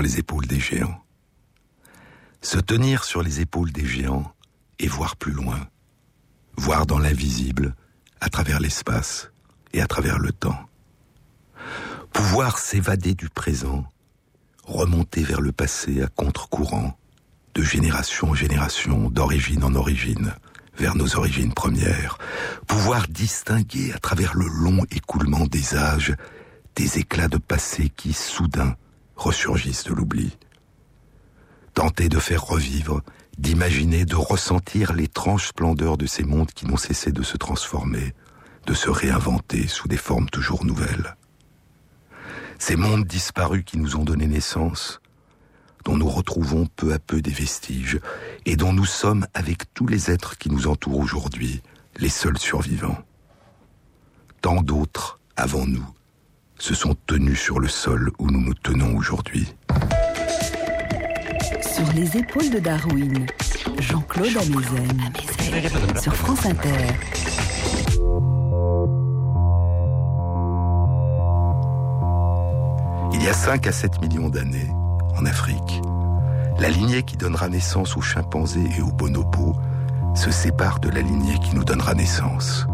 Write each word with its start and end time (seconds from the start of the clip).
les 0.00 0.18
épaules 0.18 0.46
des 0.46 0.60
géants. 0.60 1.02
Se 2.40 2.58
tenir 2.58 3.04
sur 3.04 3.22
les 3.22 3.40
épaules 3.40 3.72
des 3.72 3.86
géants 3.86 4.32
et 4.78 4.88
voir 4.88 5.16
plus 5.16 5.32
loin, 5.32 5.68
voir 6.56 6.86
dans 6.86 6.98
l'invisible, 6.98 7.74
à 8.20 8.28
travers 8.28 8.60
l'espace 8.60 9.30
et 9.72 9.80
à 9.80 9.86
travers 9.86 10.18
le 10.18 10.32
temps. 10.32 10.58
Pouvoir 12.12 12.58
s'évader 12.58 13.14
du 13.14 13.28
présent, 13.28 13.84
remonter 14.64 15.22
vers 15.22 15.40
le 15.40 15.52
passé 15.52 16.02
à 16.02 16.06
contre-courant, 16.08 16.96
de 17.54 17.62
génération 17.62 18.30
en 18.30 18.34
génération, 18.34 19.10
d'origine 19.10 19.64
en 19.64 19.74
origine, 19.74 20.34
vers 20.76 20.94
nos 20.94 21.16
origines 21.16 21.52
premières, 21.52 22.18
pouvoir 22.66 23.08
distinguer 23.08 23.92
à 23.92 23.98
travers 23.98 24.34
le 24.34 24.46
long 24.46 24.84
écoulement 24.90 25.46
des 25.46 25.76
âges 25.76 26.14
des 26.76 26.98
éclats 26.98 27.28
de 27.28 27.38
passé 27.38 27.90
qui, 27.90 28.12
soudain, 28.12 28.76
ressurgissent 29.22 29.84
de 29.84 29.94
l'oubli. 29.94 30.36
Tenter 31.74 32.08
de 32.08 32.18
faire 32.18 32.44
revivre, 32.44 33.02
d'imaginer, 33.38 34.04
de 34.04 34.16
ressentir 34.16 34.92
l'étrange 34.92 35.48
splendeur 35.48 35.96
de 35.96 36.06
ces 36.06 36.24
mondes 36.24 36.50
qui 36.50 36.66
n'ont 36.66 36.76
cessé 36.76 37.12
de 37.12 37.22
se 37.22 37.36
transformer, 37.36 38.14
de 38.66 38.74
se 38.74 38.90
réinventer 38.90 39.68
sous 39.68 39.88
des 39.88 39.96
formes 39.96 40.28
toujours 40.28 40.64
nouvelles. 40.64 41.16
Ces 42.58 42.76
mondes 42.76 43.04
disparus 43.04 43.64
qui 43.64 43.78
nous 43.78 43.96
ont 43.96 44.04
donné 44.04 44.26
naissance, 44.26 45.00
dont 45.84 45.96
nous 45.96 46.08
retrouvons 46.08 46.66
peu 46.76 46.92
à 46.92 46.98
peu 46.98 47.22
des 47.22 47.32
vestiges, 47.32 48.00
et 48.44 48.56
dont 48.56 48.72
nous 48.72 48.84
sommes, 48.84 49.26
avec 49.34 49.72
tous 49.74 49.86
les 49.86 50.10
êtres 50.10 50.36
qui 50.36 50.50
nous 50.50 50.66
entourent 50.66 50.98
aujourd'hui, 50.98 51.62
les 51.96 52.08
seuls 52.08 52.38
survivants. 52.38 52.98
Tant 54.40 54.62
d'autres, 54.62 55.20
avant 55.36 55.66
nous, 55.66 55.86
se 56.62 56.74
sont 56.74 56.94
tenus 57.08 57.40
sur 57.40 57.58
le 57.58 57.66
sol 57.66 58.12
où 58.20 58.30
nous 58.30 58.40
nous 58.40 58.54
tenons 58.54 58.96
aujourd'hui. 58.96 59.52
Sur 61.60 61.92
les 61.92 62.16
épaules 62.16 62.50
de 62.50 62.60
Darwin, 62.60 63.26
Jean-Claude 63.80 64.36
Amezen, 64.36 66.00
sur 66.00 66.14
France 66.14 66.46
Inter. 66.46 66.86
Il 73.12 73.24
y 73.24 73.28
a 73.28 73.32
5 73.32 73.66
à 73.66 73.72
7 73.72 74.00
millions 74.00 74.28
d'années, 74.28 74.70
en 75.16 75.26
Afrique, 75.26 75.82
la 76.60 76.68
lignée 76.68 77.02
qui 77.02 77.16
donnera 77.16 77.48
naissance 77.48 77.96
aux 77.96 78.02
chimpanzés 78.02 78.70
et 78.78 78.82
aux 78.82 78.92
bonobos 78.92 79.56
se 80.14 80.30
sépare 80.30 80.78
de 80.78 80.90
la 80.90 81.00
lignée 81.00 81.40
qui 81.40 81.56
nous 81.56 81.64
donnera 81.64 81.94
naissance. 81.94 82.68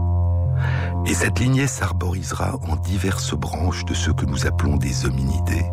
Et 1.09 1.15
cette 1.15 1.41
lignée 1.41 1.67
s'arborisera 1.67 2.59
en 2.69 2.77
diverses 2.77 3.35
branches 3.35 3.87
de 3.87 3.95
ce 3.95 4.11
que 4.11 4.27
nous 4.27 4.47
appelons 4.47 4.77
des 4.77 5.07
hominidés, 5.07 5.65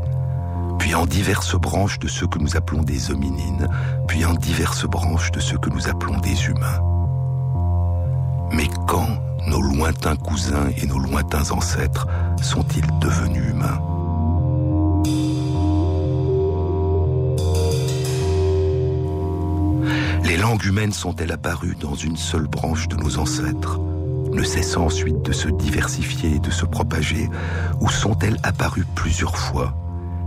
puis 0.79 0.95
en 0.95 1.05
diverses 1.05 1.55
branches 1.55 1.99
de 1.99 2.07
ce 2.07 2.23
que 2.23 2.39
nous 2.39 2.55
appelons 2.55 2.83
des 2.83 3.11
hominines, 3.11 3.67
puis 4.07 4.23
en 4.23 4.33
diverses 4.33 4.85
branches 4.85 5.31
de 5.31 5.41
ce 5.41 5.57
que 5.57 5.69
nous 5.69 5.89
appelons 5.89 6.19
des 6.19 6.45
humains. 6.45 6.81
Mais 8.53 8.69
quand 8.87 9.09
nos 9.47 9.61
lointains 9.61 10.15
cousins 10.15 10.69
et 10.77 10.87
nos 10.87 10.99
lointains 10.99 11.51
ancêtres 11.51 12.07
sont-ils 12.41 12.87
devenus 13.01 13.43
humains? 13.49 13.81
Les 20.23 20.37
langues 20.37 20.63
humaines 20.63 20.93
sont-elles 20.93 21.33
apparues 21.33 21.75
dans 21.81 21.95
une 21.95 22.15
seule 22.15 22.47
branche 22.47 22.87
de 22.87 22.95
nos 22.95 23.17
ancêtres, 23.17 23.81
ne 24.35 24.43
cessant 24.43 24.85
ensuite 24.85 25.21
de 25.21 25.31
se 25.31 25.47
diversifier 25.47 26.35
et 26.35 26.39
de 26.39 26.51
se 26.51 26.65
propager, 26.65 27.29
ou 27.79 27.89
sont-elles 27.89 28.37
apparues 28.43 28.85
plusieurs 28.93 29.37
fois, 29.37 29.73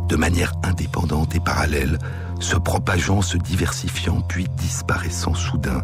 de 0.08 0.16
manière 0.16 0.54
indépendante 0.64 1.34
et 1.34 1.40
parallèle, 1.40 1.98
se 2.40 2.56
propageant, 2.56 3.20
se 3.20 3.36
diversifiant, 3.36 4.22
puis 4.22 4.46
disparaissant 4.56 5.34
soudain 5.34 5.82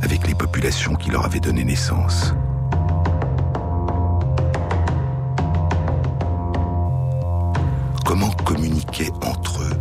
avec 0.00 0.26
les 0.26 0.34
populations 0.34 0.94
qui 0.94 1.10
leur 1.10 1.26
avaient 1.26 1.40
donné 1.40 1.62
naissance. 1.62 2.34
Comment 8.04 8.30
communiquer 8.44 9.10
entre 9.22 9.62
eux 9.62 9.80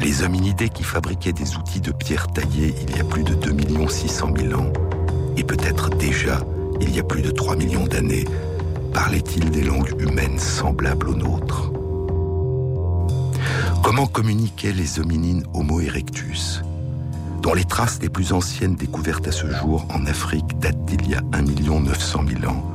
les 0.00 0.22
hominidés 0.22 0.68
qui 0.68 0.82
fabriquaient 0.82 1.32
des 1.32 1.56
outils 1.56 1.80
de 1.80 1.90
pierre 1.90 2.26
taillée 2.28 2.74
il 2.82 2.96
y 2.96 3.00
a 3.00 3.04
plus 3.04 3.24
de 3.24 3.34
2 3.34 3.88
600 3.88 4.30
000 4.36 4.60
ans, 4.60 4.72
et 5.36 5.42
peut-être 5.42 5.88
déjà 5.90 6.40
il 6.80 6.94
y 6.94 7.00
a 7.00 7.02
plus 7.02 7.22
de 7.22 7.30
3 7.30 7.56
millions 7.56 7.86
d'années, 7.86 8.24
parlaient-ils 8.92 9.50
des 9.50 9.62
langues 9.62 9.94
humaines 9.98 10.38
semblables 10.38 11.08
aux 11.08 11.14
nôtres? 11.14 11.72
Comment 13.82 14.06
communiquaient 14.06 14.72
les 14.72 14.98
hominines 14.98 15.44
Homo 15.54 15.80
erectus, 15.80 16.62
dont 17.42 17.54
les 17.54 17.64
traces 17.64 18.00
les 18.02 18.08
plus 18.08 18.32
anciennes 18.32 18.74
découvertes 18.74 19.28
à 19.28 19.32
ce 19.32 19.48
jour 19.50 19.86
en 19.90 20.06
Afrique 20.06 20.58
datent 20.58 20.84
d'il 20.86 21.08
y 21.08 21.14
a 21.14 21.22
1 21.32 21.42
900 21.42 22.24
000 22.40 22.52
ans, 22.52 22.72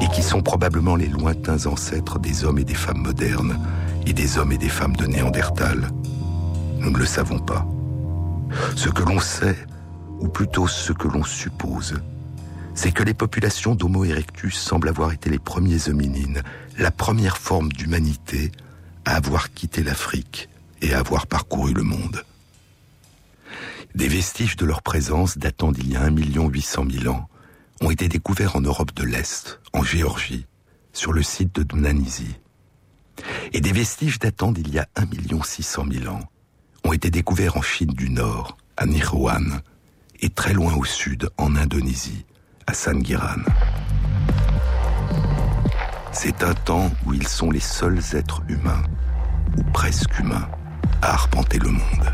et 0.00 0.08
qui 0.08 0.22
sont 0.22 0.42
probablement 0.42 0.96
les 0.96 1.08
lointains 1.08 1.66
ancêtres 1.66 2.18
des 2.18 2.44
hommes 2.44 2.58
et 2.58 2.64
des 2.64 2.74
femmes 2.74 3.02
modernes, 3.02 3.58
et 4.06 4.12
des 4.12 4.38
hommes 4.38 4.52
et 4.52 4.58
des 4.58 4.68
femmes 4.68 4.96
de 4.96 5.06
Néandertal 5.06 5.90
nous 6.84 6.90
ne 6.90 6.98
le 6.98 7.06
savons 7.06 7.38
pas. 7.38 7.66
Ce 8.76 8.90
que 8.90 9.02
l'on 9.02 9.18
sait, 9.18 9.56
ou 10.20 10.28
plutôt 10.28 10.68
ce 10.68 10.92
que 10.92 11.08
l'on 11.08 11.24
suppose, 11.24 11.94
c'est 12.74 12.92
que 12.92 13.02
les 13.02 13.14
populations 13.14 13.74
d'Homo 13.74 14.04
erectus 14.04 14.56
semblent 14.56 14.88
avoir 14.88 15.12
été 15.12 15.30
les 15.30 15.38
premiers 15.38 15.88
hominines, 15.88 16.42
la 16.78 16.90
première 16.90 17.38
forme 17.38 17.72
d'humanité 17.72 18.50
à 19.04 19.16
avoir 19.16 19.52
quitté 19.52 19.82
l'Afrique 19.82 20.48
et 20.82 20.92
à 20.92 20.98
avoir 20.98 21.26
parcouru 21.26 21.72
le 21.72 21.82
monde. 21.82 22.24
Des 23.94 24.08
vestiges 24.08 24.56
de 24.56 24.66
leur 24.66 24.82
présence 24.82 25.38
datant 25.38 25.70
d'il 25.70 25.92
y 25.92 25.96
a 25.96 26.02
1 26.02 26.16
800 26.16 26.86
000 27.02 27.14
ans 27.14 27.28
ont 27.80 27.90
été 27.90 28.08
découverts 28.08 28.56
en 28.56 28.60
Europe 28.60 28.92
de 28.94 29.04
l'Est, 29.04 29.60
en 29.72 29.84
Géorgie, 29.84 30.46
sur 30.92 31.12
le 31.12 31.22
site 31.22 31.54
de 31.54 31.62
Dmanisi. 31.62 32.36
Et 33.52 33.60
des 33.60 33.72
vestiges 33.72 34.18
datant 34.18 34.50
d'il 34.50 34.72
y 34.72 34.78
a 34.80 34.88
1 34.96 35.42
600 35.42 35.84
000 35.92 36.12
ans 36.12 36.28
ont 36.84 36.92
été 36.92 37.10
découverts 37.10 37.56
en 37.56 37.62
Chine 37.62 37.92
du 37.92 38.10
Nord, 38.10 38.56
à 38.76 38.86
Nihouan, 38.86 39.60
et 40.20 40.30
très 40.30 40.52
loin 40.52 40.74
au 40.74 40.84
sud, 40.84 41.30
en 41.38 41.54
Indonésie, 41.54 42.24
à 42.66 42.74
Sangiran. 42.74 43.42
C'est 46.12 46.42
un 46.42 46.54
temps 46.54 46.90
où 47.06 47.14
ils 47.14 47.26
sont 47.26 47.50
les 47.50 47.60
seuls 47.60 48.00
êtres 48.14 48.42
humains, 48.48 48.82
ou 49.58 49.62
presque 49.72 50.18
humains, 50.18 50.48
à 51.02 51.12
arpenter 51.12 51.58
le 51.58 51.70
monde. 51.70 52.12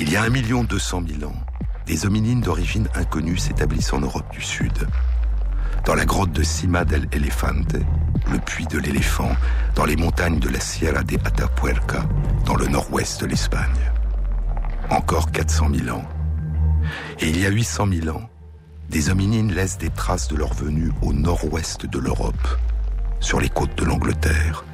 Il 0.00 0.10
y 0.10 0.16
a 0.16 0.22
un 0.22 0.30
million 0.30 0.64
deux 0.64 0.78
cent 0.80 1.00
mille 1.00 1.24
ans, 1.24 1.36
des 1.86 2.06
hominines 2.06 2.40
d'origine 2.40 2.88
inconnue 2.94 3.38
s'établissent 3.38 3.92
en 3.92 4.00
Europe 4.00 4.30
du 4.32 4.42
Sud, 4.42 4.86
dans 5.84 5.94
la 5.94 6.04
grotte 6.04 6.32
de 6.32 6.42
Cima 6.42 6.84
del 6.84 7.08
Elefante, 7.12 7.76
le 8.30 8.38
puits 8.38 8.66
de 8.66 8.78
l'éléphant, 8.78 9.34
dans 9.74 9.84
les 9.84 9.96
montagnes 9.96 10.38
de 10.38 10.48
la 10.48 10.60
Sierra 10.60 11.02
de 11.02 11.16
Atapuerca, 11.16 12.04
dans 12.46 12.54
le 12.54 12.68
nord-ouest 12.68 13.20
de 13.20 13.26
l'Espagne. 13.26 13.90
Encore 14.90 15.32
400 15.32 15.70
000 15.74 15.96
ans. 15.96 16.04
Et 17.20 17.28
il 17.28 17.40
y 17.40 17.46
a 17.46 17.50
800 17.50 17.88
000 18.04 18.16
ans, 18.16 18.28
des 18.90 19.10
hominines 19.10 19.52
laissent 19.52 19.78
des 19.78 19.90
traces 19.90 20.28
de 20.28 20.36
leur 20.36 20.52
venue 20.54 20.92
au 21.02 21.12
nord-ouest 21.12 21.86
de 21.86 21.98
l'Europe, 21.98 22.48
sur 23.20 23.40
les 23.40 23.48
côtes 23.48 23.76
de 23.76 23.84
l'Angleterre. 23.84 24.64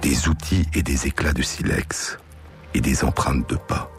Des 0.00 0.28
outils 0.28 0.66
et 0.74 0.82
des 0.82 1.06
éclats 1.06 1.32
de 1.32 1.42
silex, 1.42 2.18
et 2.74 2.80
des 2.80 3.04
empreintes 3.04 3.48
de 3.48 3.56
pas. 3.56 3.90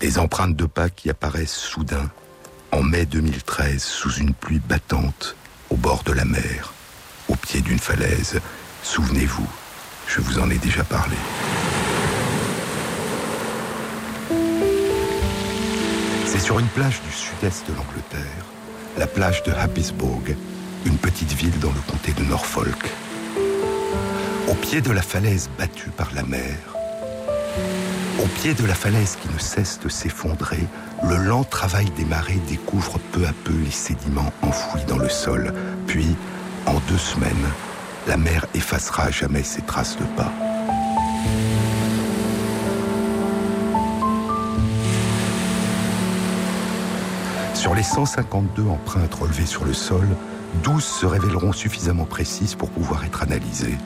Des 0.00 0.18
empreintes 0.18 0.56
de 0.56 0.66
pas 0.66 0.90
qui 0.90 1.10
apparaissent 1.10 1.54
soudain 1.54 2.10
en 2.74 2.82
mai 2.82 3.06
2013 3.06 3.80
sous 3.80 4.14
une 4.14 4.34
pluie 4.34 4.58
battante 4.58 5.36
au 5.70 5.76
bord 5.76 6.02
de 6.02 6.12
la 6.12 6.24
mer, 6.24 6.72
au 7.28 7.36
pied 7.36 7.60
d'une 7.60 7.78
falaise. 7.78 8.40
Souvenez-vous, 8.82 9.46
je 10.08 10.20
vous 10.20 10.40
en 10.40 10.50
ai 10.50 10.58
déjà 10.58 10.82
parlé. 10.82 11.14
C'est 16.26 16.40
sur 16.40 16.58
une 16.58 16.66
plage 16.66 17.00
du 17.02 17.12
sud-est 17.12 17.64
de 17.68 17.74
l'Angleterre, 17.74 18.44
la 18.98 19.06
plage 19.06 19.44
de 19.44 19.52
Happisburgh, 19.52 20.36
une 20.84 20.98
petite 20.98 21.32
ville 21.32 21.58
dans 21.60 21.72
le 21.72 21.80
comté 21.88 22.12
de 22.12 22.24
Norfolk. 22.24 22.90
Au 24.48 24.54
pied 24.54 24.80
de 24.80 24.90
la 24.90 25.02
falaise 25.02 25.48
battue 25.56 25.90
par 25.90 26.12
la 26.12 26.24
mer, 26.24 26.73
au 28.22 28.26
pied 28.26 28.54
de 28.54 28.64
la 28.66 28.74
falaise 28.74 29.16
qui 29.20 29.28
ne 29.32 29.38
cesse 29.38 29.80
de 29.80 29.88
s'effondrer, 29.88 30.66
le 31.02 31.16
lent 31.16 31.44
travail 31.44 31.90
des 31.96 32.04
marées 32.04 32.40
découvre 32.48 32.98
peu 33.12 33.26
à 33.26 33.32
peu 33.44 33.54
les 33.64 33.70
sédiments 33.70 34.32
enfouis 34.42 34.84
dans 34.86 34.98
le 34.98 35.08
sol. 35.08 35.52
Puis, 35.86 36.14
en 36.66 36.74
deux 36.88 36.98
semaines, 36.98 37.32
la 38.06 38.16
mer 38.16 38.46
effacera 38.54 39.10
jamais 39.10 39.42
ses 39.42 39.62
traces 39.62 39.96
de 39.96 40.04
pas. 40.16 40.32
Sur 47.54 47.74
les 47.74 47.82
152 47.82 48.62
empreintes 48.66 49.14
relevées 49.14 49.46
sur 49.46 49.64
le 49.64 49.72
sol, 49.72 50.06
12 50.62 50.84
se 50.84 51.06
révéleront 51.06 51.52
suffisamment 51.52 52.04
précises 52.04 52.54
pour 52.54 52.70
pouvoir 52.70 53.04
être 53.04 53.22
analysées, 53.22 53.78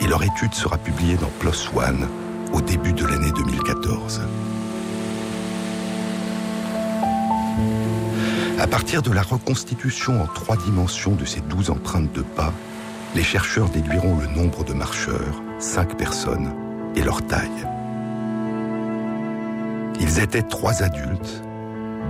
et 0.00 0.06
leur 0.06 0.22
étude 0.22 0.54
sera 0.54 0.78
publiée 0.78 1.16
dans 1.16 1.30
PLOS 1.40 1.70
ONE 1.74 2.06
au 2.52 2.60
début 2.60 2.92
de 2.92 3.04
l'année 3.06 3.32
2014. 3.36 4.22
À 8.58 8.66
partir 8.66 9.02
de 9.02 9.12
la 9.12 9.22
reconstitution 9.22 10.22
en 10.22 10.26
trois 10.26 10.56
dimensions 10.56 11.14
de 11.14 11.24
ces 11.24 11.40
12 11.40 11.70
empreintes 11.70 12.12
de 12.12 12.22
pas, 12.22 12.52
les 13.14 13.22
chercheurs 13.22 13.68
déduiront 13.68 14.18
le 14.18 14.26
nombre 14.26 14.64
de 14.64 14.72
marcheurs, 14.72 15.42
5 15.58 15.96
personnes, 15.96 16.52
et 16.94 17.02
leur 17.02 17.22
taille. 17.26 17.66
Ils 20.00 20.18
étaient 20.20 20.42
trois 20.42 20.82
adultes, 20.82 21.42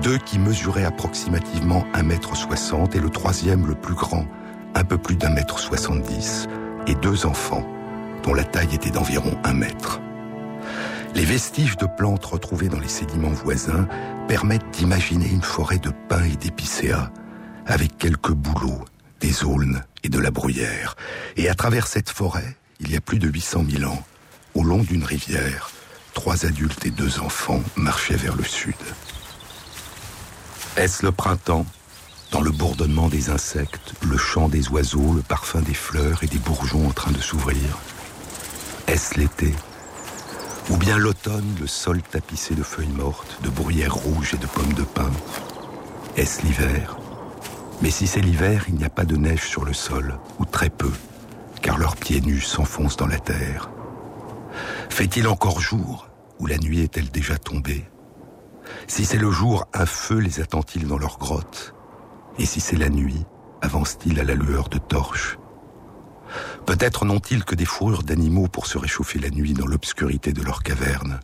deux 0.03 0.19
qui 0.19 0.39
mesuraient 0.39 0.85
approximativement 0.85 1.85
1m60 1.95 2.97
et 2.97 3.01
le 3.01 3.11
troisième, 3.11 3.67
le 3.67 3.75
plus 3.75 3.95
grand, 3.95 4.25
un 4.75 4.85
peu 4.85 4.99
plus 4.99 5.17
d'un 5.17 5.31
mètre 5.31 5.59
70, 5.59 6.49
et 6.87 6.95
deux 6.95 7.27
enfants, 7.27 7.67
dont 8.23 8.35
la 8.35 8.45
taille 8.45 8.75
était 8.75 8.91
d'environ 8.91 9.37
un 9.45 9.53
mètre. 9.55 10.01
Les 11.17 11.25
vestiges 11.25 11.79
de 11.79 11.87
plantes 11.87 12.27
retrouvés 12.27 12.69
dans 12.69 12.79
les 12.79 12.91
sédiments 12.91 13.31
voisins 13.31 13.89
permettent 14.29 14.71
d'imaginer 14.73 15.27
une 15.27 15.41
forêt 15.41 15.79
de 15.79 15.91
pins 16.11 16.25
et 16.25 16.37
d'épicéas, 16.37 17.11
avec 17.65 17.97
quelques 17.97 18.33
bouleaux, 18.33 18.85
des 19.21 19.43
aulnes 19.43 19.83
et 20.05 20.11
de 20.11 20.19
la 20.19 20.31
bruyère. 20.31 20.95
Et 21.39 21.49
à 21.49 21.55
travers 21.55 21.87
cette 21.87 22.11
forêt, 22.11 22.59
il 22.81 22.93
y 22.93 22.97
a 22.97 23.01
plus 23.01 23.19
de 23.19 23.29
800 23.29 23.65
000 23.79 23.91
ans, 23.91 24.05
au 24.53 24.63
long 24.63 24.83
d'une 24.83 25.05
rivière, 25.05 25.71
trois 26.13 26.45
adultes 26.45 26.85
et 26.85 26.91
deux 26.91 27.19
enfants 27.21 27.63
marchaient 27.77 28.17
vers 28.17 28.37
le 28.37 28.45
sud. 28.45 28.75
Est-ce 30.77 31.03
le 31.03 31.13
printemps? 31.13 31.65
Dans 32.31 32.43
le 32.43 32.51
bourdonnement 32.51 33.09
des 33.09 33.31
insectes, 33.31 33.95
le 34.07 34.19
chant 34.19 34.51
des 34.51 34.69
oiseaux, 34.69 35.15
le 35.15 35.23
parfum 35.23 35.63
des 35.63 35.73
fleurs 35.73 36.23
et 36.23 36.27
des 36.27 36.41
bourgeons 36.41 36.87
en 36.87 36.93
train 36.93 37.13
de 37.13 37.23
s'ouvrir 37.23 37.79
Est-ce 38.87 39.19
l'été? 39.19 39.55
Ou 40.71 40.77
bien 40.77 40.99
l'automne, 40.99 41.55
le 41.61 41.67
sol 41.67 42.03
tapissé 42.03 42.55
de 42.55 42.63
feuilles 42.63 42.89
mortes, 42.89 43.39
de 43.43 43.49
bruyères 43.49 43.95
rouges 43.95 44.35
et 44.35 44.39
de 44.39 44.47
pommes 44.47 44.73
de 44.73 44.83
pin. 44.83 45.11
Est-ce 46.17 46.43
l'hiver? 46.43 46.97
Mais 47.83 47.91
si 47.91 48.07
c'est 48.07 48.21
l'hiver, 48.21 48.65
il 48.69 48.75
n'y 48.75 48.85
a 48.85 48.91
pas 48.91 49.05
de 49.05 49.17
neige 49.17 49.43
sur 49.43 49.65
le 49.65 49.75
sol, 49.75 50.19
ou 50.39 50.45
très 50.45 50.71
peu, 50.71 50.91
car 51.63 51.79
leurs 51.79 51.97
pieds 51.97 52.21
nus 52.21 52.41
s'enfoncent 52.41 52.97
dans 52.97 53.07
la 53.07 53.19
terre. 53.19 53.71
Fait-il 54.89 55.29
encore 55.29 55.61
jour 55.61 56.09
ou 56.39 56.47
la 56.47 56.57
nuit 56.59 56.81
est-elle 56.81 57.11
déjà 57.11 57.39
tombée? 57.39 57.85
Si 58.89 59.05
c'est 59.05 59.19
le 59.19 59.31
jour, 59.31 59.67
un 59.73 59.87
feu 59.87 60.19
les 60.19 60.41
attend-il 60.41 60.87
dans 60.87 60.99
leur 60.99 61.19
grotte 61.19 61.75
Et 62.39 62.47
si 62.47 62.61
c'est 62.61 62.77
la 62.77 62.89
nuit, 62.89 63.25
avance-t-il 63.63 64.19
à 64.19 64.25
la 64.25 64.35
lueur 64.35 64.69
de 64.69 64.79
torches 64.79 65.39
Peut-être 66.67 67.05
n'ont-ils 67.05 67.45
que 67.45 67.55
des 67.55 67.65
fourrures 67.65 68.03
d'animaux 68.03 68.49
pour 68.49 68.67
se 68.67 68.77
réchauffer 68.77 69.21
la 69.21 69.31
nuit 69.31 69.55
dans 69.55 69.67
l'obscurité 69.67 70.33
de 70.33 70.43
leur 70.43 70.65
caverne. 70.65 71.21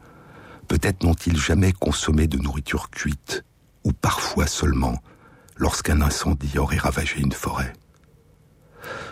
Peut-être 0.68 1.02
n'ont-ils 1.02 1.36
jamais 1.36 1.72
consommé 1.72 2.28
de 2.28 2.38
nourriture 2.38 2.90
cuite, 2.90 3.44
ou 3.84 3.92
parfois 3.92 4.46
seulement 4.46 4.98
lorsqu'un 5.56 6.00
incendie 6.00 6.58
aurait 6.58 6.78
ravagé 6.78 7.20
une 7.20 7.32
forêt. 7.32 7.72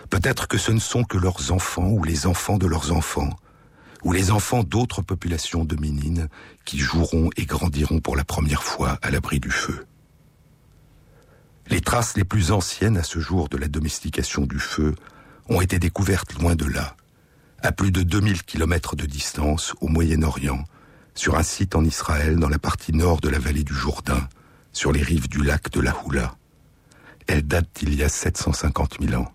Peut-être 0.09 0.47
que 0.47 0.57
ce 0.57 0.71
ne 0.71 0.79
sont 0.79 1.03
que 1.03 1.17
leurs 1.17 1.51
enfants 1.51 1.89
ou 1.89 2.03
les 2.03 2.25
enfants 2.25 2.57
de 2.57 2.67
leurs 2.67 2.93
enfants 2.93 3.29
ou 4.03 4.13
les 4.13 4.31
enfants 4.31 4.63
d'autres 4.63 5.01
populations 5.01 5.65
dominines 5.65 6.27
qui 6.65 6.79
joueront 6.79 7.29
et 7.37 7.45
grandiront 7.45 7.99
pour 7.99 8.15
la 8.15 8.23
première 8.23 8.63
fois 8.63 8.97
à 9.01 9.11
l'abri 9.11 9.39
du 9.39 9.51
feu. 9.51 9.85
Les 11.67 11.81
traces 11.81 12.17
les 12.17 12.23
plus 12.23 12.51
anciennes 12.51 12.97
à 12.97 13.03
ce 13.03 13.19
jour 13.19 13.47
de 13.47 13.57
la 13.57 13.67
domestication 13.67 14.45
du 14.45 14.59
feu 14.59 14.95
ont 15.49 15.61
été 15.61 15.79
découvertes 15.79 16.33
loin 16.39 16.55
de 16.55 16.65
là, 16.65 16.95
à 17.61 17.71
plus 17.71 17.91
de 17.91 18.03
2000 18.03 18.43
kilomètres 18.43 18.95
de 18.95 19.05
distance 19.05 19.73
au 19.81 19.87
Moyen-Orient, 19.87 20.63
sur 21.13 21.37
un 21.37 21.43
site 21.43 21.75
en 21.75 21.83
Israël 21.83 22.37
dans 22.37 22.49
la 22.49 22.59
partie 22.59 22.93
nord 22.93 23.21
de 23.21 23.29
la 23.29 23.39
vallée 23.39 23.63
du 23.63 23.73
Jourdain, 23.73 24.27
sur 24.73 24.91
les 24.91 25.01
rives 25.01 25.29
du 25.29 25.43
lac 25.43 25.69
de 25.71 25.81
la 25.81 25.95
Houla. 26.03 26.35
Elles 27.27 27.45
datent 27.45 27.69
d'il 27.75 27.95
y 27.95 28.03
a 28.03 28.09
750 28.09 28.97
000 29.01 29.21
ans. 29.21 29.31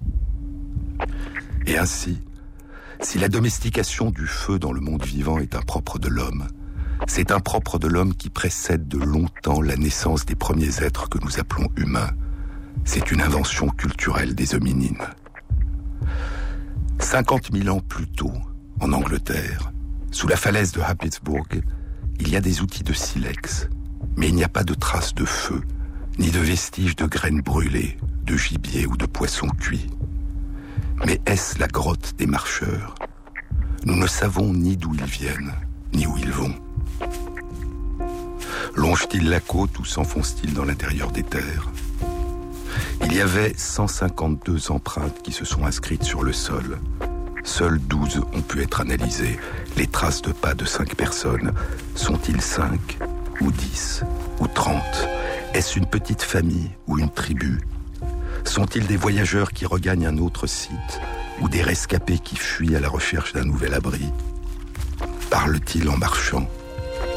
Et 1.67 1.79
ainsi, 1.79 2.23
si 3.01 3.19
la 3.19 3.29
domestication 3.29 4.11
du 4.11 4.27
feu 4.27 4.59
dans 4.59 4.73
le 4.73 4.81
monde 4.81 5.05
vivant 5.05 5.39
est 5.39 5.55
impropre 5.55 5.99
de 5.99 6.09
l'homme, 6.09 6.47
c'est 7.07 7.31
impropre 7.31 7.79
de 7.79 7.89
l'homme 7.89 8.15
qui 8.15 8.31
précède 8.31 8.89
de 8.89 8.99
longtemps 8.99 9.61
la 9.61 9.77
naissance 9.77 10.25
des 10.25 10.35
premiers 10.35 10.83
êtres 10.83 11.09
que 11.09 11.19
nous 11.23 11.39
appelons 11.39 11.69
humains. 11.77 12.11
C'est 12.85 13.11
une 13.11 13.21
invention 13.21 13.69
culturelle 13.69 14.35
des 14.35 14.55
hominines. 14.55 15.07
50 16.99 17.53
000 17.53 17.69
ans 17.69 17.81
plus 17.81 18.07
tôt, 18.07 18.33
en 18.81 18.93
Angleterre, 18.93 19.73
sous 20.11 20.27
la 20.27 20.37
falaise 20.37 20.73
de 20.73 20.81
Habitsburg, 20.81 21.63
il 22.19 22.29
y 22.29 22.37
a 22.37 22.41
des 22.41 22.63
outils 22.63 22.83
de 22.83 22.93
silex, 22.93 23.69
mais 24.17 24.29
il 24.29 24.35
n'y 24.35 24.45
a 24.45 24.49
pas 24.49 24.65
de 24.65 24.75
traces 24.75 25.15
de 25.15 25.25
feu, 25.25 25.61
ni 26.19 26.31
de 26.31 26.41
vestiges 26.41 26.97
de 26.97 27.07
graines 27.07 27.43
brûlées, 27.43 27.99
de 28.25 28.37
gibier 28.37 28.87
ou 28.87 28.97
de 28.97 29.07
poissons 29.07 29.49
cuits. 29.49 29.89
Mais 31.05 31.21
est-ce 31.27 31.59
la 31.59 31.69
grotte 31.69 32.15
des 32.17 32.27
marcheurs? 32.27 32.95
Nous 33.85 33.97
ne 33.97 34.07
savons 34.07 34.53
ni 34.53 34.77
d'où 34.77 34.95
ils 34.95 35.05
viennent, 35.05 35.53
ni 35.93 36.07
où 36.07 36.17
ils 36.17 36.33
vont. 36.33 36.55
Longent-ils 38.75 39.29
la 39.29 39.41
côte 39.41 39.79
ou 39.79 39.85
s'enfoncent-ils 39.85 40.55
dans 40.55 40.65
l'intérieur 40.65 41.13
des 41.13 41.23
terres? 41.23 41.71
Il 43.05 43.15
y 43.15 43.21
avait 43.21 43.53
152 43.57 44.71
empreintes 44.71 45.23
qui 45.23 45.33
se 45.33 45.45
sont 45.45 45.65
inscrites 45.65 46.05
sur 46.05 46.23
le 46.23 46.33
sol. 46.33 46.79
Seules 47.45 47.79
12 47.79 48.23
ont 48.35 48.43
pu 48.43 48.63
être 48.63 48.81
analysées. 48.81 49.39
Les 49.77 49.87
traces 49.87 50.23
de 50.23 50.33
pas 50.33 50.55
de 50.55 50.65
5 50.65 50.97
personnes, 50.97 51.53
sont-ils 51.95 52.41
5 52.41 52.99
ou 53.41 53.53
10 53.53 54.03
ou 54.41 54.49
30 54.49 54.83
Est-ce 55.55 55.79
une 55.79 55.87
petite 55.87 56.23
famille 56.23 56.71
ou 56.87 56.99
une 56.99 57.11
tribu? 57.11 57.61
Sont-ils 58.45 58.87
des 58.87 58.97
voyageurs 58.97 59.53
qui 59.53 59.67
regagnent 59.67 60.07
un 60.07 60.19
autre 60.19 60.47
site 60.47 61.01
ou 61.41 61.49
des 61.49 61.63
rescapés 61.63 62.19
qui 62.19 62.37
fuient 62.37 62.77
à 62.77 62.81
la 62.81 62.89
recherche 62.89 63.33
d'un 63.33 63.45
nouvel 63.45 63.75
abri? 63.75 64.11
Parlent-ils 65.31 65.89
en 65.89 65.97
marchant 65.97 66.49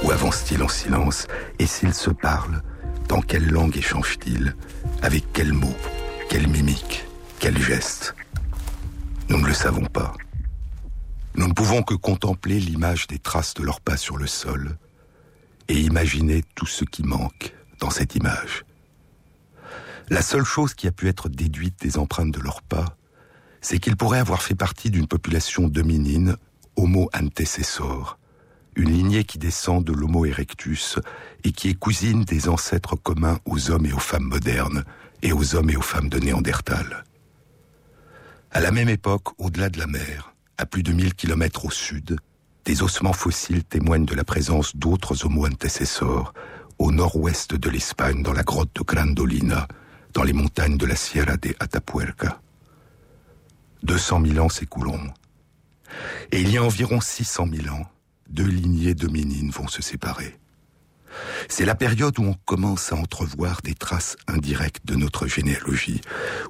ou 0.03 0.11
avancent-ils 0.11 0.61
en 0.61 0.67
silence? 0.67 1.27
Et 1.57 1.65
s'ils 1.65 1.93
se 1.93 2.09
parlent, 2.09 2.61
dans 3.07 3.21
quelle 3.21 3.49
langue 3.49 3.77
échangent-ils? 3.77 4.55
Avec 5.01 5.31
quels 5.31 5.53
mots 5.53 5.77
Quelle 6.29 6.49
mimique 6.49 7.05
Quel 7.39 7.57
geste 7.57 8.15
Nous 9.29 9.39
ne 9.39 9.47
le 9.47 9.53
savons 9.53 9.85
pas. 9.85 10.13
Nous 11.35 11.47
ne 11.47 11.53
pouvons 11.53 11.83
que 11.83 11.93
contempler 11.93 12.59
l'image 12.59 13.07
des 13.07 13.17
traces 13.17 13.53
de 13.53 13.63
leurs 13.63 13.79
pas 13.79 13.95
sur 13.95 14.17
le 14.17 14.27
sol 14.27 14.77
et 15.69 15.79
imaginer 15.79 16.43
tout 16.53 16.65
ce 16.65 16.83
qui 16.83 17.03
manque 17.03 17.53
dans 17.79 17.89
cette 17.89 18.15
image. 18.15 18.65
La 20.09 20.21
seule 20.21 20.43
chose 20.43 20.73
qui 20.73 20.87
a 20.87 20.91
pu 20.91 21.07
être 21.07 21.29
déduite 21.29 21.79
des 21.79 21.97
empreintes 21.97 22.33
de 22.33 22.41
leurs 22.41 22.61
pas, 22.61 22.97
c'est 23.61 23.79
qu'ils 23.79 23.95
pourraient 23.95 24.19
avoir 24.19 24.41
fait 24.41 24.55
partie 24.55 24.91
d'une 24.91 25.07
population 25.07 25.69
dominine, 25.69 26.35
Homo 26.75 27.09
antecessor, 27.13 28.18
une 28.79 28.93
lignée 28.93 29.25
qui 29.25 29.37
descend 29.37 29.83
de 29.83 29.91
l'Homo 29.91 30.25
erectus 30.25 30.99
et 31.43 31.51
qui 31.51 31.67
est 31.67 31.73
cousine 31.73 32.23
des 32.23 32.47
ancêtres 32.47 32.95
communs 32.95 33.39
aux 33.45 33.71
hommes 33.71 33.85
et 33.85 33.91
aux 33.91 33.99
femmes 33.99 34.23
modernes 34.23 34.85
et 35.21 35.33
aux 35.33 35.55
hommes 35.55 35.69
et 35.69 35.75
aux 35.75 35.81
femmes 35.81 36.07
de 36.07 36.17
Néandertal. 36.17 37.03
À 38.51 38.61
la 38.61 38.71
même 38.71 38.87
époque, 38.87 39.27
au-delà 39.37 39.69
de 39.69 39.79
la 39.79 39.85
mer, 39.85 40.33
à 40.57 40.65
plus 40.65 40.81
de 40.81 40.93
1000 40.93 41.13
kilomètres 41.13 41.65
au 41.65 41.71
sud, 41.71 42.17
des 42.63 42.81
ossements 42.81 43.13
fossiles 43.13 43.65
témoignent 43.65 44.05
de 44.05 44.15
la 44.15 44.23
présence 44.23 44.75
d'autres 44.77 45.25
Homo 45.25 45.45
antecessors 45.45 46.33
au 46.77 46.93
nord-ouest 46.93 47.55
de 47.55 47.69
l'Espagne, 47.69 48.23
dans 48.23 48.33
la 48.33 48.43
grotte 48.43 48.73
de 48.75 48.83
Grandolina, 48.83 49.67
dans 50.13 50.23
les 50.23 50.33
montagnes 50.33 50.77
de 50.77 50.85
la 50.85 50.95
Sierra 50.95 51.35
de 51.35 51.53
Atapuerca. 51.59 52.41
200 53.83 54.25
000 54.25 54.45
ans 54.45 54.49
s'écouleront. 54.49 55.11
Et 56.31 56.39
il 56.39 56.49
y 56.49 56.57
a 56.57 56.63
environ 56.63 57.01
600 57.01 57.47
000 57.51 57.75
ans, 57.75 57.85
deux 58.29 58.47
lignées 58.47 58.93
dominines 58.93 59.51
vont 59.51 59.67
se 59.67 59.81
séparer. 59.81 60.39
C'est 61.47 61.65
la 61.65 61.75
période 61.75 62.17
où 62.19 62.23
on 62.23 62.35
commence 62.45 62.93
à 62.93 62.95
entrevoir 62.95 63.61
des 63.63 63.73
traces 63.73 64.15
indirectes 64.27 64.85
de 64.85 64.95
notre 64.95 65.27
généalogie, 65.27 66.01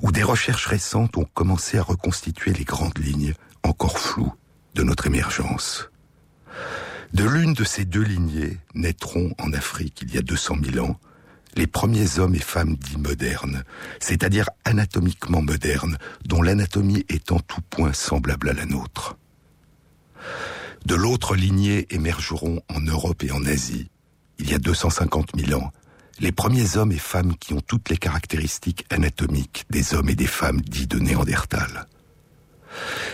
où 0.01 0.11
des 0.11 0.23
recherches 0.23 0.65
récentes 0.65 1.17
ont 1.17 1.27
commencé 1.33 1.77
à 1.77 1.83
reconstituer 1.83 2.53
les 2.53 2.65
grandes 2.65 2.97
lignes, 2.97 3.33
encore 3.63 3.99
floues, 3.99 4.33
de 4.75 4.83
notre 4.83 5.07
émergence. 5.07 5.89
De 7.13 7.23
l'une 7.23 7.53
de 7.53 7.63
ces 7.63 7.85
deux 7.85 8.03
lignées 8.03 8.57
naîtront 8.75 9.33
en 9.39 9.53
Afrique, 9.53 10.01
il 10.03 10.13
y 10.13 10.17
a 10.17 10.21
200 10.21 10.57
000 10.73 10.85
ans, 10.85 10.99
les 11.55 11.67
premiers 11.67 12.19
hommes 12.19 12.35
et 12.35 12.39
femmes 12.39 12.75
dits 12.75 12.99
modernes, 12.99 13.63
c'est-à-dire 13.99 14.49
anatomiquement 14.65 15.41
modernes, 15.41 15.97
dont 16.25 16.41
l'anatomie 16.41 17.05
est 17.09 17.31
en 17.31 17.39
tout 17.39 17.61
point 17.69 17.93
semblable 17.93 18.49
à 18.49 18.53
la 18.53 18.65
nôtre. 18.65 19.17
De 20.85 20.95
l'autre 20.95 21.35
lignée 21.35 21.87
émergeront 21.93 22.61
en 22.69 22.79
Europe 22.79 23.23
et 23.23 23.31
en 23.31 23.45
Asie, 23.45 23.89
il 24.39 24.49
y 24.49 24.53
a 24.53 24.59
250 24.59 25.31
000 25.35 25.59
ans, 25.59 25.71
les 26.19 26.31
premiers 26.31 26.77
hommes 26.77 26.91
et 26.91 26.97
femmes 26.97 27.35
qui 27.37 27.53
ont 27.53 27.61
toutes 27.61 27.89
les 27.89 27.97
caractéristiques 27.97 28.85
anatomiques 28.89 29.65
des 29.69 29.93
hommes 29.93 30.09
et 30.09 30.15
des 30.15 30.27
femmes 30.27 30.61
dits 30.61 30.87
de 30.87 30.99
Néandertal. 30.99 31.87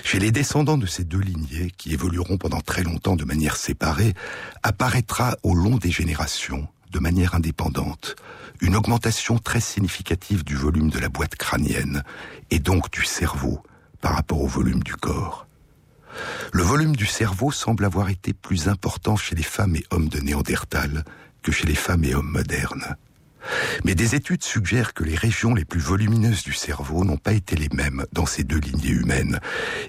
Chez 0.03 0.19
les 0.19 0.31
descendants 0.31 0.77
de 0.77 0.85
ces 0.85 1.03
deux 1.03 1.19
lignées, 1.19 1.71
qui 1.77 1.93
évolueront 1.93 2.37
pendant 2.37 2.61
très 2.61 2.83
longtemps 2.83 3.15
de 3.15 3.25
manière 3.25 3.55
séparée, 3.55 4.13
apparaîtra 4.63 5.37
au 5.43 5.55
long 5.55 5.77
des 5.77 5.91
générations, 5.91 6.67
de 6.91 6.99
manière 6.99 7.35
indépendante, 7.35 8.15
une 8.61 8.75
augmentation 8.75 9.37
très 9.37 9.59
significative 9.59 10.43
du 10.43 10.55
volume 10.55 10.89
de 10.89 10.99
la 10.99 11.09
boîte 11.09 11.35
crânienne, 11.35 12.03
et 12.51 12.59
donc 12.59 12.91
du 12.91 13.03
cerveau, 13.03 13.61
par 14.01 14.13
rapport 14.13 14.41
au 14.41 14.47
volume 14.47 14.83
du 14.83 14.95
corps. 14.95 15.47
Le 16.53 16.63
volume 16.63 16.95
du 16.95 17.05
cerveau 17.05 17.51
semble 17.51 17.85
avoir 17.85 18.09
été 18.09 18.33
plus 18.33 18.67
important 18.67 19.15
chez 19.15 19.35
les 19.35 19.43
femmes 19.43 19.75
et 19.75 19.85
hommes 19.91 20.09
de 20.09 20.19
Néandertal 20.19 21.03
que 21.41 21.51
chez 21.51 21.67
les 21.67 21.75
femmes 21.75 22.03
et 22.03 22.15
hommes 22.15 22.31
modernes. 22.31 22.95
Mais 23.83 23.95
des 23.95 24.15
études 24.15 24.43
suggèrent 24.43 24.93
que 24.93 25.03
les 25.03 25.15
régions 25.15 25.53
les 25.53 25.65
plus 25.65 25.79
volumineuses 25.79 26.43
du 26.43 26.53
cerveau 26.53 27.03
n'ont 27.03 27.17
pas 27.17 27.33
été 27.33 27.55
les 27.55 27.69
mêmes 27.69 28.05
dans 28.11 28.25
ces 28.25 28.43
deux 28.43 28.59
lignées 28.59 28.89
humaines, 28.89 29.39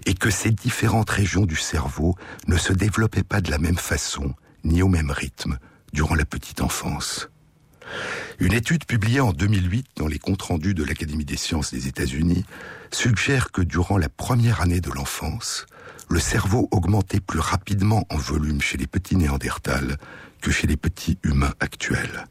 et 0.04 0.14
que 0.14 0.30
ces 0.30 0.50
différentes 0.50 1.10
régions 1.10 1.46
du 1.46 1.56
cerveau 1.56 2.16
ne 2.46 2.56
se 2.56 2.72
développaient 2.72 3.22
pas 3.22 3.40
de 3.40 3.50
la 3.50 3.58
même 3.58 3.78
façon, 3.78 4.34
ni 4.64 4.82
au 4.82 4.88
même 4.88 5.10
rythme, 5.10 5.58
durant 5.92 6.14
la 6.14 6.26
petite 6.26 6.60
enfance. 6.60 7.30
Une 8.38 8.52
étude 8.52 8.84
publiée 8.84 9.20
en 9.20 9.32
2008 9.32 9.86
dans 9.96 10.08
les 10.08 10.18
comptes 10.18 10.42
rendus 10.42 10.74
de 10.74 10.84
l'Académie 10.84 11.24
des 11.24 11.38
sciences 11.38 11.72
des 11.72 11.88
États-Unis 11.88 12.44
suggère 12.90 13.50
que 13.50 13.62
durant 13.62 13.96
la 13.96 14.10
première 14.10 14.60
année 14.60 14.80
de 14.80 14.90
l'enfance, 14.90 15.66
le 16.08 16.20
cerveau 16.20 16.68
augmentait 16.70 17.20
plus 17.20 17.40
rapidement 17.40 18.04
en 18.10 18.16
volume 18.16 18.60
chez 18.60 18.76
les 18.78 18.86
petits 18.86 19.16
néandertals 19.16 19.98
que 20.40 20.50
chez 20.50 20.66
les 20.66 20.76
petits 20.76 21.18
humains 21.22 21.54
actuels. 21.60 22.26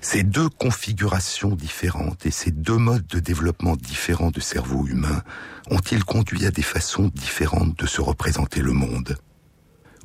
Ces 0.00 0.22
deux 0.22 0.48
configurations 0.48 1.56
différentes 1.56 2.26
et 2.26 2.30
ces 2.30 2.50
deux 2.50 2.76
modes 2.76 3.06
de 3.06 3.18
développement 3.18 3.76
différents 3.76 4.30
de 4.30 4.40
cerveau 4.40 4.86
humain 4.86 5.22
ont-ils 5.70 6.04
conduit 6.04 6.46
à 6.46 6.50
des 6.50 6.62
façons 6.62 7.10
différentes 7.14 7.76
de 7.78 7.86
se 7.86 8.00
représenter 8.00 8.60
le 8.60 8.72
monde? 8.72 9.16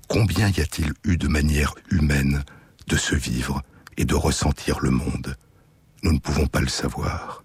Combien 0.08 0.50
y 0.50 0.60
a-t-il 0.60 0.94
eu 1.04 1.18
de 1.18 1.28
manières 1.28 1.76
humaines 1.90 2.44
de 2.88 2.98
se 2.98 3.16
vivre 3.16 3.62
et 3.98 4.06
de 4.06 4.16
ressentir 4.16 4.80
le 4.80 4.90
monde? 4.90 5.36
Nous 6.04 6.14
ne 6.14 6.20
pouvons 6.20 6.48
pas 6.48 6.62
le 6.62 6.68
savoir. 6.68 7.44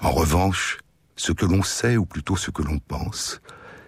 En 0.00 0.12
revanche, 0.12 0.78
ce 1.16 1.32
que 1.32 1.44
l'on 1.44 1.62
sait, 1.62 1.96
ou 1.96 2.06
plutôt 2.06 2.36
ce 2.36 2.50
que 2.50 2.62
l'on 2.62 2.78
pense, 2.78 3.40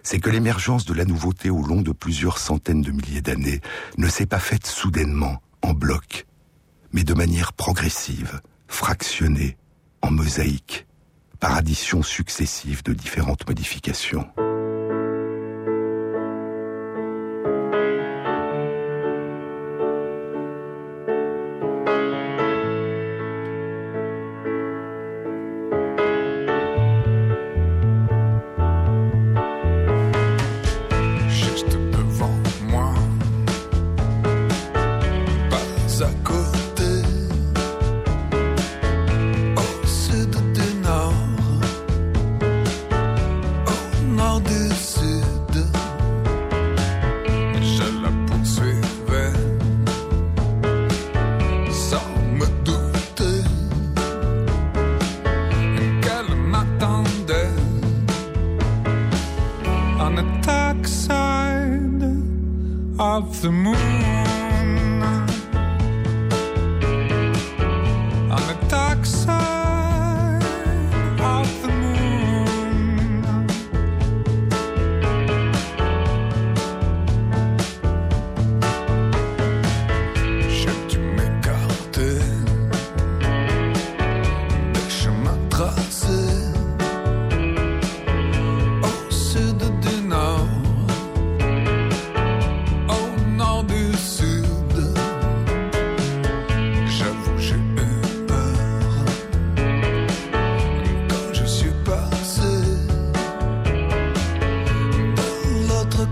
c'est 0.03 0.19
que 0.19 0.29
l'émergence 0.29 0.85
de 0.85 0.93
la 0.93 1.05
nouveauté 1.05 1.49
au 1.49 1.61
long 1.63 1.81
de 1.81 1.91
plusieurs 1.91 2.37
centaines 2.37 2.81
de 2.81 2.91
milliers 2.91 3.21
d'années 3.21 3.61
ne 3.97 4.07
s'est 4.07 4.25
pas 4.25 4.39
faite 4.39 4.65
soudainement, 4.65 5.41
en 5.61 5.73
bloc, 5.73 6.25
mais 6.91 7.03
de 7.03 7.13
manière 7.13 7.53
progressive, 7.53 8.41
fractionnée, 8.67 9.57
en 10.01 10.11
mosaïque, 10.11 10.87
par 11.39 11.55
addition 11.55 12.03
successive 12.03 12.83
de 12.83 12.93
différentes 12.93 13.47
modifications. 13.47 14.27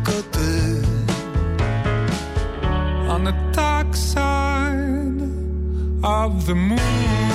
côté. 0.03 0.81
On 3.07 3.23
the 3.23 3.33
dark 3.53 3.95
side 3.95 5.21
of 6.03 6.45
the 6.45 6.55
moon. 6.55 7.28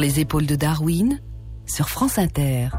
Les 0.00 0.18
épaules 0.18 0.46
de 0.46 0.56
Darwin, 0.56 1.20
sur 1.66 1.88
France 1.88 2.18
Inter. 2.18 2.70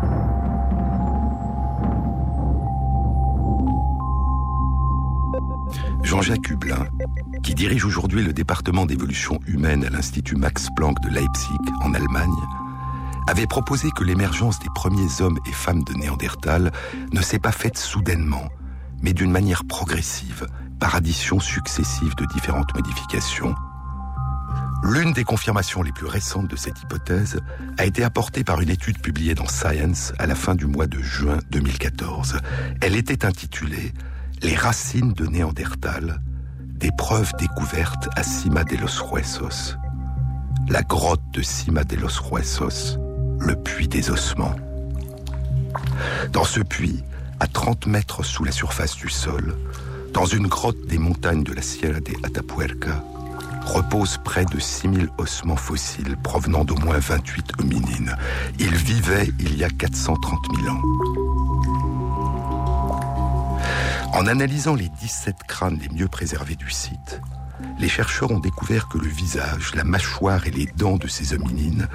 Jean-Jacques 6.04 6.50
Hublin, 6.50 6.88
qui 7.44 7.54
dirige 7.54 7.86
aujourd'hui 7.86 8.24
le 8.24 8.34
département 8.34 8.86
d'évolution 8.86 9.40
humaine 9.46 9.86
à 9.86 9.90
l'Institut 9.90 10.36
Max 10.36 10.68
Planck 10.76 11.00
de 11.02 11.10
Leipzig, 11.10 11.58
en 11.82 11.94
Allemagne, 11.94 12.30
avait 13.28 13.48
proposé 13.48 13.90
que 13.92 14.04
l'émergence 14.04 14.60
des 14.60 14.70
premiers 14.74 15.22
hommes 15.22 15.40
et 15.48 15.54
femmes 15.54 15.84
de 15.84 15.94
Néandertal 15.94 16.72
ne 17.14 17.22
s'est 17.22 17.40
pas 17.40 17.52
faite 17.52 17.78
soudainement, 17.78 18.50
mais 19.02 19.14
d'une 19.14 19.32
manière 19.32 19.64
progressive, 19.66 20.48
par 20.80 20.96
addition 20.96 21.40
successive 21.40 22.16
de 22.16 22.26
différentes 22.34 22.74
modifications. 22.74 23.54
L'une 24.84 25.14
des 25.14 25.24
confirmations 25.24 25.84
les 25.84 25.92
plus 25.92 26.08
récentes 26.08 26.48
de 26.48 26.56
cette 26.56 26.82
hypothèse 26.82 27.40
a 27.78 27.86
été 27.86 28.04
apportée 28.04 28.44
par 28.44 28.62
une 28.62 28.70
étude 28.70 29.00
publiée 29.00 29.36
dans 29.36 29.48
Science 29.48 30.12
à 30.18 30.26
la 30.26 30.34
fin 30.34 30.56
du 30.56 30.66
mois 30.66 30.88
de 30.88 31.00
juin 31.00 31.38
2014. 31.52 32.40
Elle 32.82 32.96
était 32.96 33.26
intitulée 33.26 33.94
Les 34.42 34.56
racines 34.56 35.14
de 35.14 35.28
Néandertal, 35.28 36.20
des 36.60 36.90
preuves 36.98 37.32
découvertes 37.38 38.10
à 38.16 38.24
Cima 38.24 38.64
de 38.64 38.76
los 38.78 39.04
Huesos. 39.12 39.78
La 40.68 40.82
grotte 40.82 41.22
de 41.32 41.44
Cima 41.44 41.84
de 41.84 41.98
los 41.98 42.20
Huesos, 42.32 42.98
le 43.40 43.56
puits 43.56 43.88
des 43.88 44.10
ossements. 44.10 44.56
Dans 46.34 46.44
ce 46.44 46.60
puits, 46.60 47.04
à 47.40 47.46
30 47.46 47.86
mètres 47.86 48.24
sous 48.24 48.44
la 48.44 48.52
surface 48.52 48.96
du 48.96 49.10
sol, 49.10 49.56
dans 50.12 50.26
une 50.26 50.48
grotte 50.48 50.88
des 50.88 50.98
montagnes 50.98 51.44
de 51.44 51.54
la 51.54 51.62
Sierra 51.62 52.00
de 52.00 52.14
Atapuerca, 52.24 53.04
reposent 53.66 54.18
près 54.24 54.46
de 54.46 54.60
6000 54.60 55.10
ossements 55.18 55.56
fossiles 55.56 56.18
provenant 56.24 56.66
d'au 56.66 56.76
moins 56.78 57.00
28 57.00 57.54
hominines. 57.60 58.16
Ils 58.60 58.76
vivaient 58.76 59.30
il 59.40 59.58
y 59.58 59.64
a 59.64 59.70
430 59.70 60.40
000 60.62 60.76
ans. 60.76 60.82
En 64.14 64.28
analysant 64.28 64.76
les 64.76 64.90
17 64.90 65.36
crânes 65.48 65.80
les 65.82 65.90
mieux 65.90 66.08
préservés 66.08 66.56
du 66.56 66.70
site, 66.70 67.22
les 67.80 67.90
chercheurs 67.90 68.32
ont 68.32 68.40
découvert 68.40 68.88
que 68.88 68.98
le 68.98 69.08
visage, 69.08 69.74
la 69.76 69.84
mâchoire 69.84 70.46
et 70.48 70.52
les 70.52 70.66
dents 70.78 70.98
de 70.98 71.08
ces 71.08 71.34
hominines 71.34 71.88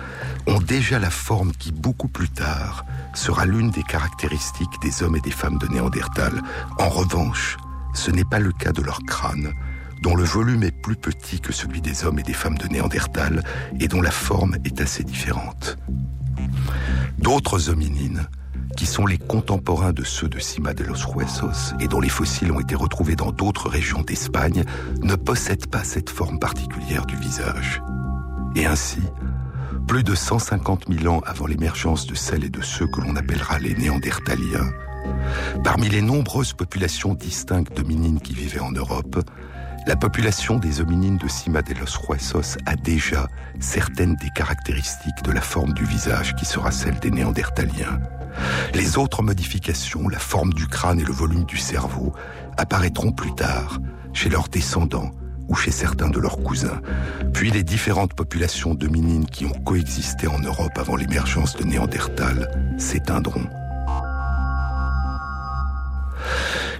ont 0.47 0.61
déjà 0.61 0.99
la 0.99 1.11
forme 1.11 1.53
qui, 1.53 1.73
beaucoup 1.73 2.09
plus 2.09 2.29
tard, 2.29 2.85
sera 3.15 3.47
l'une 3.47 3.71
des 3.71 3.83
caractéristiques 3.83 4.81
des 4.83 5.03
hommes 5.03 5.17
et 5.17 5.21
des 5.21 5.31
femmes 5.31 5.59
de 5.59 5.67
Néandertal. 5.69 6.43
En 6.79 6.89
revanche, 6.89 7.57
ce 7.95 8.11
n'est 8.11 8.25
pas 8.25 8.39
le 8.39 8.53
cas 8.53 8.73
de 8.73 8.83
leur 8.83 9.01
crâne, 9.07 9.53
dont 10.03 10.15
le 10.15 10.25
volume 10.25 10.63
est 10.63 10.83
plus 10.83 10.97
petit 10.97 11.41
que 11.41 11.53
celui 11.53 11.81
des 11.81 12.05
hommes 12.05 12.19
et 12.19 12.23
des 12.23 12.33
femmes 12.33 12.59
de 12.59 12.69
Néandertal 12.69 13.43
et 13.81 13.89
dont 13.89 14.03
la 14.03 14.11
forme 14.11 14.57
est 14.65 14.81
assez 14.81 15.05
différente. 15.05 15.77
D'autres 17.19 17.71
hominines, 17.71 18.29
qui 18.77 18.87
sont 18.87 19.07
les 19.07 19.19
contemporains 19.19 19.93
de 19.93 20.05
ceux 20.05 20.29
de 20.29 20.39
Cima 20.39 20.75
de 20.75 20.85
los 20.85 21.07
Huesos 21.15 21.75
et 21.81 21.89
dont 21.89 22.01
les 22.01 22.11
fossiles 22.11 22.53
ont 22.53 22.61
été 22.61 22.75
retrouvés 22.75 23.17
dans 23.17 23.33
d'autres 23.33 23.69
régions 23.69 24.03
d'Espagne, 24.03 24.65
ne 25.03 25.15
possèdent 25.17 25.69
pas 25.69 25.83
cette 25.83 26.11
forme 26.11 26.39
particulière 26.39 27.07
du 27.07 27.17
visage. 27.17 27.83
Et 28.55 28.67
ainsi, 28.67 29.01
plus 29.87 30.05
de 30.05 30.15
150 30.15 30.87
000 30.91 31.13
ans 31.13 31.23
avant 31.27 31.47
l'émergence 31.47 32.07
de 32.07 32.15
celles 32.15 32.45
et 32.45 32.51
de 32.51 32.63
ceux 32.63 32.87
que 32.87 33.01
l'on 33.01 33.17
appellera 33.17 33.59
les 33.59 33.75
Néandertaliens, 33.75 34.69
parmi 35.65 35.89
les 35.89 36.03
nombreuses 36.03 36.53
populations 36.53 37.15
distinctes 37.15 37.77
d'hominines 37.77 38.21
qui 38.21 38.35
vivaient 38.35 38.61
en 38.61 38.73
Europe, 38.73 39.19
la 39.87 39.95
population 39.95 40.59
des 40.59 40.81
hominines 40.81 41.17
de 41.17 41.29
Cima 41.29 41.63
de 41.63 41.73
los 41.75 41.97
Huesos 42.09 42.59
a 42.67 42.75
déjà 42.75 43.29
certaines 43.61 44.17
des 44.17 44.31
caractéristiques 44.31 45.23
de 45.25 45.31
la 45.31 45.41
forme 45.41 45.73
du 45.75 45.85
visage 45.85 46.35
qui 46.35 46.45
sera 46.45 46.73
celle 46.73 46.99
des 46.99 47.13
Néandertaliens. 47.13 48.01
Les 48.75 48.99
autres 48.99 49.23
modifications, 49.23 50.09
la 50.09 50.19
forme 50.19 50.53
du 50.53 50.67
crâne 50.67 50.99
et 50.99 51.05
le 51.05 51.13
volume 51.13 51.45
du 51.45 51.57
cerveau, 51.57 52.13
apparaîtront 52.57 53.13
plus 53.13 53.35
tard 53.35 53.79
chez 54.13 54.29
leurs 54.29 54.49
descendants 54.49 55.13
ou 55.49 55.55
chez 55.55 55.71
certains 55.71 56.11
de 56.11 56.19
leurs 56.19 56.43
cousins. 56.43 56.81
Puis 57.33 57.53
les 57.53 57.63
différentes 57.63 58.15
populations 58.15 58.75
dominines 58.75 59.27
qui 59.27 59.47
ont 59.47 59.63
coexisté 59.65 60.27
en 60.27 60.41
Europe 60.41 60.77
avant 60.77 60.97
l'émergence 60.97 61.57
de 61.57 61.63
Néandertal 61.63 62.51
s'éteindront. 62.77 63.47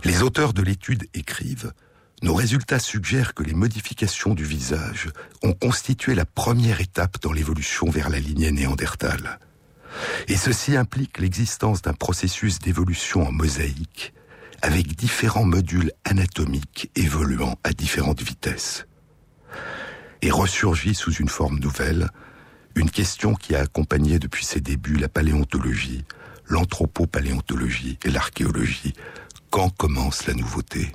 Les 0.05 0.23
auteurs 0.23 0.53
de 0.53 0.63
l'étude 0.63 1.05
écrivent 1.15 1.73
nos 2.23 2.35
résultats 2.35 2.79
suggèrent 2.79 3.35
que 3.35 3.43
les 3.43 3.55
modifications 3.55 4.35
du 4.35 4.45
visage 4.45 5.11
ont 5.43 5.53
constitué 5.53 6.15
la 6.15 6.25
première 6.25 6.81
étape 6.81 7.21
dans 7.21 7.33
l'évolution 7.33 7.91
vers 7.91 8.09
la 8.09 8.19
lignée 8.19 8.53
néandertale. 8.53 9.39
Et 10.29 10.37
ceci 10.37 10.77
implique 10.77 11.19
l'existence 11.19 11.83
d'un 11.83 11.93
processus 11.93 12.59
d'évolution 12.59 13.27
en 13.27 13.33
mosaïque, 13.33 14.15
avec 14.63 14.97
différents 14.97 15.45
modules 15.45 15.93
anatomiques 16.05 16.91
évoluant 16.97 17.59
à 17.65 17.73
différentes 17.73 18.23
vitesses. 18.23 18.87
Et 20.23 20.31
ressurgit 20.31 20.95
sous 20.95 21.13
une 21.13 21.29
forme 21.29 21.59
nouvelle, 21.59 22.09
une 22.75 22.91
question 22.91 23.35
qui 23.35 23.55
a 23.55 23.61
accompagné 23.61 24.19
depuis 24.19 24.45
ses 24.45 24.61
débuts 24.61 24.97
la 24.97 25.09
paléontologie, 25.09 26.05
l'anthropopaléontologie 26.47 27.99
et 28.05 28.11
l'archéologie. 28.11 28.95
Quand 29.51 29.71
commence 29.71 30.27
la 30.27 30.35
nouveauté? 30.35 30.93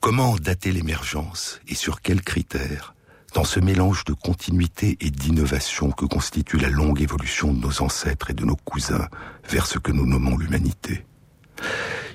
Comment 0.00 0.36
dater 0.36 0.70
l'émergence 0.70 1.60
et 1.66 1.74
sur 1.74 2.00
quels 2.00 2.22
critères 2.22 2.94
dans 3.34 3.44
ce 3.44 3.58
mélange 3.58 4.04
de 4.04 4.12
continuité 4.12 4.96
et 5.00 5.10
d'innovation 5.10 5.90
que 5.90 6.06
constitue 6.06 6.56
la 6.56 6.68
longue 6.68 7.02
évolution 7.02 7.52
de 7.52 7.60
nos 7.60 7.82
ancêtres 7.82 8.30
et 8.30 8.34
de 8.34 8.44
nos 8.44 8.56
cousins 8.56 9.08
vers 9.50 9.66
ce 9.66 9.78
que 9.78 9.90
nous 9.90 10.06
nommons 10.06 10.38
l'humanité? 10.38 11.04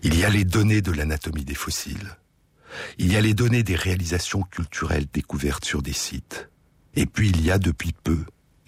Il 0.02 0.18
y 0.18 0.24
a 0.24 0.30
les 0.30 0.46
données 0.46 0.82
de 0.82 0.92
l'anatomie 0.92 1.44
des 1.44 1.56
fossiles. 1.56 2.18
Il 2.98 3.12
y 3.12 3.18
a 3.18 3.22
les 3.22 3.34
données 3.34 3.64
des 3.64 3.76
réalisations 3.76 4.44
culturelles 4.44 5.08
découvertes 5.14 5.66
sur 5.66 5.82
des 5.82 5.94
sites. 5.94 6.50
Et 6.96 7.06
puis 7.06 7.30
il 7.30 7.42
y 7.42 7.52
a 7.52 7.60
depuis 7.60 7.94
peu 8.04 8.20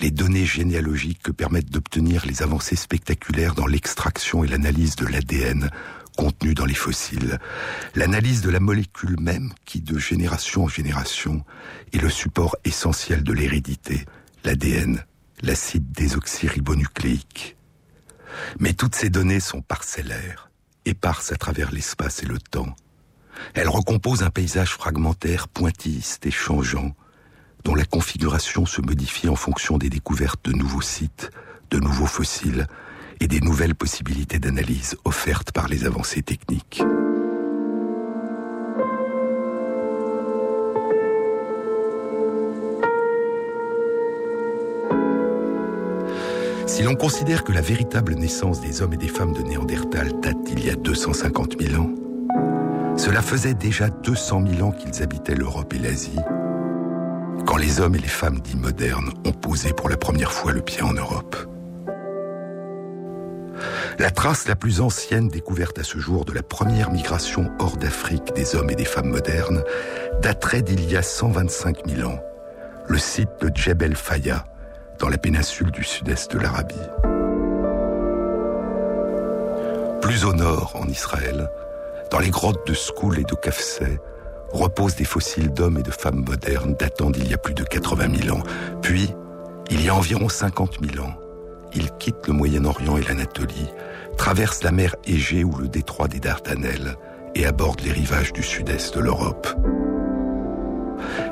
les 0.01 0.11
données 0.11 0.45
généalogiques 0.45 1.23
que 1.23 1.31
permettent 1.31 1.71
d'obtenir 1.71 2.25
les 2.25 2.43
avancées 2.43 2.75
spectaculaires 2.75 3.55
dans 3.55 3.65
l'extraction 3.65 4.43
et 4.43 4.47
l'analyse 4.47 4.97
de 4.97 5.05
l'ADN 5.05 5.69
contenu 6.15 6.53
dans 6.53 6.65
les 6.65 6.73
fossiles, 6.73 7.39
l'analyse 7.93 8.41
de 8.41 8.49
la 8.49 8.59
molécule 8.59 9.19
même 9.19 9.53
qui, 9.65 9.81
de 9.81 9.97
génération 9.97 10.63
en 10.63 10.67
génération, 10.67 11.43
est 11.93 12.01
le 12.01 12.09
support 12.09 12.55
essentiel 12.63 13.23
de 13.23 13.33
l'hérédité, 13.33 14.05
l'ADN, 14.43 15.03
l'acide 15.41 15.91
désoxyribonucléique. 15.91 17.57
Mais 18.59 18.73
toutes 18.73 18.95
ces 18.95 19.09
données 19.09 19.39
sont 19.39 19.61
parcellaires, 19.61 20.49
éparses 20.85 21.31
à 21.31 21.35
travers 21.35 21.71
l'espace 21.71 22.23
et 22.23 22.25
le 22.25 22.39
temps. 22.39 22.75
Elles 23.53 23.69
recomposent 23.69 24.23
un 24.23 24.29
paysage 24.29 24.71
fragmentaire, 24.71 25.47
pointilliste 25.47 26.25
et 26.25 26.31
changeant, 26.31 26.95
dont 27.63 27.75
la 27.75 27.85
configuration 27.85 28.65
se 28.65 28.81
modifie 28.81 29.27
en 29.27 29.35
fonction 29.35 29.77
des 29.77 29.89
découvertes 29.89 30.45
de 30.45 30.53
nouveaux 30.53 30.81
sites, 30.81 31.31
de 31.71 31.79
nouveaux 31.79 32.05
fossiles, 32.05 32.67
et 33.19 33.27
des 33.27 33.39
nouvelles 33.39 33.75
possibilités 33.75 34.39
d'analyse 34.39 34.95
offertes 35.05 35.51
par 35.51 35.67
les 35.67 35.85
avancées 35.85 36.21
techniques. 36.21 36.83
Si 46.67 46.83
l'on 46.83 46.95
considère 46.95 47.43
que 47.43 47.53
la 47.53 47.61
véritable 47.61 48.15
naissance 48.15 48.59
des 48.59 48.81
hommes 48.81 48.93
et 48.93 48.97
des 48.97 49.07
femmes 49.07 49.33
de 49.33 49.41
Néandertal 49.41 50.19
date 50.19 50.43
d'il 50.43 50.65
y 50.65 50.69
a 50.69 50.75
250 50.75 51.61
000 51.61 51.81
ans, 51.81 51.89
cela 52.97 53.21
faisait 53.21 53.53
déjà 53.53 53.89
200 53.89 54.43
000 54.47 54.67
ans 54.67 54.71
qu'ils 54.71 55.01
habitaient 55.01 55.35
l'Europe 55.35 55.73
et 55.73 55.79
l'Asie, 55.79 56.19
quand 57.45 57.57
les 57.57 57.79
hommes 57.79 57.95
et 57.95 57.99
les 57.99 58.07
femmes 58.07 58.39
dits 58.39 58.57
modernes 58.57 59.13
ont 59.25 59.31
posé 59.31 59.71
pour 59.73 59.89
la 59.89 59.97
première 59.97 60.33
fois 60.33 60.51
le 60.51 60.61
pied 60.61 60.81
en 60.81 60.93
Europe. 60.93 61.54
La 63.99 64.11
trace 64.11 64.47
la 64.47 64.55
plus 64.55 64.81
ancienne 64.81 65.29
découverte 65.29 65.79
à 65.79 65.83
ce 65.83 65.97
jour 65.97 66.25
de 66.25 66.33
la 66.33 66.43
première 66.43 66.91
migration 66.91 67.51
hors 67.59 67.77
d'Afrique 67.77 68.33
des 68.35 68.55
hommes 68.55 68.69
et 68.69 68.75
des 68.75 68.85
femmes 68.85 69.09
modernes 69.09 69.63
daterait 70.21 70.61
d'il 70.61 70.89
y 70.89 70.97
a 70.97 71.01
125 71.01 71.87
000 71.87 72.09
ans, 72.09 72.19
le 72.87 72.97
site 72.97 73.29
de 73.41 73.51
Djebel 73.53 73.95
Faya, 73.95 74.45
dans 74.99 75.09
la 75.09 75.17
péninsule 75.17 75.71
du 75.71 75.83
sud-est 75.83 76.31
de 76.31 76.39
l'Arabie. 76.39 76.75
Plus 80.01 80.25
au 80.25 80.33
nord, 80.33 80.75
en 80.75 80.87
Israël, 80.87 81.49
dans 82.11 82.19
les 82.19 82.29
grottes 82.29 82.67
de 82.67 82.73
Skoul 82.73 83.19
et 83.19 83.23
de 83.23 83.35
Kafseh, 83.35 83.99
reposent 84.51 84.95
des 84.95 85.05
fossiles 85.05 85.51
d'hommes 85.51 85.79
et 85.79 85.83
de 85.83 85.91
femmes 85.91 86.23
modernes 86.25 86.75
datant 86.79 87.09
d'il 87.09 87.27
y 87.27 87.33
a 87.33 87.37
plus 87.37 87.53
de 87.53 87.63
80 87.63 88.23
000 88.23 88.37
ans. 88.37 88.43
Puis, 88.81 89.13
il 89.69 89.83
y 89.83 89.89
a 89.89 89.95
environ 89.95 90.29
50 90.29 90.77
000 90.93 91.05
ans, 91.05 91.13
il 91.75 91.91
quitte 91.99 92.27
le 92.27 92.33
Moyen-Orient 92.33 92.97
et 92.97 93.03
l'Anatolie, 93.03 93.69
traverse 94.17 94.63
la 94.63 94.71
mer 94.71 94.95
Égée 95.05 95.43
ou 95.43 95.55
le 95.57 95.67
détroit 95.67 96.07
des 96.07 96.19
Dardanelles 96.19 96.95
et 97.35 97.45
aborde 97.45 97.81
les 97.81 97.91
rivages 97.91 98.33
du 98.33 98.43
sud-est 98.43 98.95
de 98.95 99.01
l'Europe. 99.01 99.47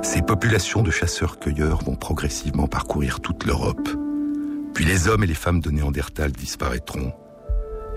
Ces 0.01 0.21
populations 0.21 0.83
de 0.83 0.91
chasseurs-cueilleurs 0.91 1.83
vont 1.83 1.95
progressivement 1.95 2.67
parcourir 2.67 3.21
toute 3.21 3.45
l'Europe. 3.45 3.89
Puis 4.73 4.85
les 4.85 5.07
hommes 5.07 5.23
et 5.23 5.27
les 5.27 5.33
femmes 5.33 5.61
de 5.61 5.69
Néandertal 5.69 6.31
disparaîtront, 6.31 7.13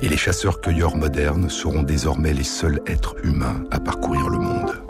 et 0.00 0.09
les 0.09 0.16
chasseurs-cueilleurs 0.16 0.96
modernes 0.96 1.48
seront 1.48 1.82
désormais 1.82 2.32
les 2.32 2.44
seuls 2.44 2.80
êtres 2.87 3.16
humains 3.24 3.64
à 3.70 3.80
parcourir 3.80 4.28
le 4.28 4.38
monde. 4.38 4.86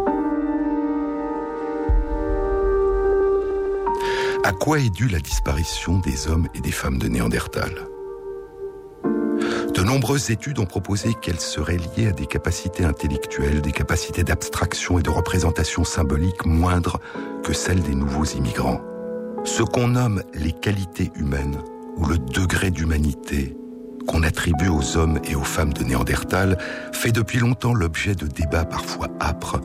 À 4.47 4.53
quoi 4.53 4.79
est 4.79 4.91
due 4.91 5.09
la 5.09 5.19
disparition 5.19 5.99
des 5.99 6.29
hommes 6.29 6.47
et 6.55 6.61
des 6.61 6.71
femmes 6.71 6.99
de 6.99 7.09
Néandertal? 7.09 7.73
De 9.75 9.83
nombreuses 9.83 10.31
études 10.31 10.61
ont 10.61 10.67
proposé 10.67 11.15
qu'elles 11.15 11.41
seraient 11.41 11.81
liées 11.97 12.07
à 12.07 12.13
des 12.13 12.27
capacités 12.27 12.85
intellectuelles, 12.85 13.61
des 13.61 13.73
capacités 13.73 14.23
d'abstraction 14.23 15.01
et 15.01 15.03
de 15.03 15.11
représentation 15.11 15.83
symbolique 15.83 16.47
moindres 16.47 17.01
que 17.43 17.53
celles 17.53 17.83
des 17.83 17.97
nouveaux 17.97 18.25
immigrants. 18.25 18.81
Ce 19.43 19.65
qu'on 19.65 19.89
nomme 19.89 20.23
les 20.33 20.53
qualités 20.53 21.11
humaines 21.17 21.59
ou 21.97 22.07
le 22.07 22.17
degré 22.17 22.71
d'humanité 22.71 23.57
qu'on 24.07 24.23
attribue 24.23 24.69
aux 24.69 24.97
hommes 24.97 25.19
et 25.29 25.35
aux 25.35 25.43
femmes 25.43 25.73
de 25.73 25.83
Néandertal 25.83 26.57
fait 26.93 27.11
depuis 27.11 27.41
longtemps 27.41 27.75
l'objet 27.75 28.15
de 28.15 28.29
débats 28.29 28.65
parfois 28.65 29.09
âpres 29.21 29.61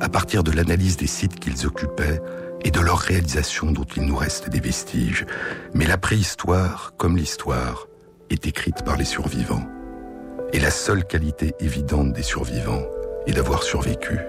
à 0.00 0.08
partir 0.08 0.42
de 0.42 0.52
l'analyse 0.52 0.96
des 0.96 1.06
sites 1.06 1.38
qu'ils 1.38 1.66
occupaient 1.66 2.22
et 2.64 2.70
de 2.70 2.80
leur 2.80 2.98
réalisation 2.98 3.72
dont 3.72 3.86
il 3.96 4.02
nous 4.02 4.16
reste 4.16 4.48
des 4.48 4.60
vestiges. 4.60 5.26
Mais 5.74 5.86
la 5.86 5.98
préhistoire, 5.98 6.94
comme 6.96 7.16
l'histoire, 7.16 7.88
est 8.30 8.46
écrite 8.46 8.84
par 8.84 8.96
les 8.96 9.04
survivants. 9.04 9.66
Et 10.52 10.60
la 10.60 10.70
seule 10.70 11.04
qualité 11.04 11.54
évidente 11.60 12.12
des 12.12 12.22
survivants 12.22 12.84
est 13.26 13.32
d'avoir 13.32 13.62
survécu. 13.62 14.20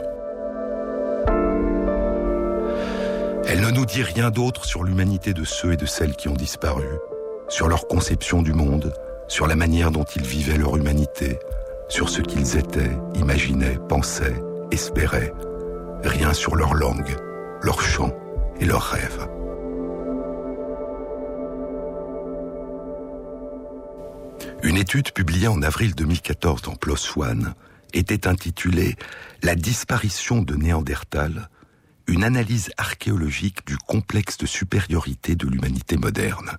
Elle 3.46 3.62
ne 3.62 3.72
nous 3.72 3.86
dit 3.86 4.04
rien 4.04 4.32
d'autre 4.32 4.66
sur 4.66 4.84
l'humanité 4.84 5.34
de 5.34 5.44
ceux 5.44 5.74
et 5.74 5.78
de 5.78 5.86
celles 5.86 6.16
qui 6.16 6.30
ont 6.30 6.34
disparu, 6.34 6.88
sur 7.50 7.68
leur 7.68 7.88
conception 7.88 8.42
du 8.42 8.54
monde, 8.54 8.94
sur 9.28 9.48
la 9.48 9.56
manière 9.56 9.92
dont 9.92 10.06
ils 10.16 10.26
vivaient 10.26 10.58
leur 10.58 10.78
humanité, 10.78 11.40
sur 11.90 12.10
ce 12.10 12.22
qu'ils 12.22 12.58
étaient, 12.58 12.92
imaginaient, 13.16 13.78
pensaient, 13.90 14.42
espéraient. 14.72 15.34
Rien 16.04 16.34
sur 16.34 16.56
leur 16.56 16.74
langue, 16.74 17.16
leur 17.62 17.82
chant 17.82 18.12
et 18.60 18.66
leurs 18.66 18.84
rêves. 18.84 19.28
Une 24.64 24.78
étude 24.78 25.12
publiée 25.12 25.48
en 25.48 25.62
avril 25.62 25.94
2014 25.94 26.62
dans 26.62 26.76
PLOS 26.76 27.18
ONE 27.18 27.54
était 27.94 28.28
intitulée 28.28 28.96
La 29.42 29.56
disparition 29.56 30.42
de 30.42 30.56
Néandertal, 30.56 31.50
une 32.08 32.24
analyse 32.24 32.72
archéologique 32.78 33.66
du 33.68 33.78
complexe 33.78 34.38
de 34.38 34.46
supériorité 34.46 35.36
de 35.36 35.48
l'humanité 35.48 35.98
moderne. 35.98 36.58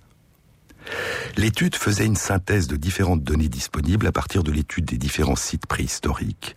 L'étude 1.35 1.75
faisait 1.75 2.05
une 2.05 2.15
synthèse 2.15 2.67
de 2.67 2.75
différentes 2.75 3.23
données 3.23 3.49
disponibles 3.49 4.07
à 4.07 4.11
partir 4.11 4.43
de 4.43 4.51
l'étude 4.51 4.85
des 4.85 4.97
différents 4.97 5.35
sites 5.35 5.65
préhistoriques, 5.65 6.55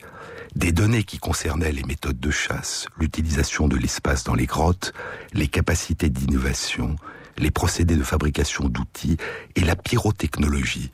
des 0.55 0.73
données 0.73 1.05
qui 1.05 1.19
concernaient 1.19 1.73
les 1.73 1.83
méthodes 1.85 2.21
de 2.21 2.31
chasse, 2.31 2.87
l'utilisation 2.99 3.69
de 3.69 3.77
l'espace 3.77 4.25
dans 4.25 4.35
les 4.35 4.47
grottes, 4.47 4.93
les 5.33 5.49
capacités 5.49 6.09
d'innovation, 6.11 6.97
les 7.37 7.51
procédés 7.51 7.97
de 7.97 8.03
fabrication 8.03 8.69
d'outils 8.69 9.17
et 9.55 9.61
la 9.61 9.77
pyrotechnologie, 9.77 10.91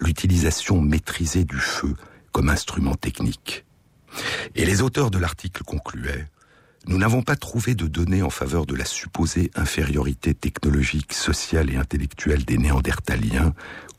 l'utilisation 0.00 0.80
maîtrisée 0.80 1.44
du 1.44 1.58
feu 1.58 1.94
comme 2.32 2.48
instrument 2.48 2.94
technique. 2.94 3.64
Et 4.54 4.64
les 4.64 4.82
auteurs 4.82 5.10
de 5.10 5.18
l'article 5.18 5.62
concluaient 5.64 6.26
nous 6.86 6.98
n'avons 6.98 7.22
pas 7.22 7.36
trouvé 7.36 7.74
de 7.74 7.86
données 7.86 8.22
en 8.22 8.28
faveur 8.28 8.66
de 8.66 8.74
la 8.74 8.84
supposée 8.84 9.50
infériorité 9.54 10.34
technologique, 10.34 11.14
sociale 11.14 11.70
et 11.70 11.76
intellectuelle 11.76 12.44
des 12.44 12.58
Néandertaliens 12.58 13.54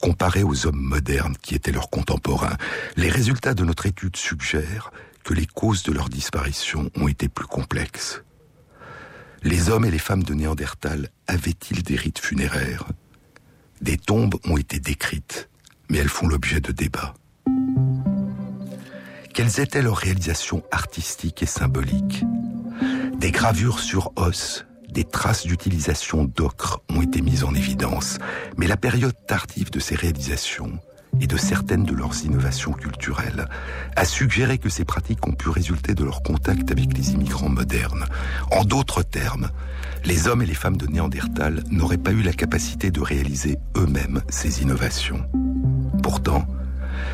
comparés 0.06 0.44
aux 0.44 0.68
hommes 0.68 0.80
modernes 0.80 1.36
qui 1.42 1.56
étaient 1.56 1.72
leurs 1.72 1.90
contemporains. 1.90 2.58
Les 2.96 3.10
résultats 3.10 3.56
de 3.56 3.66
notre 3.66 3.88
étude 3.88 4.16
suggèrent 4.16 4.92
que 5.24 5.34
les 5.34 5.48
causes 5.48 5.82
de 5.82 5.92
leur 5.92 6.10
disparition 6.10 6.92
ont 6.96 7.08
été 7.08 7.28
plus 7.28 7.48
complexes. 7.48 8.22
Les 9.42 9.70
hommes 9.72 9.84
et 9.84 9.90
les 9.90 9.98
femmes 9.98 10.22
de 10.22 10.36
Néandertal 10.36 11.10
avaient-ils 11.26 11.82
des 11.82 11.96
rites 11.96 12.20
funéraires? 12.20 12.86
Des 13.82 13.98
tombes 13.98 14.36
ont 14.46 14.58
été 14.58 14.80
décrites, 14.80 15.50
mais 15.90 15.98
elles 15.98 16.08
font 16.08 16.28
l'objet 16.28 16.62
de 16.62 16.72
débats. 16.72 17.16
Quelles 19.34 19.60
étaient 19.60 19.82
leurs 19.82 19.98
réalisations 19.98 20.62
artistiques 20.70 21.42
et 21.42 21.48
symboliques? 21.48 22.24
Des 23.18 23.32
gravures 23.32 23.80
sur 23.80 24.12
os, 24.18 24.68
des 24.96 25.04
traces 25.04 25.46
d'utilisation 25.46 26.24
d'ocre 26.24 26.82
ont 26.90 27.02
été 27.02 27.22
mises 27.22 27.44
en 27.44 27.54
évidence, 27.54 28.18
mais 28.58 28.66
la 28.66 28.78
période 28.78 29.14
tardive 29.28 29.70
de 29.70 29.82
ces 29.82 29.94
réalisations 29.94 30.80
et 31.20 31.28
de 31.28 31.36
certaines 31.36 31.84
de 31.84 31.94
leurs 31.94 32.24
innovations 32.24 32.72
culturelles 32.72 33.48
a 33.98 34.06
suggéré 34.06 34.58
que 34.58 34.70
ces 34.70 34.86
pratiques 34.86 35.28
ont 35.28 35.34
pu 35.34 35.50
résulter 35.50 35.96
de 35.96 36.04
leur 36.06 36.24
contact 36.24 36.72
avec 36.72 36.98
les 36.98 37.12
immigrants 37.12 37.50
modernes. 37.50 38.06
En 38.52 38.64
d'autres 38.64 39.04
termes, 39.04 39.50
les 40.06 40.30
hommes 40.30 40.42
et 40.42 40.46
les 40.46 40.54
femmes 40.54 40.78
de 40.78 40.88
Néandertal 40.88 41.64
n'auraient 41.70 41.98
pas 41.98 42.12
eu 42.12 42.22
la 42.22 42.34
capacité 42.34 42.90
de 42.90 43.02
réaliser 43.02 43.58
eux-mêmes 43.76 44.22
ces 44.30 44.62
innovations. 44.62 45.26
Pourtant, 46.04 46.48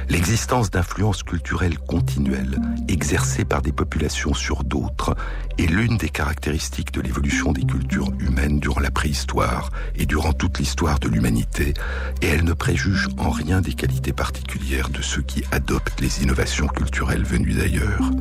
L'existence 0.10 0.71
d'influences 0.71 1.23
culturelles 1.23 1.77
continuelles 1.80 2.60
exercées 2.88 3.45
par 3.45 3.62
des 3.62 3.71
populations 3.71 4.34
sur 4.34 4.63
d'autres 4.63 5.15
est 5.58 5.67
l'une 5.67 5.97
des 5.97 6.10
caractéristiques 6.10 6.93
de 6.93 7.01
l'évolution 7.01 7.51
des 7.51 7.63
cultures 7.63 8.12
humaines 8.19 8.60
durant 8.60 8.82
la 8.82 8.91
préhistoire 8.91 9.69
et 9.95 10.06
durant 10.06 10.34
toute 10.34 10.60
l'histoire 10.60 10.99
de 10.99 11.08
l'humanité, 11.08 11.73
et 12.21 12.27
elle 12.27 12.43
ne 12.43 12.54
préjuge 12.54 13.08
en 13.17 13.30
rien 13.30 13.62
des 13.62 13.73
qualités 13.73 14.13
particulières 14.13 14.89
de 14.89 15.01
ceux 15.01 15.21
qui 15.21 15.43
adoptent 15.51 16.01
les 16.01 16.23
innovations 16.23 16.67
culturelles 16.67 17.23
venues 17.23 17.54
d'ailleurs. 17.54 18.12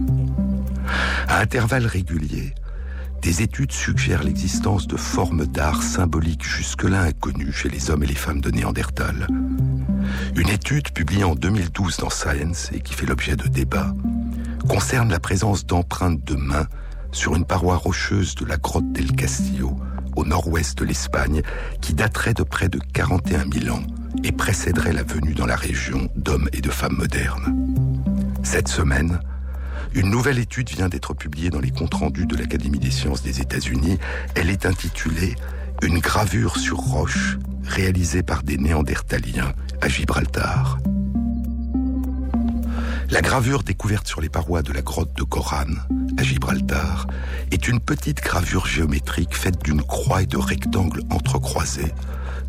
À 1.29 1.41
intervalles 1.41 1.87
réguliers, 1.87 2.55
des 3.23 3.43
études 3.43 3.73
suggèrent 3.73 4.23
l'existence 4.23 4.87
de 4.87 4.97
formes 4.97 5.47
d'art 5.47 5.83
symboliques 5.83 6.45
jusque-là 6.45 7.03
inconnues 7.03 7.53
chez 7.53 7.69
les 7.69 7.91
hommes 7.91 8.03
et 8.03 8.07
les 8.07 8.15
femmes 8.15 8.41
de 8.41 8.51
Néandertal. 8.51 9.27
Une 10.37 10.49
étude 10.49 10.91
publiée 10.91 11.25
en 11.25 11.35
2012 11.35 11.99
dans 11.99 12.11
Science 12.11 12.71
et 12.73 12.81
qui 12.81 12.95
fait 12.95 13.07
l'objet 13.07 13.37
de 13.37 13.49
débats 13.49 13.95
concerne 14.69 15.11
la 15.11 15.21
présence 15.21 15.67
d'empreintes 15.67 16.25
de 16.25 16.35
mains 16.35 16.67
sur 17.13 17.35
une 17.35 17.45
paroi 17.45 17.77
rocheuse 17.77 18.35
de 18.35 18.45
la 18.45 18.57
grotte 18.57 18.93
del 18.93 19.13
Castillo, 19.13 19.77
au 20.17 20.25
nord-ouest 20.25 20.79
de 20.79 20.85
l'Espagne, 20.85 21.43
qui 21.81 21.95
daterait 21.95 22.35
de 22.35 22.43
près 22.43 22.69
de 22.69 22.79
41 22.93 23.45
000 23.53 23.77
ans 23.77 23.83
et 24.25 24.33
précéderait 24.33 24.93
la 24.93 25.03
venue 25.03 25.35
dans 25.35 25.47
la 25.47 25.57
région 25.57 26.09
d'hommes 26.17 26.49
et 26.53 26.61
de 26.61 26.71
femmes 26.71 26.97
modernes. 26.97 27.75
Cette 28.43 28.69
semaine, 28.69 29.21
une 29.93 30.11
nouvelle 30.11 30.39
étude 30.39 30.71
vient 30.71 30.89
d'être 30.89 31.15
publiée 31.15 31.51
dans 31.51 31.61
les 31.61 31.71
comptes 31.71 31.95
rendus 31.95 32.27
de 32.27 32.37
l'Académie 32.37 32.79
des 32.79 32.91
sciences 32.91 33.23
des 33.23 33.41
États-Unis. 33.41 33.99
Elle 34.37 34.51
est 34.51 34.67
intitulée 34.67 35.35
Une 35.83 35.99
gravure 35.99 36.57
sur 36.57 36.79
roche 36.79 37.39
réalisée 37.65 38.23
par 38.23 38.43
des 38.43 38.57
Néandertaliens 38.57 39.53
à 39.81 39.89
Gibraltar. 39.89 40.79
La 43.11 43.23
gravure 43.23 43.63
découverte 43.63 44.07
sur 44.07 44.21
les 44.21 44.29
parois 44.29 44.63
de 44.63 44.73
la 44.73 44.83
grotte 44.83 45.17
de 45.17 45.25
Koran, 45.25 45.67
à 46.17 46.23
Gibraltar, 46.23 47.07
est 47.51 47.67
une 47.67 47.81
petite 47.81 48.23
gravure 48.23 48.67
géométrique 48.67 49.35
faite 49.35 49.63
d'une 49.65 49.83
croix 49.83 50.23
et 50.23 50.27
de 50.27 50.37
rectangles 50.37 51.03
entrecroisés 51.11 51.93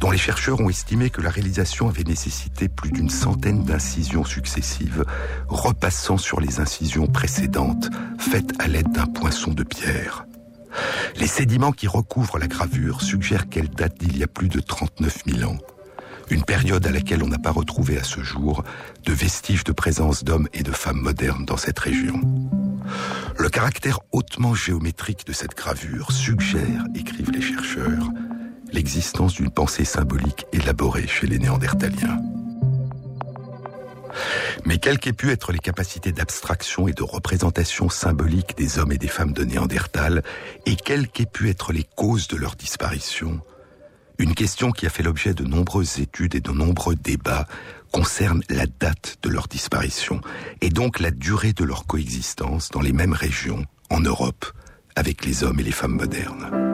dont 0.01 0.09
les 0.09 0.17
chercheurs 0.17 0.59
ont 0.59 0.69
estimé 0.69 1.11
que 1.11 1.21
la 1.21 1.29
réalisation 1.29 1.87
avait 1.87 2.03
nécessité 2.03 2.67
plus 2.67 2.91
d'une 2.91 3.11
centaine 3.11 3.63
d'incisions 3.63 4.25
successives, 4.25 5.05
repassant 5.47 6.17
sur 6.17 6.41
les 6.41 6.59
incisions 6.59 7.05
précédentes, 7.05 7.89
faites 8.17 8.51
à 8.59 8.67
l'aide 8.67 8.91
d'un 8.91 9.05
poinçon 9.05 9.53
de 9.53 9.63
pierre. 9.63 10.25
Les 11.17 11.27
sédiments 11.27 11.71
qui 11.71 11.87
recouvrent 11.87 12.39
la 12.39 12.47
gravure 12.47 13.01
suggèrent 13.01 13.49
qu'elle 13.49 13.69
date 13.69 13.97
d'il 13.99 14.17
y 14.17 14.23
a 14.23 14.27
plus 14.27 14.49
de 14.49 14.59
39 14.59 15.23
000 15.27 15.51
ans, 15.51 15.57
une 16.29 16.43
période 16.43 16.85
à 16.87 16.91
laquelle 16.91 17.23
on 17.23 17.27
n'a 17.27 17.37
pas 17.37 17.51
retrouvé 17.51 17.97
à 17.99 18.03
ce 18.03 18.21
jour 18.21 18.63
de 19.03 19.13
vestiges 19.13 19.63
de 19.63 19.71
présence 19.71 20.23
d'hommes 20.23 20.47
et 20.53 20.63
de 20.63 20.71
femmes 20.71 21.01
modernes 21.01 21.45
dans 21.45 21.57
cette 21.57 21.79
région. 21.79 22.21
Le 23.37 23.49
caractère 23.49 23.99
hautement 24.11 24.53
géométrique 24.53 25.25
de 25.25 25.33
cette 25.33 25.55
gravure 25.55 26.11
suggère, 26.11 26.85
écrivent 26.95 27.31
les 27.31 27.41
chercheurs, 27.41 28.09
l'existence 28.71 29.33
d'une 29.33 29.51
pensée 29.51 29.85
symbolique 29.85 30.45
élaborée 30.53 31.07
chez 31.07 31.27
les 31.27 31.39
Néandertaliens. 31.39 32.19
Mais 34.65 34.77
quelles 34.77 34.99
qu'aient 34.99 35.13
pu 35.13 35.31
être 35.31 35.51
les 35.51 35.59
capacités 35.59 36.11
d'abstraction 36.11 36.87
et 36.87 36.93
de 36.93 37.03
représentation 37.03 37.89
symbolique 37.89 38.57
des 38.57 38.79
hommes 38.79 38.91
et 38.91 38.97
des 38.97 39.07
femmes 39.07 39.33
de 39.33 39.43
Néandertal, 39.43 40.23
et 40.65 40.75
quelles 40.75 41.07
qu'aient 41.07 41.25
pu 41.25 41.49
être 41.49 41.73
les 41.73 41.85
causes 41.95 42.27
de 42.27 42.37
leur 42.37 42.55
disparition, 42.55 43.41
une 44.21 44.35
question 44.35 44.71
qui 44.71 44.85
a 44.85 44.91
fait 44.91 45.01
l'objet 45.01 45.33
de 45.33 45.43
nombreuses 45.43 45.99
études 45.99 46.35
et 46.35 46.41
de 46.41 46.51
nombreux 46.51 46.93
débats 46.95 47.47
concerne 47.91 48.43
la 48.49 48.67
date 48.67 49.17
de 49.23 49.29
leur 49.29 49.47
disparition, 49.47 50.21
et 50.61 50.69
donc 50.69 50.99
la 50.99 51.09
durée 51.09 51.53
de 51.53 51.63
leur 51.63 51.87
coexistence 51.87 52.69
dans 52.69 52.81
les 52.81 52.93
mêmes 52.93 53.13
régions, 53.13 53.65
en 53.89 53.99
Europe, 53.99 54.45
avec 54.95 55.25
les 55.25 55.43
hommes 55.43 55.59
et 55.59 55.63
les 55.63 55.71
femmes 55.71 55.95
modernes. 55.95 56.70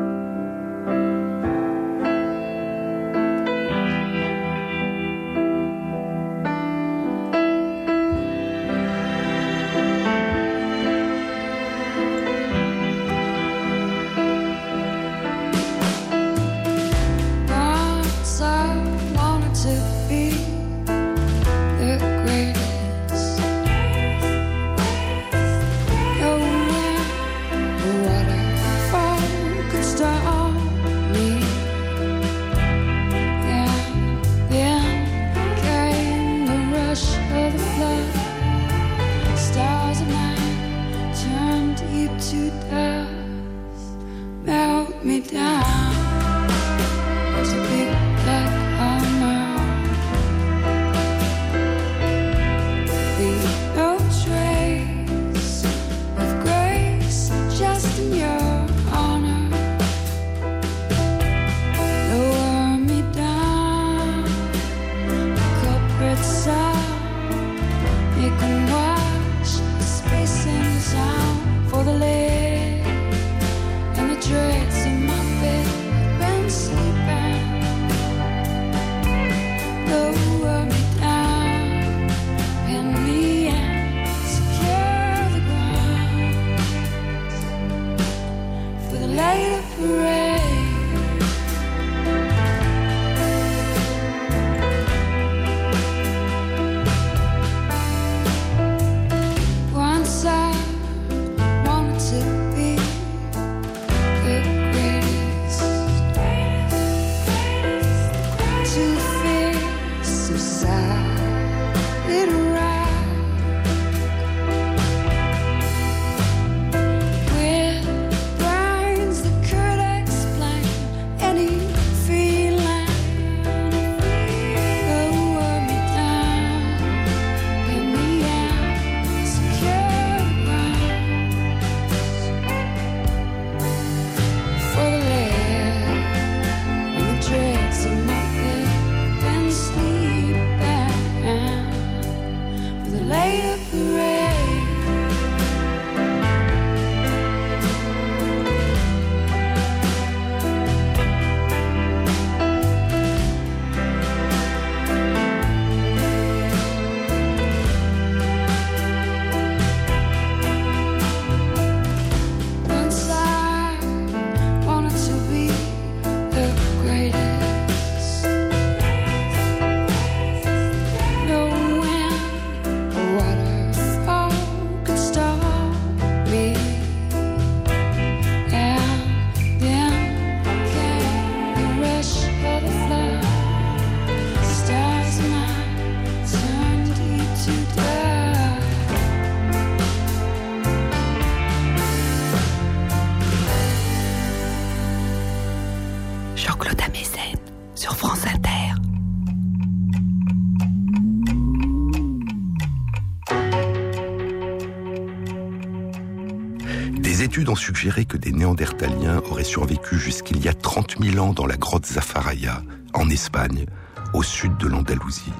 Ont 207.49 207.55
suggéré 207.55 208.05
que 208.05 208.17
des 208.17 208.31
Néandertaliens 208.31 209.21
auraient 209.29 209.43
survécu 209.43 209.97
jusqu'il 209.97 210.43
y 210.43 210.47
a 210.47 210.53
30 210.53 210.95
000 210.99 211.23
ans 211.23 211.33
dans 211.33 211.45
la 211.45 211.57
grotte 211.57 211.85
Zafaraya, 211.85 212.61
en 212.93 213.09
Espagne, 213.09 213.65
au 214.13 214.23
sud 214.23 214.57
de 214.57 214.67
l'Andalousie. 214.67 215.31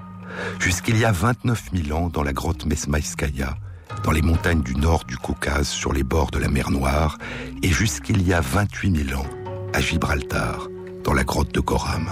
Jusqu'il 0.59 0.97
y 0.97 1.05
a 1.05 1.11
29 1.11 1.69
000 1.73 1.97
ans 1.97 2.09
dans 2.09 2.23
la 2.23 2.33
grotte 2.33 2.65
Mesmaïskaya, 2.65 3.57
dans 4.03 4.11
les 4.11 4.21
montagnes 4.21 4.61
du 4.61 4.75
nord 4.75 5.05
du 5.05 5.17
Caucase, 5.17 5.67
sur 5.67 5.93
les 5.93 6.03
bords 6.03 6.31
de 6.31 6.39
la 6.39 6.47
mer 6.47 6.71
Noire, 6.71 7.17
et 7.63 7.69
jusqu'il 7.69 8.21
y 8.27 8.33
a 8.33 8.41
28 8.41 9.09
000 9.09 9.19
ans, 9.19 9.27
à 9.73 9.81
Gibraltar, 9.81 10.67
dans 11.03 11.13
la 11.13 11.23
grotte 11.23 11.53
de 11.53 11.59
Goram. 11.59 12.09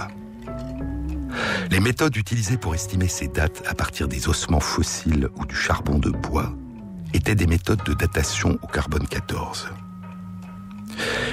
Les 1.70 1.80
méthodes 1.80 2.16
utilisées 2.16 2.56
pour 2.56 2.74
estimer 2.74 3.08
ces 3.08 3.28
dates 3.28 3.62
à 3.66 3.74
partir 3.74 4.08
des 4.08 4.28
ossements 4.28 4.60
fossiles 4.60 5.28
ou 5.36 5.44
du 5.44 5.54
charbon 5.54 5.98
de 5.98 6.10
bois 6.10 6.52
étaient 7.12 7.34
des 7.34 7.46
méthodes 7.46 7.82
de 7.84 7.94
datation 7.94 8.58
au 8.62 8.66
carbone 8.66 9.06
14. 9.06 9.68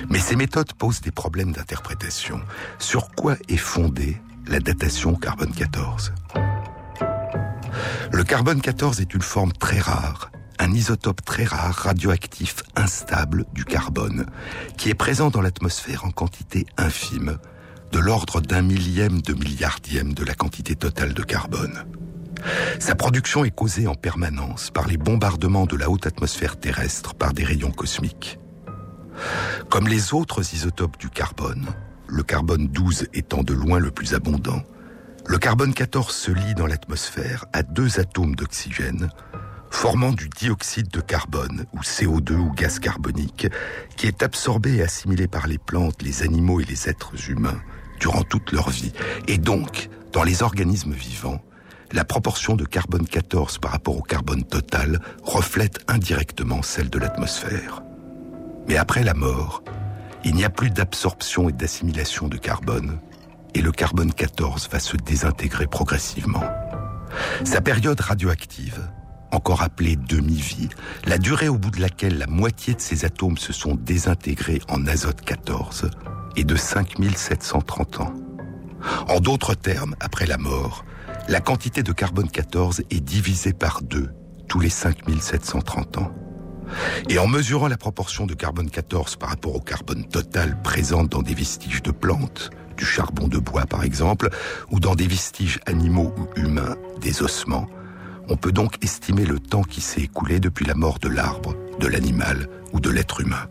Mais 0.09 0.19
ces 0.19 0.35
méthodes 0.35 0.73
posent 0.73 1.01
des 1.01 1.11
problèmes 1.11 1.51
d'interprétation. 1.51 2.41
Sur 2.79 3.11
quoi 3.11 3.35
est 3.47 3.57
fondée 3.57 4.17
la 4.47 4.59
datation 4.59 5.15
carbone 5.15 5.53
14 5.53 6.11
Le 8.11 8.23
carbone 8.23 8.61
14 8.61 9.01
est 9.01 9.13
une 9.13 9.21
forme 9.21 9.53
très 9.53 9.79
rare, 9.79 10.31
un 10.59 10.71
isotope 10.71 11.23
très 11.23 11.43
rare, 11.43 11.75
radioactif, 11.75 12.63
instable 12.75 13.45
du 13.53 13.65
carbone, 13.65 14.25
qui 14.77 14.89
est 14.89 14.95
présent 14.95 15.29
dans 15.29 15.41
l'atmosphère 15.41 16.05
en 16.05 16.11
quantité 16.11 16.65
infime, 16.77 17.37
de 17.91 17.99
l'ordre 17.99 18.41
d'un 18.41 18.61
millième 18.61 19.21
de 19.21 19.33
milliardième 19.33 20.13
de 20.13 20.23
la 20.23 20.33
quantité 20.33 20.75
totale 20.75 21.13
de 21.13 21.23
carbone. 21.23 21.85
Sa 22.79 22.95
production 22.95 23.45
est 23.45 23.51
causée 23.51 23.87
en 23.87 23.95
permanence 23.95 24.69
par 24.71 24.87
les 24.87 24.97
bombardements 24.97 25.65
de 25.65 25.77
la 25.77 25.89
haute 25.89 26.07
atmosphère 26.07 26.59
terrestre 26.59 27.13
par 27.13 27.33
des 27.33 27.43
rayons 27.43 27.71
cosmiques. 27.71 28.39
Comme 29.69 29.87
les 29.87 30.13
autres 30.13 30.53
isotopes 30.53 30.97
du 30.97 31.09
carbone, 31.09 31.67
le 32.07 32.23
carbone 32.23 32.67
12 32.67 33.07
étant 33.13 33.43
de 33.43 33.53
loin 33.53 33.79
le 33.79 33.91
plus 33.91 34.13
abondant, 34.13 34.61
le 35.25 35.37
carbone 35.37 35.73
14 35.73 36.13
se 36.13 36.31
lie 36.31 36.53
dans 36.53 36.67
l'atmosphère 36.67 37.45
à 37.53 37.63
deux 37.63 37.99
atomes 37.99 38.35
d'oxygène, 38.35 39.09
formant 39.71 40.11
du 40.11 40.29
dioxyde 40.29 40.89
de 40.89 41.01
carbone, 41.01 41.65
ou 41.73 41.79
CO2 41.79 42.33
ou 42.33 42.51
gaz 42.51 42.79
carbonique, 42.79 43.47
qui 43.95 44.07
est 44.07 44.21
absorbé 44.21 44.75
et 44.75 44.83
assimilé 44.83 45.27
par 45.27 45.47
les 45.47 45.57
plantes, 45.57 46.01
les 46.01 46.23
animaux 46.23 46.59
et 46.59 46.65
les 46.65 46.89
êtres 46.89 47.29
humains 47.29 47.59
durant 47.99 48.23
toute 48.23 48.51
leur 48.51 48.69
vie. 48.69 48.91
Et 49.27 49.37
donc, 49.37 49.89
dans 50.11 50.23
les 50.23 50.43
organismes 50.43 50.93
vivants, 50.93 51.41
la 51.93 52.03
proportion 52.03 52.55
de 52.55 52.65
carbone 52.65 53.07
14 53.07 53.59
par 53.59 53.71
rapport 53.71 53.97
au 53.97 54.01
carbone 54.01 54.43
total 54.43 54.99
reflète 55.23 55.79
indirectement 55.87 56.61
celle 56.61 56.89
de 56.89 56.99
l'atmosphère. 56.99 57.81
Mais 58.67 58.77
après 58.77 59.03
la 59.03 59.13
mort, 59.13 59.63
il 60.25 60.35
n'y 60.35 60.43
a 60.43 60.49
plus 60.49 60.69
d'absorption 60.69 61.49
et 61.49 61.53
d'assimilation 61.53 62.27
de 62.27 62.37
carbone, 62.37 62.99
et 63.53 63.61
le 63.61 63.71
carbone 63.71 64.13
14 64.13 64.69
va 64.71 64.79
se 64.79 64.97
désintégrer 64.97 65.67
progressivement. 65.67 66.43
Sa 67.43 67.61
période 67.61 67.99
radioactive, 67.99 68.89
encore 69.31 69.61
appelée 69.61 69.95
demi-vie, 69.95 70.69
la 71.05 71.17
durée 71.17 71.49
au 71.49 71.57
bout 71.57 71.71
de 71.71 71.81
laquelle 71.81 72.17
la 72.17 72.27
moitié 72.27 72.73
de 72.73 72.81
ses 72.81 73.05
atomes 73.05 73.37
se 73.37 73.53
sont 73.53 73.75
désintégrés 73.75 74.61
en 74.69 74.85
azote 74.87 75.21
14, 75.21 75.89
est 76.35 76.43
de 76.43 76.55
5730 76.55 77.99
ans. 78.01 78.13
En 79.07 79.19
d'autres 79.19 79.55
termes, 79.55 79.95
après 79.99 80.25
la 80.25 80.37
mort, 80.37 80.85
la 81.27 81.39
quantité 81.39 81.83
de 81.83 81.91
carbone 81.91 82.29
14 82.29 82.83
est 82.89 82.99
divisée 82.99 83.53
par 83.53 83.81
deux 83.81 84.11
tous 84.47 84.59
les 84.59 84.69
5730 84.69 85.97
ans. 85.97 86.11
Et 87.09 87.17
en 87.17 87.27
mesurant 87.27 87.67
la 87.67 87.77
proportion 87.77 88.25
de 88.25 88.33
carbone 88.33 88.69
14 88.69 89.15
par 89.15 89.29
rapport 89.29 89.55
au 89.55 89.61
carbone 89.61 90.05
total 90.07 90.61
présent 90.61 91.03
dans 91.03 91.21
des 91.21 91.33
vestiges 91.33 91.81
de 91.81 91.91
plantes, 91.91 92.49
du 92.75 92.85
charbon 92.85 93.27
de 93.27 93.37
bois 93.37 93.65
par 93.65 93.83
exemple, 93.83 94.29
ou 94.71 94.79
dans 94.79 94.95
des 94.95 95.07
vestiges 95.07 95.59
animaux 95.65 96.13
ou 96.17 96.39
humains, 96.39 96.75
des 97.01 97.21
ossements, 97.21 97.67
on 98.29 98.37
peut 98.37 98.51
donc 98.51 98.83
estimer 98.83 99.25
le 99.25 99.39
temps 99.39 99.63
qui 99.63 99.81
s'est 99.81 100.01
écoulé 100.01 100.39
depuis 100.39 100.65
la 100.65 100.75
mort 100.75 100.99
de 100.99 101.09
l'arbre, 101.09 101.55
de 101.79 101.87
l'animal 101.87 102.49
ou 102.71 102.79
de 102.79 102.89
l'être 102.89 103.21
humain. 103.21 103.47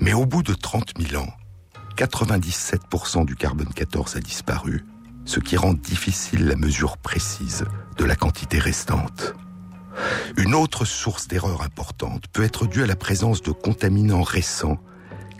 Mais 0.00 0.14
au 0.14 0.26
bout 0.26 0.42
de 0.42 0.54
30 0.54 0.92
000 0.98 1.22
ans, 1.22 1.32
97% 1.96 3.26
du 3.26 3.36
carbone 3.36 3.72
14 3.74 4.16
a 4.16 4.20
disparu, 4.20 4.84
ce 5.26 5.40
qui 5.40 5.56
rend 5.56 5.74
difficile 5.74 6.46
la 6.46 6.56
mesure 6.56 6.96
précise 6.96 7.66
de 7.98 8.04
la 8.04 8.16
quantité 8.16 8.58
restante. 8.58 9.34
Une 10.36 10.54
autre 10.54 10.84
source 10.84 11.28
d'erreur 11.28 11.62
importante 11.62 12.24
peut 12.32 12.44
être 12.44 12.66
due 12.66 12.82
à 12.82 12.86
la 12.86 12.96
présence 12.96 13.42
de 13.42 13.50
contaminants 13.50 14.22
récents 14.22 14.78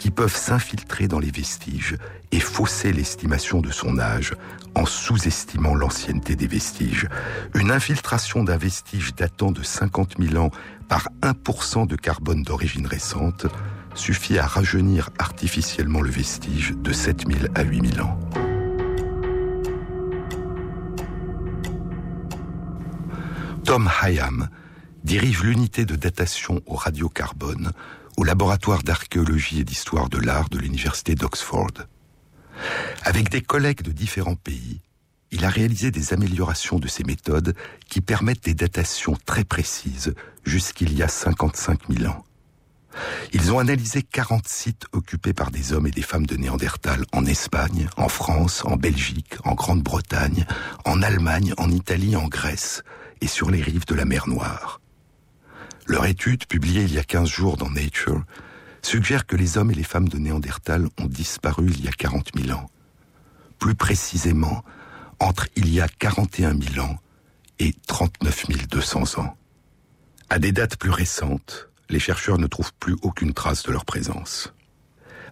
qui 0.00 0.10
peuvent 0.10 0.34
s'infiltrer 0.34 1.08
dans 1.08 1.18
les 1.18 1.30
vestiges 1.30 1.94
et 2.32 2.40
fausser 2.40 2.90
l'estimation 2.90 3.60
de 3.60 3.70
son 3.70 3.98
âge 3.98 4.32
en 4.74 4.86
sous-estimant 4.86 5.74
l'ancienneté 5.74 6.36
des 6.36 6.46
vestiges. 6.46 7.06
Une 7.54 7.70
infiltration 7.70 8.42
d'un 8.42 8.56
vestige 8.56 9.14
datant 9.14 9.52
de 9.52 9.62
50 9.62 10.14
000 10.18 10.42
ans 10.42 10.50
par 10.88 11.10
1% 11.20 11.86
de 11.86 11.96
carbone 11.96 12.42
d'origine 12.42 12.86
récente 12.86 13.46
suffit 13.94 14.38
à 14.38 14.46
rajeunir 14.46 15.10
artificiellement 15.18 16.00
le 16.00 16.10
vestige 16.10 16.72
de 16.78 16.92
7 16.94 17.26
000 17.30 17.52
à 17.54 17.62
8 17.62 17.96
000 17.96 18.06
ans. 18.06 18.18
Tom 23.64 23.90
Hayam 24.00 24.48
dirige 25.04 25.42
l'unité 25.42 25.84
de 25.84 25.94
datation 25.94 26.62
au 26.64 26.74
radiocarbone 26.74 27.72
au 28.20 28.24
laboratoire 28.24 28.82
d'archéologie 28.82 29.60
et 29.60 29.64
d'histoire 29.64 30.10
de 30.10 30.18
l'art 30.18 30.50
de 30.50 30.58
l'université 30.58 31.14
d'Oxford. 31.14 31.72
Avec 33.02 33.30
des 33.30 33.40
collègues 33.40 33.80
de 33.80 33.92
différents 33.92 34.34
pays, 34.34 34.82
il 35.30 35.46
a 35.46 35.48
réalisé 35.48 35.90
des 35.90 36.12
améliorations 36.12 36.78
de 36.78 36.86
ces 36.86 37.02
méthodes 37.02 37.54
qui 37.88 38.02
permettent 38.02 38.44
des 38.44 38.52
datations 38.52 39.16
très 39.24 39.44
précises 39.44 40.14
jusqu'il 40.44 40.92
y 40.92 41.02
a 41.02 41.08
55 41.08 41.88
000 41.88 42.12
ans. 42.12 42.22
Ils 43.32 43.52
ont 43.52 43.58
analysé 43.58 44.02
40 44.02 44.46
sites 44.46 44.84
occupés 44.92 45.32
par 45.32 45.50
des 45.50 45.72
hommes 45.72 45.86
et 45.86 45.90
des 45.90 46.02
femmes 46.02 46.26
de 46.26 46.36
Néandertal 46.36 47.06
en 47.12 47.24
Espagne, 47.24 47.88
en 47.96 48.10
France, 48.10 48.66
en 48.66 48.76
Belgique, 48.76 49.36
en 49.44 49.54
Grande-Bretagne, 49.54 50.44
en 50.84 51.00
Allemagne, 51.00 51.54
en 51.56 51.70
Italie, 51.70 52.16
en 52.16 52.28
Grèce 52.28 52.82
et 53.22 53.28
sur 53.28 53.50
les 53.50 53.62
rives 53.62 53.86
de 53.86 53.94
la 53.94 54.04
mer 54.04 54.28
Noire. 54.28 54.79
Leur 55.90 56.06
étude, 56.06 56.46
publiée 56.46 56.84
il 56.84 56.94
y 56.94 57.00
a 57.00 57.02
15 57.02 57.28
jours 57.28 57.56
dans 57.56 57.68
Nature, 57.68 58.22
suggère 58.80 59.26
que 59.26 59.34
les 59.34 59.58
hommes 59.58 59.72
et 59.72 59.74
les 59.74 59.82
femmes 59.82 60.08
de 60.08 60.18
Néandertal 60.18 60.86
ont 61.00 61.06
disparu 61.06 61.66
il 61.68 61.84
y 61.84 61.88
a 61.88 61.90
40 61.90 62.30
000 62.40 62.56
ans. 62.56 62.70
Plus 63.58 63.74
précisément, 63.74 64.64
entre 65.18 65.48
il 65.56 65.68
y 65.68 65.80
a 65.80 65.88
41 65.88 66.56
000 66.74 66.86
ans 66.86 66.96
et 67.58 67.74
39 67.88 68.68
200 68.70 69.18
ans. 69.18 69.36
À 70.28 70.38
des 70.38 70.52
dates 70.52 70.76
plus 70.76 70.92
récentes, 70.92 71.68
les 71.88 71.98
chercheurs 71.98 72.38
ne 72.38 72.46
trouvent 72.46 72.74
plus 72.78 72.94
aucune 73.02 73.34
trace 73.34 73.64
de 73.64 73.72
leur 73.72 73.84
présence. 73.84 74.54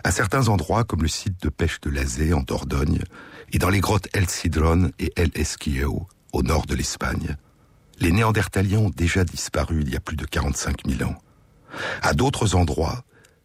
À 0.03 0.11
certains 0.11 0.49
endroits, 0.49 0.83
comme 0.83 1.03
le 1.03 1.09
site 1.09 1.41
de 1.41 1.51
pêche 1.51 1.81
de 1.83 1.91
Lazé 1.91 2.33
en 2.33 2.41
Dordogne, 2.41 3.05
et 3.53 3.59
dans 3.59 3.71
les 3.71 3.79
grottes 3.79 4.09
El 4.13 4.29
Cidron 4.29 4.91
et 4.99 5.13
El 5.15 5.31
Esquio, 5.37 6.09
au 6.33 6.43
nord 6.43 6.67
de 6.67 6.75
l'Espagne, 6.75 7.37
les 8.01 8.13
Néandertaliens 8.13 8.79
ont 8.79 8.91
déjà 8.91 9.25
disparu 9.25 9.83
il 9.83 9.91
y 9.91 9.97
a 9.97 10.01
plus 10.01 10.17
de 10.17 10.25
45 10.25 10.87
000 10.87 11.11
ans. 11.11 11.17
À 12.03 12.15
d'autres 12.15 12.55
endroits, 12.55 13.05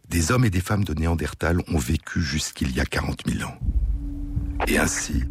des 0.09 0.31
hommes 0.31 0.45
et 0.45 0.49
des 0.49 0.61
femmes 0.61 0.83
de 0.83 0.93
Néandertal 0.93 1.61
ont 1.67 1.77
vécu 1.77 2.21
jusqu'il 2.21 2.75
y 2.75 2.79
a 2.79 2.85
40 2.85 3.23
000 3.27 3.49
ans. 3.49 3.57
Et 4.67 4.77
ainsi, 4.77 5.23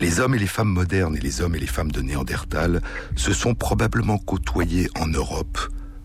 les 0.00 0.20
hommes 0.20 0.34
et 0.34 0.38
les 0.38 0.46
femmes 0.46 0.68
modernes 0.68 1.16
et 1.16 1.20
les 1.20 1.40
hommes 1.40 1.54
et 1.54 1.60
les 1.60 1.66
femmes 1.66 1.90
de 1.92 2.02
Néandertal 2.02 2.82
se 3.16 3.32
sont 3.32 3.54
probablement 3.54 4.18
côtoyés 4.18 4.88
en 4.98 5.06
Europe 5.06 5.58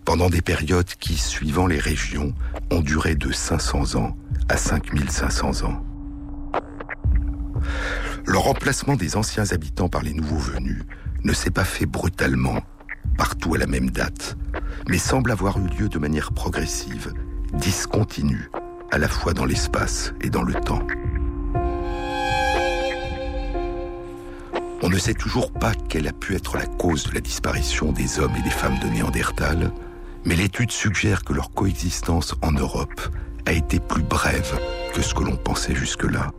pendant 0.05 0.29
des 0.29 0.41
périodes 0.41 0.95
qui, 0.99 1.17
suivant 1.17 1.67
les 1.67 1.79
régions, 1.79 2.33
ont 2.71 2.79
duré 2.79 3.15
de 3.15 3.31
500 3.31 3.95
ans 3.95 4.15
à 4.47 4.55
5500 4.55 5.65
ans. 5.65 5.83
Le 8.25 8.38
remplacement 8.38 8.95
des 8.95 9.17
anciens 9.17 9.51
habitants 9.51 9.89
par 9.89 10.03
les 10.03 10.13
nouveaux 10.13 10.38
venus 10.38 10.83
ne 11.27 11.33
s'est 11.33 11.51
pas 11.51 11.65
fait 11.65 11.85
brutalement, 11.85 12.61
partout 13.17 13.53
à 13.53 13.57
la 13.57 13.67
même 13.67 13.89
date, 13.89 14.37
mais 14.87 14.97
semble 14.97 15.29
avoir 15.31 15.59
eu 15.59 15.67
lieu 15.67 15.89
de 15.89 15.99
manière 15.99 16.31
progressive 16.31 17.13
discontinue, 17.53 18.49
à 18.91 18.97
la 18.97 19.09
fois 19.09 19.33
dans 19.33 19.43
l'espace 19.43 20.13
et 20.21 20.29
dans 20.29 20.43
le 20.43 20.53
temps. 20.53 20.87
On 24.81 24.89
ne 24.89 24.97
sait 24.97 25.13
toujours 25.13 25.51
pas 25.51 25.73
quelle 25.89 26.07
a 26.07 26.13
pu 26.13 26.33
être 26.33 26.55
la 26.55 26.65
cause 26.65 27.03
de 27.07 27.13
la 27.13 27.19
disparition 27.19 27.91
des 27.91 28.19
hommes 28.19 28.35
et 28.37 28.41
des 28.41 28.49
femmes 28.49 28.79
de 28.79 28.87
Néandertal, 28.87 29.73
mais 30.23 30.35
l'étude 30.35 30.71
suggère 30.71 31.25
que 31.25 31.33
leur 31.33 31.51
coexistence 31.51 32.35
en 32.41 32.53
Europe 32.53 33.01
a 33.45 33.51
été 33.51 33.81
plus 33.81 34.03
brève 34.03 34.57
que 34.93 35.01
ce 35.01 35.13
que 35.13 35.23
l'on 35.23 35.35
pensait 35.35 35.75
jusque-là. 35.75 36.31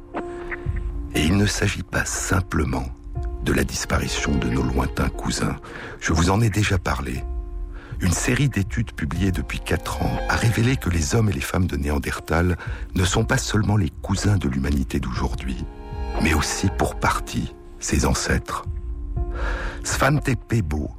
Et 1.15 1.25
il 1.25 1.37
ne 1.37 1.47
s'agit 1.47 1.83
pas 1.83 2.07
simplement 2.07 2.87
de 3.45 3.53
la 3.53 3.65
disparition 3.65 4.35
de 4.35 4.49
nos 4.49 4.63
lointains 4.63 5.09
cousins. 5.09 5.57
Je 6.01 6.13
vous 6.13 6.31
en 6.31 6.41
ai 6.41 6.51
déjà 6.51 6.79
parlé 6.79 7.23
une 8.01 8.13
série 8.13 8.49
d'études 8.49 8.93
publiées 8.93 9.33
depuis 9.33 9.59
quatre 9.59 10.03
ans 10.03 10.19
a 10.29 10.37
révélé 10.37 10.77
que 10.77 10.89
les 10.89 11.15
hommes 11.15 11.31
et 11.31 11.33
les 11.33 11.41
femmes 11.41 11.67
de 11.67 11.77
Néandertal 11.77 12.57
ne 12.95 13.05
sont 13.05 13.25
pas 13.25 13.39
seulement 13.39 13.77
les 13.77 13.91
cousins 14.03 14.37
de 14.37 14.49
l'humanité 14.49 15.01
d'aujourd'hui, 15.01 15.65
mais 16.23 16.33
aussi 16.35 16.69
pour 16.79 16.95
partie 16.95 17.55
ses 17.81 18.07
ancêtres. 18.07 18.65
Svante 19.83 20.31
Pebo, 20.49 20.91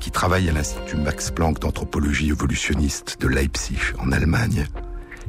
qui 0.00 0.10
travaille 0.10 0.48
à 0.48 0.52
l'Institut 0.52 0.96
Max 0.96 1.30
Planck 1.30 1.60
d'anthropologie 1.60 2.30
évolutionniste 2.30 3.20
de 3.20 3.28
Leipzig 3.28 3.78
en 4.00 4.10
Allemagne, 4.10 4.66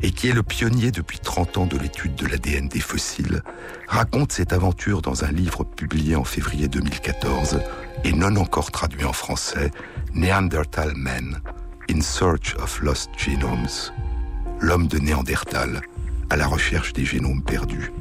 et 0.01 0.11
qui 0.11 0.29
est 0.29 0.33
le 0.33 0.43
pionnier 0.43 0.91
depuis 0.91 1.19
30 1.19 1.57
ans 1.57 1.65
de 1.65 1.77
l'étude 1.77 2.15
de 2.15 2.25
l'ADN 2.25 2.67
des 2.67 2.79
fossiles, 2.79 3.43
raconte 3.87 4.31
cette 4.31 4.53
aventure 4.53 5.01
dans 5.01 5.23
un 5.23 5.31
livre 5.31 5.63
publié 5.63 6.15
en 6.15 6.23
février 6.23 6.67
2014 6.67 7.59
et 8.03 8.13
non 8.13 8.35
encore 8.37 8.71
traduit 8.71 9.05
en 9.05 9.13
français, 9.13 9.71
Neanderthal 10.13 10.93
Men, 10.95 11.41
In 11.89 12.01
Search 12.01 12.55
of 12.61 12.81
Lost 12.81 13.09
Genomes, 13.17 13.91
l'homme 14.59 14.87
de 14.87 14.99
Néandertal 14.99 15.81
à 16.29 16.37
la 16.37 16.47
recherche 16.47 16.93
des 16.93 17.05
génomes 17.05 17.43
perdus. 17.43 17.91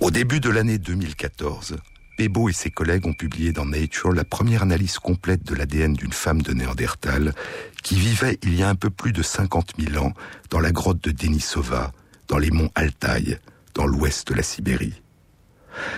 Au 0.00 0.10
début 0.10 0.40
de 0.40 0.50
l'année 0.50 0.78
2014, 0.78 1.76
Pebo 2.16 2.48
et 2.48 2.52
ses 2.52 2.70
collègues 2.70 3.06
ont 3.06 3.12
publié 3.12 3.52
dans 3.52 3.64
Nature 3.64 4.12
la 4.12 4.24
première 4.24 4.62
analyse 4.62 4.98
complète 4.98 5.44
de 5.44 5.54
l'ADN 5.54 5.94
d'une 5.94 6.12
femme 6.12 6.42
de 6.42 6.52
Néandertal 6.52 7.34
qui 7.82 7.96
vivait 7.96 8.38
il 8.42 8.54
y 8.54 8.62
a 8.62 8.68
un 8.68 8.74
peu 8.74 8.90
plus 8.90 9.12
de 9.12 9.22
50 9.22 9.72
000 9.78 10.04
ans 10.04 10.12
dans 10.50 10.60
la 10.60 10.72
grotte 10.72 11.02
de 11.02 11.10
Denisova, 11.10 11.92
dans 12.28 12.38
les 12.38 12.50
monts 12.50 12.70
Altaï, 12.74 13.38
dans 13.74 13.86
l'ouest 13.86 14.28
de 14.28 14.34
la 14.34 14.42
Sibérie. 14.42 15.02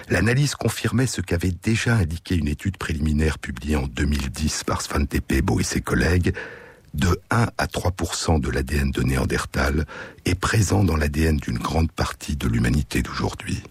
L'analyse 0.08 0.54
confirmait 0.54 1.06
ce 1.06 1.20
qu'avait 1.20 1.50
déjà 1.50 1.96
indiqué 1.96 2.36
une 2.36 2.48
étude 2.48 2.76
préliminaire 2.76 3.38
publiée 3.38 3.76
en 3.76 3.86
2010 3.86 4.64
par 4.64 4.82
Svante 4.82 5.20
Pebo 5.20 5.60
et 5.60 5.64
ses 5.64 5.80
collègues, 5.80 6.32
de 6.94 7.20
1 7.30 7.48
à 7.58 7.66
3% 7.66 8.40
de 8.40 8.50
l'ADN 8.50 8.90
de 8.92 9.02
Néandertal 9.02 9.84
est 10.24 10.36
présent 10.36 10.84
dans 10.84 10.96
l'ADN 10.96 11.36
d'une 11.36 11.58
grande 11.58 11.90
partie 11.90 12.36
de 12.36 12.46
l'humanité 12.46 13.02
d'aujourd'hui. 13.02 13.64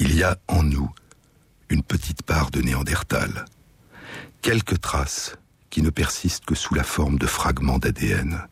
Il 0.00 0.16
y 0.16 0.24
a 0.24 0.38
en 0.48 0.62
nous 0.62 0.90
une 1.68 1.82
petite 1.82 2.22
part 2.22 2.50
de 2.50 2.60
Néandertal, 2.60 3.44
quelques 4.42 4.80
traces 4.80 5.36
qui 5.70 5.82
ne 5.82 5.90
persistent 5.90 6.44
que 6.44 6.54
sous 6.54 6.74
la 6.74 6.82
forme 6.82 7.18
de 7.18 7.26
fragments 7.26 7.78
d'ADN. 7.78 8.46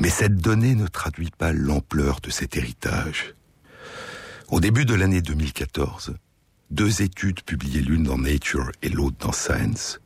Mais 0.00 0.10
cette 0.10 0.36
donnée 0.36 0.74
ne 0.74 0.86
traduit 0.86 1.30
pas 1.30 1.52
l'ampleur 1.52 2.20
de 2.20 2.30
cet 2.30 2.56
héritage. 2.56 3.34
Au 4.48 4.60
début 4.60 4.84
de 4.84 4.94
l'année 4.94 5.22
2014, 5.22 6.14
deux 6.70 7.02
études 7.02 7.42
publiées 7.42 7.80
l'une 7.80 8.04
dans 8.04 8.18
Nature 8.18 8.70
et 8.82 8.90
l'autre 8.90 9.16
dans 9.20 9.32
Science 9.32 10.00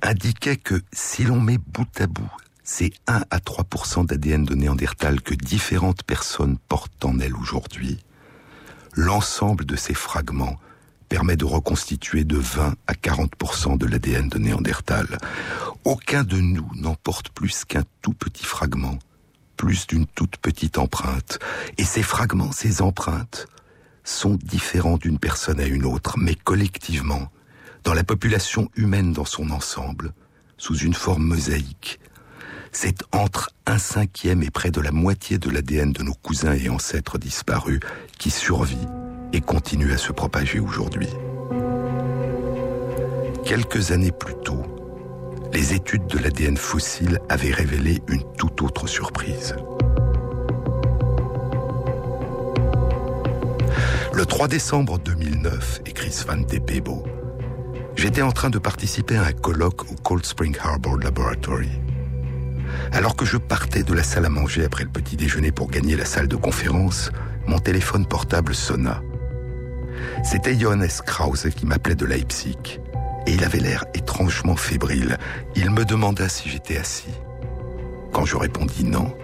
indiquaient 0.00 0.56
que 0.56 0.80
si 0.92 1.24
l'on 1.24 1.40
met 1.40 1.58
bout 1.58 2.00
à 2.00 2.06
bout 2.06 2.32
ces 2.64 2.92
1 3.06 3.24
à 3.30 3.38
3% 3.38 4.06
d'ADN 4.06 4.44
de 4.44 4.54
Néandertal 4.54 5.20
que 5.20 5.34
différentes 5.34 6.04
personnes 6.04 6.58
portent 6.68 7.04
en 7.04 7.18
elles 7.18 7.36
aujourd'hui, 7.36 7.98
l'ensemble 8.94 9.64
de 9.64 9.76
ces 9.76 9.94
fragments 9.94 10.56
permet 11.08 11.36
de 11.36 11.44
reconstituer 11.44 12.24
de 12.24 12.38
20 12.38 12.74
à 12.86 12.92
40% 12.94 13.76
de 13.76 13.86
l'ADN 13.86 14.28
de 14.28 14.38
Néandertal. 14.38 15.18
Aucun 15.84 16.24
de 16.24 16.38
nous 16.38 16.68
n'emporte 16.74 17.28
plus 17.30 17.64
qu'un 17.64 17.84
tout 18.00 18.14
petit 18.14 18.44
fragment, 18.44 18.98
plus 19.56 19.86
d'une 19.86 20.06
toute 20.06 20.38
petite 20.38 20.78
empreinte. 20.78 21.38
Et 21.76 21.84
ces 21.84 22.02
fragments, 22.02 22.52
ces 22.52 22.80
empreintes, 22.80 23.46
sont 24.04 24.38
différents 24.42 24.96
d'une 24.96 25.18
personne 25.18 25.60
à 25.60 25.66
une 25.66 25.84
autre, 25.84 26.18
mais 26.18 26.34
collectivement, 26.34 27.30
dans 27.84 27.94
la 27.94 28.04
population 28.04 28.70
humaine 28.74 29.12
dans 29.12 29.24
son 29.24 29.50
ensemble, 29.50 30.12
sous 30.56 30.78
une 30.78 30.94
forme 30.94 31.24
mosaïque, 31.24 32.00
c'est 32.72 33.04
entre 33.12 33.50
un 33.66 33.78
cinquième 33.78 34.42
et 34.42 34.50
près 34.50 34.70
de 34.70 34.80
la 34.80 34.90
moitié 34.90 35.38
de 35.38 35.50
l'ADN 35.50 35.92
de 35.92 36.02
nos 36.02 36.14
cousins 36.14 36.54
et 36.54 36.68
ancêtres 36.70 37.18
disparus 37.18 37.80
qui 38.18 38.30
survit 38.30 38.88
et 39.32 39.40
continue 39.40 39.92
à 39.92 39.98
se 39.98 40.10
propager 40.12 40.58
aujourd'hui. 40.58 41.08
Quelques 43.44 43.92
années 43.92 44.12
plus 44.12 44.34
tôt, 44.42 44.62
les 45.52 45.74
études 45.74 46.06
de 46.06 46.18
l'ADN 46.18 46.56
fossile 46.56 47.20
avaient 47.28 47.52
révélé 47.52 48.02
une 48.08 48.22
toute 48.38 48.62
autre 48.62 48.86
surprise. 48.86 49.54
Le 54.14 54.26
3 54.26 54.48
décembre 54.48 54.98
2009, 54.98 55.82
écrit 55.86 56.12
Svan 56.12 56.42
Pebo, 56.44 57.04
j'étais 57.96 58.22
en 58.22 58.32
train 58.32 58.50
de 58.50 58.58
participer 58.58 59.16
à 59.16 59.24
un 59.24 59.32
colloque 59.32 59.90
au 59.90 59.94
Cold 60.02 60.24
Spring 60.24 60.56
Harbor 60.62 60.98
Laboratory. 60.98 61.70
Alors 62.92 63.16
que 63.16 63.24
je 63.24 63.36
partais 63.36 63.82
de 63.82 63.94
la 63.94 64.02
salle 64.02 64.26
à 64.26 64.28
manger 64.28 64.64
après 64.64 64.84
le 64.84 64.90
petit 64.90 65.16
déjeuner 65.16 65.52
pour 65.52 65.70
gagner 65.70 65.96
la 65.96 66.04
salle 66.04 66.28
de 66.28 66.36
conférence, 66.36 67.10
mon 67.46 67.58
téléphone 67.58 68.06
portable 68.06 68.54
sonna. 68.54 69.02
C'était 70.24 70.58
Johannes 70.58 70.88
Krause 71.06 71.48
qui 71.54 71.66
m'appelait 71.66 71.94
de 71.94 72.06
Leipzig, 72.06 72.80
et 73.26 73.32
il 73.32 73.44
avait 73.44 73.60
l'air 73.60 73.84
étrangement 73.94 74.56
fébrile. 74.56 75.18
Il 75.54 75.70
me 75.70 75.84
demanda 75.84 76.28
si 76.28 76.48
j'étais 76.48 76.76
assis. 76.76 77.14
Quand 78.12 78.24
je 78.24 78.36
répondis 78.36 78.84
non, 78.84 79.14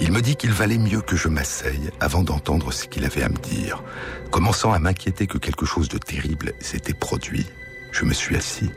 il 0.00 0.12
me 0.12 0.20
dit 0.20 0.36
qu'il 0.36 0.52
valait 0.52 0.78
mieux 0.78 1.00
que 1.00 1.16
je 1.16 1.28
m'asseye 1.28 1.90
avant 1.98 2.22
d'entendre 2.22 2.72
ce 2.72 2.86
qu'il 2.86 3.04
avait 3.04 3.22
à 3.22 3.28
me 3.28 3.36
dire. 3.36 3.82
Commençant 4.30 4.72
à 4.72 4.78
m'inquiéter 4.78 5.26
que 5.26 5.38
quelque 5.38 5.66
chose 5.66 5.88
de 5.88 5.98
terrible 5.98 6.52
s'était 6.60 6.94
produit, 6.94 7.46
je 7.90 8.04
me 8.04 8.14
suis 8.14 8.36
assis. 8.36 8.70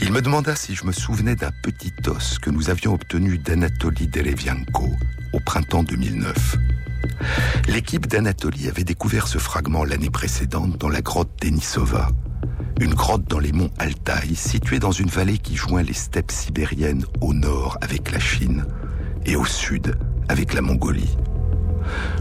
Il 0.00 0.12
me 0.12 0.22
demanda 0.22 0.54
si 0.54 0.74
je 0.74 0.84
me 0.84 0.92
souvenais 0.92 1.36
d'un 1.36 1.50
petit 1.62 1.92
os 2.06 2.38
que 2.38 2.50
nous 2.50 2.70
avions 2.70 2.94
obtenu 2.94 3.38
d'Anatoly 3.38 4.08
Derevianko 4.08 4.90
au 5.32 5.40
printemps 5.40 5.82
2009. 5.82 6.56
L'équipe 7.68 8.06
d'Anatolie 8.06 8.68
avait 8.68 8.84
découvert 8.84 9.28
ce 9.28 9.38
fragment 9.38 9.84
l'année 9.84 10.10
précédente 10.10 10.78
dans 10.78 10.88
la 10.88 11.02
grotte 11.02 11.30
Denisova, 11.40 12.10
une 12.80 12.94
grotte 12.94 13.28
dans 13.28 13.38
les 13.38 13.52
monts 13.52 13.70
Altaï, 13.78 14.34
située 14.34 14.78
dans 14.78 14.92
une 14.92 15.08
vallée 15.08 15.38
qui 15.38 15.56
joint 15.56 15.82
les 15.82 15.94
steppes 15.94 16.32
sibériennes 16.32 17.04
au 17.20 17.32
nord 17.34 17.78
avec 17.80 18.12
la 18.12 18.18
Chine 18.18 18.66
et 19.24 19.36
au 19.36 19.44
sud 19.44 19.96
avec 20.28 20.54
la 20.54 20.62
Mongolie. 20.62 21.16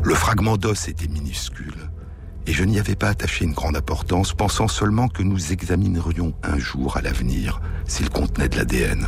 Le 0.03 0.13
fragment 0.13 0.57
d'os 0.57 0.87
était 0.87 1.07
minuscule, 1.07 1.74
et 2.47 2.53
je 2.53 2.63
n'y 2.63 2.79
avais 2.79 2.95
pas 2.95 3.09
attaché 3.09 3.45
une 3.45 3.53
grande 3.53 3.75
importance, 3.75 4.33
pensant 4.33 4.67
seulement 4.67 5.07
que 5.07 5.23
nous 5.23 5.51
examinerions 5.51 6.33
un 6.43 6.57
jour 6.57 6.97
à 6.97 7.01
l'avenir 7.01 7.61
s'il 7.85 8.09
contenait 8.09 8.49
de 8.49 8.57
l'ADN. 8.57 9.07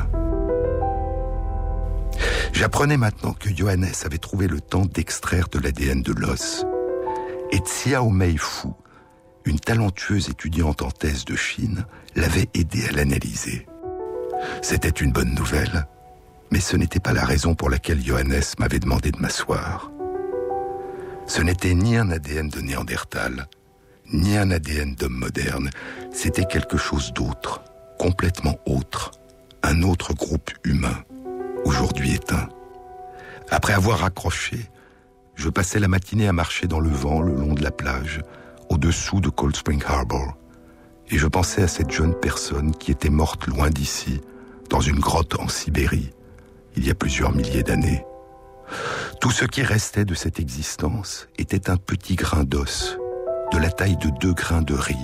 J'apprenais 2.54 2.98
maintenant 2.98 3.34
que 3.34 3.56
Johannes 3.56 3.86
avait 4.04 4.18
trouvé 4.18 4.48
le 4.48 4.60
temps 4.60 4.86
d'extraire 4.86 5.48
de 5.50 5.60
l'ADN 5.60 6.02
de 6.02 6.14
l'os. 6.14 6.66
Et 7.52 7.60
Xiao 7.60 8.10
Mei 8.10 8.36
Fu, 8.38 8.70
une 9.46 9.60
talentueuse 9.60 10.30
étudiante 10.30 10.82
en 10.82 10.90
thèse 10.90 11.24
de 11.26 11.36
Chine, 11.36 11.86
l'avait 12.16 12.50
aidé 12.56 12.86
à 12.90 12.92
l'analyser. 12.92 13.68
C'était 14.62 14.90
une 14.90 15.12
bonne 15.12 15.34
nouvelle, 15.36 15.88
mais 16.52 16.60
ce 16.60 16.76
n'était 16.76 17.00
pas 17.00 17.14
la 17.14 17.26
raison 17.26 17.56
pour 17.56 17.70
laquelle 17.70 18.04
Johannes 18.04 18.42
m'avait 18.60 18.80
demandé 18.80 19.12
de 19.12 19.20
m'asseoir. 19.20 19.92
Ce 21.28 21.42
n'était 21.42 21.76
ni 21.76 21.98
un 21.98 22.10
ADN 22.10 22.50
de 22.50 22.62
Néandertal, 22.62 23.48
ni 24.14 24.38
un 24.38 24.50
ADN 24.50 24.96
d'homme 24.96 25.18
moderne, 25.18 25.70
c'était 26.12 26.46
quelque 26.46 26.78
chose 26.78 27.14
d'autre, 27.14 27.62
complètement 28.00 28.58
autre, 28.66 29.12
un 29.62 29.84
autre 29.84 30.14
groupe 30.14 30.52
humain 30.64 31.04
aujourd'hui 31.66 32.14
éteint. 32.14 32.48
Après 33.50 33.74
avoir 33.74 34.06
accroché, 34.06 34.58
je 35.36 35.50
passais 35.50 35.80
la 35.80 35.90
matinée 35.90 36.28
à 36.28 36.34
marcher 36.34 36.68
dans 36.68 36.80
le 36.80 36.90
vent 36.90 37.22
le 37.22 37.34
long 37.34 37.54
de 37.54 37.62
la 37.62 37.72
plage, 37.72 38.22
au-dessous 38.70 39.20
de 39.20 39.30
Cold 39.30 39.56
Spring 39.56 39.84
Harbor, 39.86 40.38
et 41.10 41.18
je 41.18 41.28
pensais 41.28 41.64
à 41.64 41.68
cette 41.68 41.92
jeune 41.92 42.16
personne 42.16 42.72
qui 42.72 42.92
était 42.92 43.10
morte 43.10 43.48
loin 43.48 43.70
d'ici, 43.70 44.22
dans 44.70 44.82
une 44.82 45.00
grotte 45.00 45.40
en 45.40 45.48
Sibérie, 45.48 46.12
il 46.76 46.86
y 46.86 46.90
a 46.90 46.96
plusieurs 46.96 47.34
milliers 47.34 47.64
d'années. 47.64 48.04
Tout 49.22 49.32
ce 49.32 49.46
qui 49.46 49.64
restait 49.64 50.06
de 50.06 50.14
cette 50.14 50.40
existence 50.40 51.28
était 51.38 51.70
un 51.70 51.78
petit 51.78 52.16
grain 52.16 52.44
d'os, 52.44 52.98
de 53.52 53.58
la 53.58 53.70
taille 53.70 53.98
de 53.98 54.10
deux 54.20 54.34
grains 54.34 54.62
de 54.62 54.74
riz, 54.74 54.96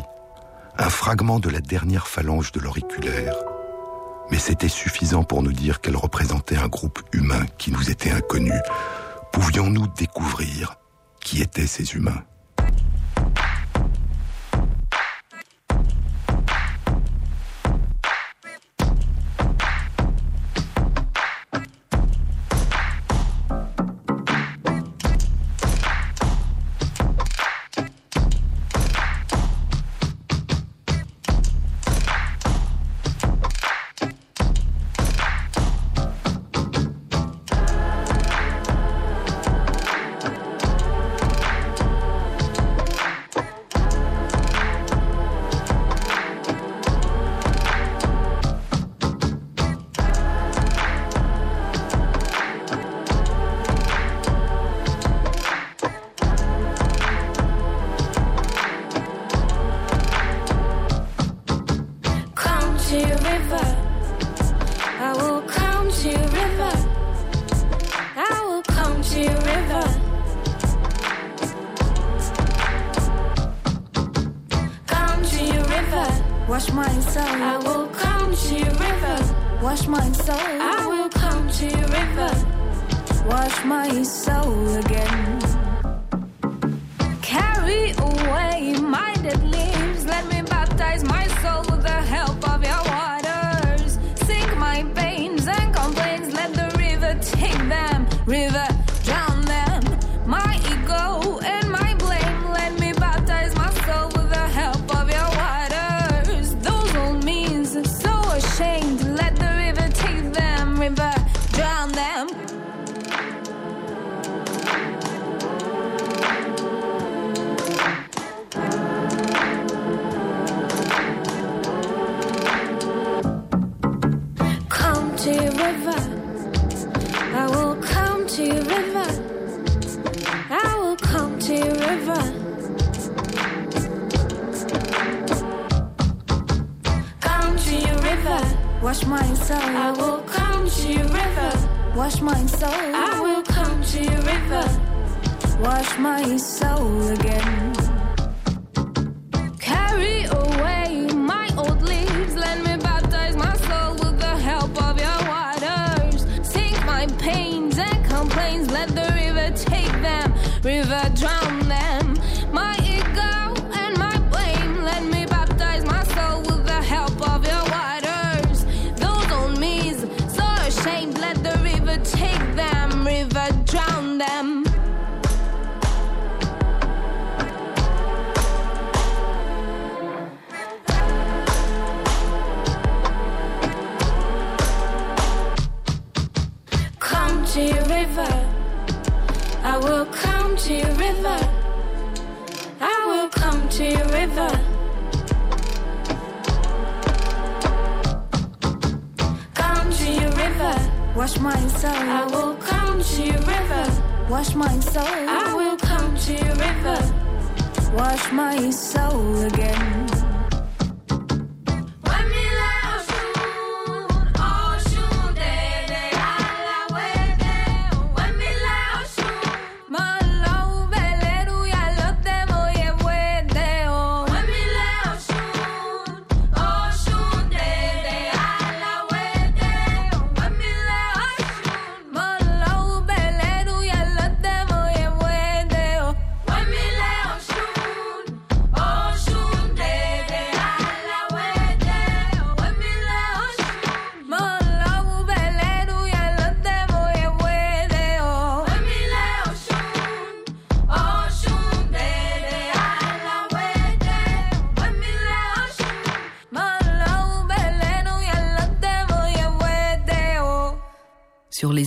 un 0.78 0.90
fragment 0.90 1.40
de 1.40 1.50
la 1.50 1.62
dernière 1.62 2.08
phalange 2.08 2.52
de 2.52 2.60
l'auriculaire, 2.60 3.36
mais 4.32 4.40
c'était 4.40 4.70
suffisant 4.70 5.24
pour 5.24 5.44
nous 5.44 5.54
dire 5.54 5.82
qu'elle 5.82 5.98
représentait 5.98 6.58
un 6.58 6.68
groupe 6.68 7.02
humain 7.12 7.46
qui 7.58 7.72
nous 7.72 7.90
était 7.90 8.12
inconnu. 8.12 8.54
Pouvions-nous 9.32 9.88
découvrir 9.98 10.76
qui 11.20 11.42
étaient 11.42 11.68
ces 11.68 11.94
humains? 11.94 12.24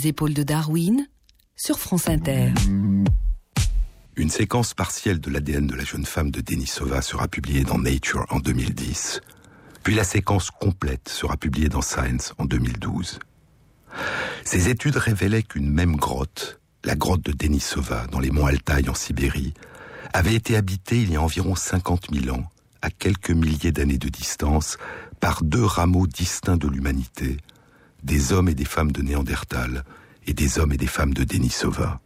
Les 0.07 0.11
épaules 0.11 0.34
de 0.34 0.44
Darwin, 0.44 1.09
sur 1.57 1.80
France 1.80 2.09
Inter. 2.09 2.52
Une 4.14 4.30
séquence 4.30 4.72
partielle 4.72 5.18
de 5.18 5.28
l'ADN 5.30 5.66
de 5.66 5.74
la 5.74 5.82
jeune 5.82 6.07
femme 6.07 6.30
de 6.30 6.40
Denisova 6.40 7.02
sera 7.02 7.26
publiée 7.26 7.64
dans 7.64 7.78
Nature 7.78 8.24
en 8.28 8.38
2010, 8.38 9.20
puis 9.82 9.96
la 9.96 10.04
séquence 10.04 10.52
complète 10.52 11.09
sera 11.09 11.36
publiée 11.36 11.68
dans 11.68 11.82
Science 11.82 12.34
en 12.38 12.44
2012. 12.44 13.18
Ces 14.44 14.68
études 14.68 14.96
révélaient 14.96 15.42
qu'une 15.42 15.72
même 15.72 15.96
grotte, 15.96 16.61
la 16.84 16.94
grotte 16.94 17.22
de 17.22 17.32
Denisova 17.32 18.07
dans 18.07 18.20
les 18.20 18.30
monts 18.30 18.46
Altaï 18.46 18.88
en 18.88 18.94
Sibérie, 18.94 19.54
avait 20.12 20.36
été 20.36 20.57
habitée 20.57 21.02
il 21.02 21.11
y 21.11 21.16
a 21.16 21.20
environ 21.20 21.57
50 21.57 22.14
000 22.14 22.36
ans, 22.36 22.44
à 22.80 22.90
quelques 22.90 23.32
milliers 23.32 23.72
d'années 23.72 23.98
de 23.98 24.09
distance, 24.09 24.78
par 25.18 25.42
deux 25.42 25.64
rameaux 25.64 26.07
distincts 26.07 26.59
de 26.59 26.68
l'humanité, 26.68 27.38
des 28.07 28.32
hommes 28.32 28.48
et 28.48 28.54
des 28.54 28.64
femmes 28.64 28.92
de 28.92 29.02
Néandertal 29.02 29.84
et 30.26 30.32
des 30.32 30.59
hommes 30.59 30.72
et 30.72 30.76
des 30.76 30.86
femmes 30.86 31.12
de 31.12 31.24
Denisova. 31.24 32.00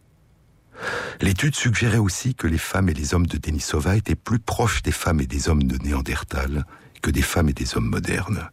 L'étude 1.21 1.55
suggérait 1.55 1.99
aussi 1.99 2.33
que 2.33 2.47
les 2.47 2.57
femmes 2.57 2.89
et 2.89 2.93
les 2.93 3.13
hommes 3.13 3.27
de 3.27 3.37
Denisova 3.37 3.95
étaient 3.95 4.15
plus 4.15 4.39
proches 4.39 4.81
des 4.81 4.91
femmes 4.91 5.21
et 5.21 5.27
des 5.27 5.47
hommes 5.47 5.63
de 5.63 5.77
Néandertal 5.77 6.65
que 7.01 7.11
des 7.11 7.21
femmes 7.21 7.49
et 7.49 7.53
des 7.53 7.77
hommes 7.77 7.89
modernes. 7.89 8.49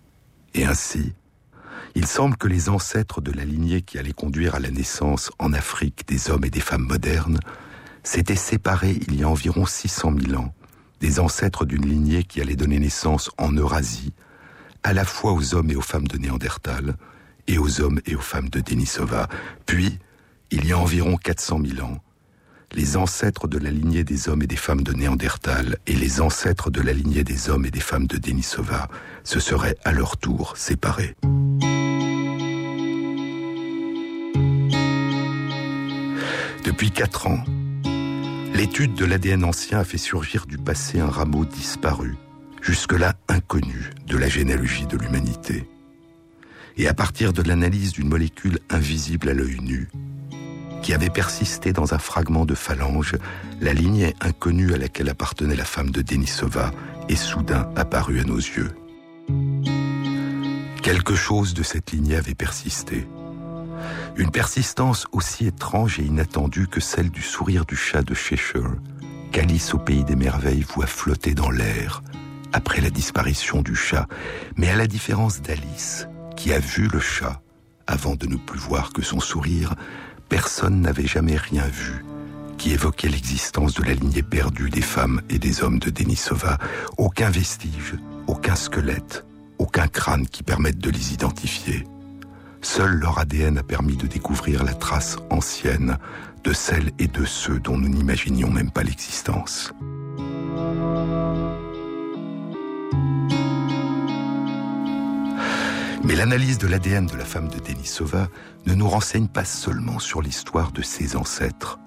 Et 0.55 0.67
ainsi, 0.67 1.15
il 1.95 2.07
semble 2.07 2.37
que 2.37 2.49
les 2.49 2.69
ancêtres 2.69 3.23
de 3.23 3.33
la 3.33 3.45
lignée 3.45 3.83
qui 3.83 3.99
allait 3.99 4.13
conduire 4.13 4.55
à 4.55 4.61
la 4.61 4.71
naissance 4.71 5.31
en 5.39 5.53
Afrique 5.55 6.07
des 6.07 6.31
hommes 6.31 6.45
et 6.45 6.51
des 6.51 6.61
femmes 6.61 6.87
modernes 6.87 7.41
s'étaient 8.03 8.37
séparés 8.37 9.01
il 9.09 9.19
y 9.19 9.23
a 9.23 9.29
environ 9.29 9.65
600 9.65 10.15
000 10.27 10.41
ans 10.41 10.55
des 11.01 11.21
ancêtres 11.21 11.65
d'une 11.65 11.87
lignée 11.87 12.25
qui 12.25 12.41
allait 12.41 12.57
donner 12.57 12.79
naissance 12.79 13.31
en 13.39 13.53
Eurasie, 13.53 14.13
à 14.83 14.93
la 14.93 15.05
fois 15.05 15.33
aux 15.33 15.55
hommes 15.55 15.71
et 15.71 15.77
aux 15.77 15.81
femmes 15.81 16.09
de 16.09 16.19
Néandertal, 16.19 16.97
et 17.49 17.59
aux 17.59 17.81
hommes 17.81 18.01
et 18.07 18.15
aux 18.15 18.21
femmes 18.21 18.51
de 18.51 18.61
Denisova. 18.61 19.29
Puis, 19.67 19.99
il 20.51 20.67
y 20.67 20.73
a 20.73 20.79
environ 20.79 21.17
400 21.17 21.61
000 21.75 21.87
ans, 21.87 21.99
les 22.73 22.97
ancêtres 22.97 23.49
de 23.49 23.59
la 23.59 23.71
lignée 23.71 24.05
des 24.05 24.29
hommes 24.29 24.43
et 24.43 24.47
des 24.47 24.57
femmes 24.57 24.83
de 24.83 24.93
Néandertal 24.93 25.79
et 25.87 25.95
les 25.95 26.21
ancêtres 26.21 26.71
de 26.71 26.81
la 26.81 26.93
lignée 26.93 27.25
des 27.25 27.49
hommes 27.49 27.65
et 27.65 27.71
des 27.71 27.81
femmes 27.81 28.07
de 28.07 28.19
Denisova 28.19 28.89
se 29.25 29.41
seraient 29.41 29.77
à 29.85 29.93
leur 29.93 30.17
tour 30.17 30.57
séparés. 30.57 31.17
Depuis 36.65 36.91
quatre 36.91 37.27
ans, 37.27 37.43
l'étude 38.53 38.95
de 38.95 39.05
l'ADN 39.07 39.45
ancien 39.45 39.79
a 39.79 39.85
fait 39.85 39.99
surgir 39.99 40.47
du 40.47 40.59
passé 40.59 41.01
un 41.01 41.09
rameau 41.09 41.47
disparu, 41.47 42.17
jusque-là 42.61 43.15
inconnu 43.29 43.91
de 44.07 44.17
la 44.19 44.29
généalogie 44.29 44.87
de 44.87 44.99
l'humanité. 44.99 45.67
Et 46.79 46.87
à 46.87 46.95
partir 46.95 47.33
de 47.33 47.43
l'analyse 47.43 47.93
d'une 47.93 48.09
molécule 48.09 48.61
invisible 48.71 49.29
à 49.29 49.35
l'œil 49.35 49.59
nu, 49.61 49.89
qui 50.81 50.95
avait 50.95 51.11
persisté 51.11 51.73
dans 51.73 51.93
un 51.93 51.99
fragment 51.99 52.47
de 52.47 52.55
phalange, 52.55 53.17
la 53.61 53.73
lignée 53.73 54.15
inconnue 54.21 54.73
à 54.73 54.79
laquelle 54.79 55.09
appartenait 55.09 55.57
la 55.57 55.65
femme 55.65 55.91
de 55.91 56.03
Denisova 56.03 56.71
est 57.09 57.17
soudain 57.17 57.69
apparue 57.75 58.21
à 58.21 58.25
nos 58.25 58.37
yeux. 58.37 58.71
Quelque 60.81 61.17
chose 61.17 61.53
de 61.53 61.65
cette 61.65 61.91
lignée 61.91 62.15
avait 62.15 62.37
persisté. 62.37 63.09
Une 64.17 64.31
persistance 64.31 65.07
aussi 65.11 65.47
étrange 65.47 65.99
et 65.99 66.05
inattendue 66.05 66.69
que 66.69 66.81
celle 66.81 67.11
du 67.11 67.23
sourire 67.23 67.67
du 67.67 67.77
chat 67.77 68.03
de 68.03 68.15
Cheshire, 68.15 68.77
qu'Alice 69.33 69.75
au 69.75 69.79
pays 69.79 70.05
des 70.05 70.17
merveilles 70.17 70.65
voit 70.75 70.87
flotter 70.87 71.35
dans 71.35 71.51
l'air 71.51 72.03
après 72.53 72.81
la 72.81 72.91
disparition 72.91 73.63
du 73.63 73.75
chat. 73.75 74.07
Mais 74.57 74.71
à 74.71 74.77
la 74.77 74.87
différence 74.87 75.43
d'Alice, 75.43 76.09
qui 76.39 76.53
a 76.53 76.61
vu 76.61 76.87
le 76.87 77.01
chat 77.01 77.43
avant 77.89 78.15
de 78.15 78.27
ne 78.27 78.37
plus 78.37 78.61
voir 78.61 78.93
que 78.93 79.03
son 79.03 79.19
sourire, 79.19 79.75
personne 80.29 80.81
n'avait 80.81 81.07
jamais 81.07 81.37
rien 81.37 81.65
vu 81.67 82.05
qui 82.57 82.73
évoquait 82.73 83.09
l'existence 83.09 83.75
de 83.75 83.83
la 83.83 83.95
lignée 83.95 84.23
perdue 84.23 84.71
des 84.71 84.83
femmes 84.83 85.21
et 85.31 85.39
des 85.41 85.63
hommes 85.63 85.81
de 85.81 85.91
Denisova. 85.91 86.59
Aucun 86.97 87.31
vestige, 87.31 87.97
aucun 88.29 88.55
squelette, 88.55 89.25
aucun 89.59 89.89
crâne 89.89 90.27
qui 90.29 90.45
permette 90.45 90.79
de 90.79 90.91
les 90.91 91.13
identifier. 91.13 91.85
Seul 92.63 92.95
leur 92.95 93.19
ADN 93.19 93.59
a 93.59 93.63
permis 93.65 93.97
de 93.97 94.07
découvrir 94.07 94.63
la 94.63 94.75
trace 94.75 95.17
ancienne 95.31 95.99
de 96.45 96.53
celles 96.53 96.93
et 97.01 97.09
de 97.09 97.25
ceux 97.25 97.59
dont 97.59 97.77
nous 97.77 97.89
n'imaginions 97.89 98.51
même 98.51 98.71
pas 98.71 98.85
l'existence. 98.85 99.73
Mais 106.05 106.15
l'analyse 106.15 106.59
de 106.59 106.69
l'ADN 106.69 107.07
de 107.07 107.17
la 107.17 107.25
femme 107.25 107.49
de 107.49 107.59
Denisova 107.59 108.29
ne 108.67 108.75
nous 108.75 108.89
renseigne 108.89 109.27
pas 109.27 109.45
seulement 109.45 109.99
sur 109.99 110.23
l'histoire 110.23 110.71
de 110.71 110.83
ses 110.83 111.17
ancêtres. 111.17 111.79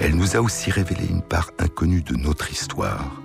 Elle 0.00 0.16
nous 0.16 0.36
a 0.36 0.40
aussi 0.40 0.70
révélé 0.70 1.06
une 1.06 1.22
part 1.22 1.50
inconnue 1.58 2.02
de 2.02 2.16
notre 2.16 2.50
histoire. 2.50 3.20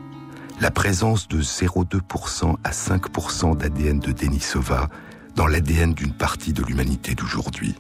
La 0.60 0.72
présence 0.72 1.28
de 1.28 1.42
0,2% 1.42 2.56
à 2.64 2.72
5% 2.72 3.58
d'ADN 3.58 4.00
de 4.00 4.12
Denisova 4.12 4.90
dans 5.36 5.48
l'ADN 5.48 5.94
d'une 5.94 6.14
partie 6.14 6.54
de 6.54 6.64
l'humanité 6.64 7.16
d'aujourd'hui. 7.16 7.76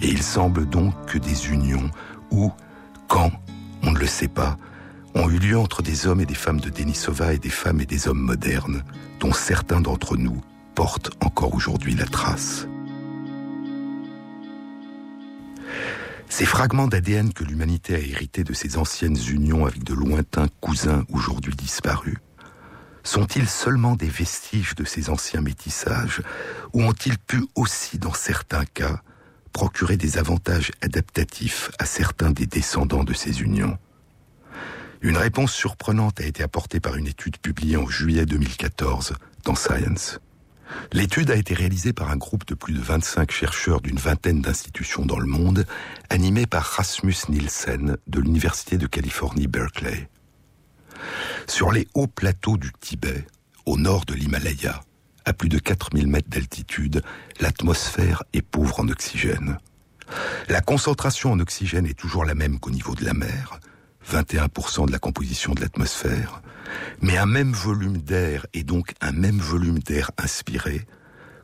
Et 0.00 0.08
il 0.08 0.22
semble 0.22 0.68
donc 0.68 0.94
que 1.06 1.18
des 1.18 1.48
unions, 1.48 1.90
ou 2.30 2.52
quand, 3.08 3.30
on 3.82 3.92
ne 3.92 3.98
le 3.98 4.06
sait 4.06 4.28
pas, 4.28 4.56
ont 5.14 5.28
eu 5.28 5.38
lieu 5.38 5.58
entre 5.58 5.82
des 5.82 6.06
hommes 6.06 6.20
et 6.20 6.26
des 6.26 6.34
femmes 6.34 6.60
de 6.60 6.70
Denisova 6.70 7.32
et 7.34 7.38
des 7.38 7.50
femmes 7.50 7.80
et 7.80 7.86
des 7.86 8.08
hommes 8.08 8.22
modernes, 8.22 8.82
dont 9.20 9.32
certains 9.32 9.80
d'entre 9.80 10.16
nous 10.16 10.40
portent 10.74 11.10
encore 11.24 11.54
aujourd'hui 11.54 11.94
la 11.94 12.06
trace. 12.06 12.66
Ces 16.28 16.46
fragments 16.46 16.88
d'ADN 16.88 17.32
que 17.32 17.44
l'humanité 17.44 17.94
a 17.94 17.98
hérités 17.98 18.42
de 18.42 18.54
ces 18.54 18.78
anciennes 18.78 19.18
unions 19.28 19.66
avec 19.66 19.84
de 19.84 19.92
lointains 19.92 20.48
cousins 20.60 21.04
aujourd'hui 21.12 21.54
disparus, 21.54 22.16
sont-ils 23.04 23.48
seulement 23.48 23.96
des 23.96 24.08
vestiges 24.08 24.74
de 24.74 24.84
ces 24.84 25.10
anciens 25.10 25.42
métissages 25.42 26.22
ou 26.72 26.82
ont-ils 26.82 27.18
pu 27.18 27.44
aussi, 27.54 27.98
dans 27.98 28.14
certains 28.14 28.64
cas, 28.64 29.02
procurer 29.52 29.96
des 29.96 30.16
avantages 30.18 30.70
adaptatifs 30.80 31.70
à 31.78 31.84
certains 31.84 32.30
des 32.30 32.46
descendants 32.46 33.04
de 33.04 33.12
ces 33.12 33.42
unions? 33.42 33.76
Une 35.02 35.16
réponse 35.16 35.52
surprenante 35.52 36.20
a 36.20 36.24
été 36.24 36.42
apportée 36.42 36.80
par 36.80 36.94
une 36.96 37.08
étude 37.08 37.36
publiée 37.38 37.76
en 37.76 37.88
juillet 37.88 38.24
2014 38.24 39.14
dans 39.44 39.56
Science. 39.56 40.20
L'étude 40.92 41.30
a 41.30 41.36
été 41.36 41.54
réalisée 41.54 41.92
par 41.92 42.10
un 42.10 42.16
groupe 42.16 42.46
de 42.46 42.54
plus 42.54 42.74
de 42.74 42.80
25 42.80 43.30
chercheurs 43.30 43.80
d'une 43.80 43.98
vingtaine 43.98 44.42
d'institutions 44.42 45.06
dans 45.06 45.18
le 45.18 45.26
monde, 45.26 45.66
animé 46.10 46.46
par 46.46 46.64
Rasmus 46.64 47.14
Nielsen 47.28 47.96
de 48.06 48.20
l'Université 48.20 48.78
de 48.78 48.86
Californie 48.86 49.46
Berkeley. 49.46 50.08
Sur 51.46 51.72
les 51.72 51.88
hauts 51.94 52.06
plateaux 52.06 52.56
du 52.56 52.72
Tibet, 52.80 53.26
au 53.66 53.78
nord 53.78 54.04
de 54.04 54.14
l'Himalaya, 54.14 54.80
à 55.24 55.32
plus 55.32 55.48
de 55.48 55.58
4000 55.58 56.06
mètres 56.06 56.28
d'altitude, 56.28 57.02
l'atmosphère 57.40 58.22
est 58.32 58.42
pauvre 58.42 58.80
en 58.80 58.88
oxygène. 58.88 59.58
La 60.48 60.60
concentration 60.60 61.32
en 61.32 61.40
oxygène 61.40 61.86
est 61.86 61.98
toujours 61.98 62.24
la 62.24 62.34
même 62.34 62.58
qu'au 62.58 62.70
niveau 62.70 62.94
de 62.94 63.04
la 63.04 63.14
mer, 63.14 63.60
21% 64.10 64.86
de 64.86 64.92
la 64.92 64.98
composition 64.98 65.54
de 65.54 65.60
l'atmosphère, 65.60 66.42
mais 67.00 67.16
un 67.16 67.26
même 67.26 67.52
volume 67.52 67.98
d'air 67.98 68.46
et 68.54 68.62
donc 68.62 68.92
un 69.00 69.12
même 69.12 69.38
volume 69.38 69.78
d'air 69.78 70.10
inspiré 70.18 70.86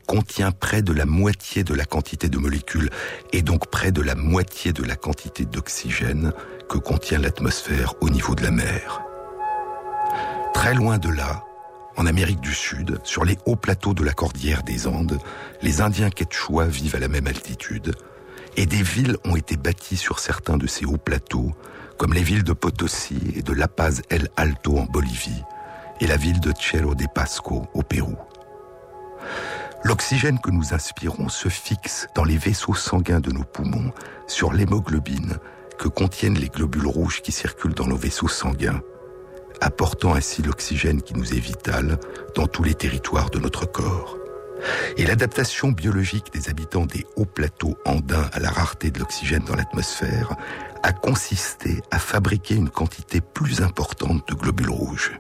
contient 0.07 0.53
près 0.53 0.81
de 0.81 0.93
la 0.93 1.05
moitié 1.05 1.65
de 1.65 1.75
la 1.75 1.85
quantité 1.85 2.29
de 2.29 2.39
molécules 2.39 2.91
et 3.33 3.43
donc 3.43 3.71
près 3.71 3.93
de 3.93 4.01
la 4.01 4.15
moitié 4.15 4.73
de 4.73 4.83
la 4.83 4.97
quantité 4.97 5.45
d'oxygène 5.45 6.33
que 6.69 6.79
contient 6.79 7.19
l'atmosphère 7.19 7.95
au 8.01 8.09
niveau 8.09 8.35
de 8.35 8.43
la 8.43 8.51
mer. 8.51 9.03
Très 10.55 10.75
loin 10.75 10.99
de 10.99 11.11
là, 11.11 11.45
en 11.99 12.07
Amérique 12.07 12.41
du 12.41 12.55
Sud, 12.55 12.99
sur 13.05 13.25
les 13.25 13.37
hauts 13.45 13.57
plateaux 13.57 13.93
de 13.93 14.05
la 14.05 14.13
cordillère 14.13 14.63
des 14.63 14.87
Andes, 14.87 15.19
les 15.63 15.81
Indiens 15.81 16.11
quechua 16.11 16.65
vivent 16.67 16.97
à 16.97 17.01
la 17.01 17.09
même 17.09 17.27
altitude, 17.27 17.95
et 18.57 18.67
des 18.67 18.83
villes 18.83 19.17
ont 19.25 19.37
été 19.37 19.57
bâties 19.57 19.97
sur 19.97 20.21
certains 20.21 20.57
de 20.57 20.67
ces 20.67 20.85
hauts 20.85 20.97
plateaux, 20.97 21.53
comme 21.99 22.15
les 22.15 22.23
villes 22.23 22.45
de 22.45 22.53
Potosí 22.53 23.19
et 23.35 23.43
de 23.43 23.53
La 23.53 23.69
Paz 23.69 24.03
El 24.09 24.29
Alto 24.37 24.79
en 24.79 24.85
Bolivie, 24.85 25.43
et 26.01 26.07
la 26.07 26.17
ville 26.17 26.41
de 26.41 26.53
Cerro 26.59 26.95
de 26.95 27.07
Pasco 27.13 27.67
au 27.75 27.83
Pérou. 27.83 28.17
L'oxygène 29.83 30.39
que 30.39 30.51
nous 30.51 30.75
inspirons 30.75 31.29
se 31.29 31.49
fixe 31.49 32.07
dans 32.15 32.25
les 32.25 32.37
vaisseaux 32.37 32.75
sanguins 32.75 33.21
de 33.21 33.33
nos 33.33 33.45
poumons 33.45 33.93
sur 34.27 34.53
l'hémoglobine 34.53 35.39
que 35.79 35.89
contiennent 35.89 36.39
les 36.39 36.49
globules 36.49 36.87
rouges 36.87 37.21
qui 37.21 37.33
circulent 37.33 37.75
dans 37.75 37.87
nos 37.87 37.97
vaisseaux 37.97 38.29
sanguins, 38.29 38.81
apportant 39.61 40.15
ainsi 40.15 40.43
l'oxygène 40.43 41.03
qui 41.03 41.15
nous 41.15 41.35
est 41.35 41.41
vital 41.41 41.99
dans 42.35 42.47
tous 42.47 42.63
les 42.63 42.75
territoires 42.75 43.31
de 43.31 43.39
notre 43.39 43.67
corps. 43.67 44.17
Et 44.97 45.07
l'adaptation 45.07 45.71
biologique 45.71 46.33
des 46.33 46.49
habitants 46.49 46.87
des 46.87 47.07
hauts 47.17 47.25
plateaux 47.25 47.79
andins 47.85 48.29
à 48.33 48.41
la 48.41 48.51
rareté 48.51 48.91
de 48.91 48.99
l'oxygène 48.99 49.45
dans 49.45 49.55
l'atmosphère 49.55 50.37
a 50.83 50.93
consisté 50.93 51.83
à 51.91 51.99
fabriquer 51.99 52.55
une 52.55 52.71
quantité 52.71 53.21
plus 53.21 53.63
importante 53.63 54.29
de 54.29 54.35
globules 54.35 54.71
rouges. 54.71 55.13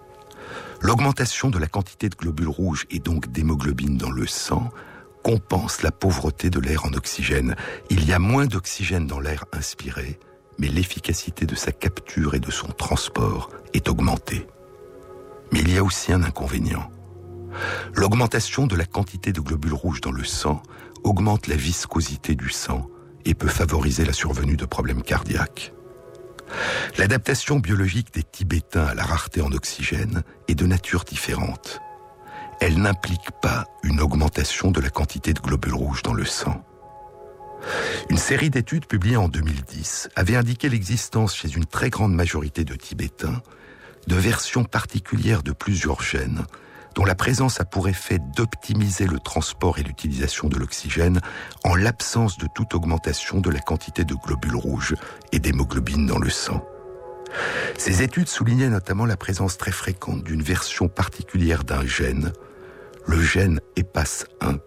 L'augmentation 0.81 1.51
de 1.51 1.59
la 1.59 1.67
quantité 1.67 2.09
de 2.09 2.15
globules 2.15 2.49
rouges 2.49 2.87
et 2.91 3.01
donc 3.01 3.31
d'hémoglobine 3.33 3.97
dans 3.97 4.11
le 4.11 4.27
sang 4.27 4.71
compense 5.25 5.83
la 5.83 5.91
pauvreté 5.91 6.51
de 6.51 6.61
l'air 6.61 6.85
en 6.85 6.93
oxygène. 6.93 7.57
Il 7.91 8.07
y 8.07 8.13
a 8.13 8.19
moins 8.19 8.47
d'oxygène 8.47 9.07
dans 9.07 9.21
l'air 9.21 9.45
inspiré, 9.53 10.19
mais 10.59 10.69
l'efficacité 10.69 11.47
de 11.47 11.55
sa 11.55 11.73
capture 11.73 12.35
et 12.35 12.41
de 12.41 12.51
son 12.51 12.69
transport 12.69 13.51
est 13.75 13.89
augmentée. 13.89 14.47
Mais 15.53 15.61
il 15.61 15.73
y 15.73 15.79
a 15.79 15.85
aussi 15.85 16.13
un 16.13 16.23
inconvénient. 16.23 16.91
L'augmentation 17.95 18.67
de 18.67 18.77
la 18.77 18.87
quantité 18.87 19.33
de 19.33 19.41
globules 19.41 19.75
rouges 19.75 20.01
dans 20.01 20.13
le 20.13 20.25
sang 20.25 20.63
augmente 21.03 21.47
la 21.47 21.57
viscosité 21.57 22.35
du 22.35 22.51
sang 22.51 22.89
et 23.25 23.35
peut 23.35 23.49
favoriser 23.49 24.05
la 24.05 24.13
survenue 24.13 24.57
de 24.57 24.65
problèmes 24.65 25.03
cardiaques. 25.03 25.73
L'adaptation 26.97 27.59
biologique 27.59 28.13
des 28.15 28.23
Tibétains 28.23 28.87
à 28.87 28.95
la 28.95 29.05
rareté 29.05 29.41
en 29.41 29.53
oxygène 29.53 30.23
est 30.49 30.55
de 30.55 30.67
nature 30.67 31.05
différente. 31.05 31.81
Elle 32.61 32.81
n'implique 32.81 33.31
pas 33.43 33.67
une 33.83 34.01
augmentation 34.01 34.71
de 34.71 34.81
la 34.81 34.91
quantité 34.91 35.33
de 35.33 35.41
globules 35.41 35.75
rouges 35.75 36.03
dans 36.03 36.15
le 36.15 36.25
sang. 36.25 36.65
Une 38.09 38.17
série 38.17 38.51
d'études 38.51 38.87
publiées 38.87 39.17
en 39.17 39.29
2010 39.29 40.09
avait 40.17 40.37
indiqué 40.37 40.69
l'existence 40.69 41.35
chez 41.35 41.55
une 41.55 41.67
très 41.67 41.91
grande 41.91 42.15
majorité 42.15 42.65
de 42.65 42.75
Tibétains 42.75 43.43
de 44.07 44.17
versions 44.17 44.65
particulières 44.65 45.43
de 45.43 45.53
plusieurs 45.53 46.03
gènes 46.03 46.47
dont 46.95 47.05
la 47.05 47.15
présence 47.15 47.61
a 47.61 47.65
pour 47.65 47.89
effet 47.89 48.19
d'optimiser 48.19 49.07
le 49.07 49.19
transport 49.21 49.79
et 49.79 49.83
l'utilisation 49.83 50.49
de 50.49 50.57
l'oxygène 50.57 51.21
en 51.65 51.75
l'absence 51.75 52.39
de 52.39 52.47
toute 52.55 52.75
augmentation 52.75 53.41
de 53.41 53.51
la 53.51 53.61
quantité 53.61 54.05
de 54.05 54.15
globules 54.15 54.57
rouges 54.57 54.95
et 55.33 55.39
d'hémoglobine 55.39 56.07
dans 56.07 56.19
le 56.19 56.31
sang. 56.31 56.65
Ces 57.77 58.03
études 58.03 58.29
soulignaient 58.29 58.71
notamment 58.71 59.07
la 59.07 59.17
présence 59.17 59.59
très 59.59 59.73
fréquente 59.73 60.25
d'une 60.25 60.43
version 60.43 60.89
particulière 60.89 61.65
d'un 61.65 61.87
gène, 61.87 62.33
le 63.07 63.21
gène 63.21 63.61
EPAS1, 63.77 64.59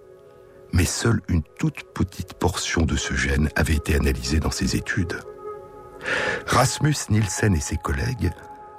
mais 0.74 0.86
seule 0.86 1.22
une 1.28 1.44
toute 1.60 1.84
petite 1.94 2.34
portion 2.36 2.84
de 2.84 2.96
ce 2.96 3.14
gène 3.14 3.50
avait 3.56 3.76
été 3.76 3.96
analysée 3.96 4.40
dans 4.40 4.52
ces 4.52 4.76
études. 4.76 5.20
Rasmus 6.48 6.96
Nielsen 7.10 7.56
et 7.56 7.60
ses 7.60 7.78
collègues 7.78 8.32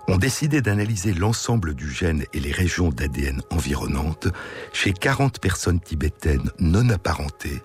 ont 0.08 0.18
décidé 0.18 0.60
d'analyser 0.62 1.14
l'ensemble 1.14 1.74
du 1.74 1.90
gène 1.90 2.24
et 2.32 2.40
les 2.40 2.52
régions 2.52 2.88
d'ADN 2.88 3.42
environnantes 3.50 4.28
chez 4.72 4.92
40 4.92 5.40
personnes 5.40 5.80
tibétaines 5.80 6.50
non 6.58 6.88
apparentées 6.90 7.62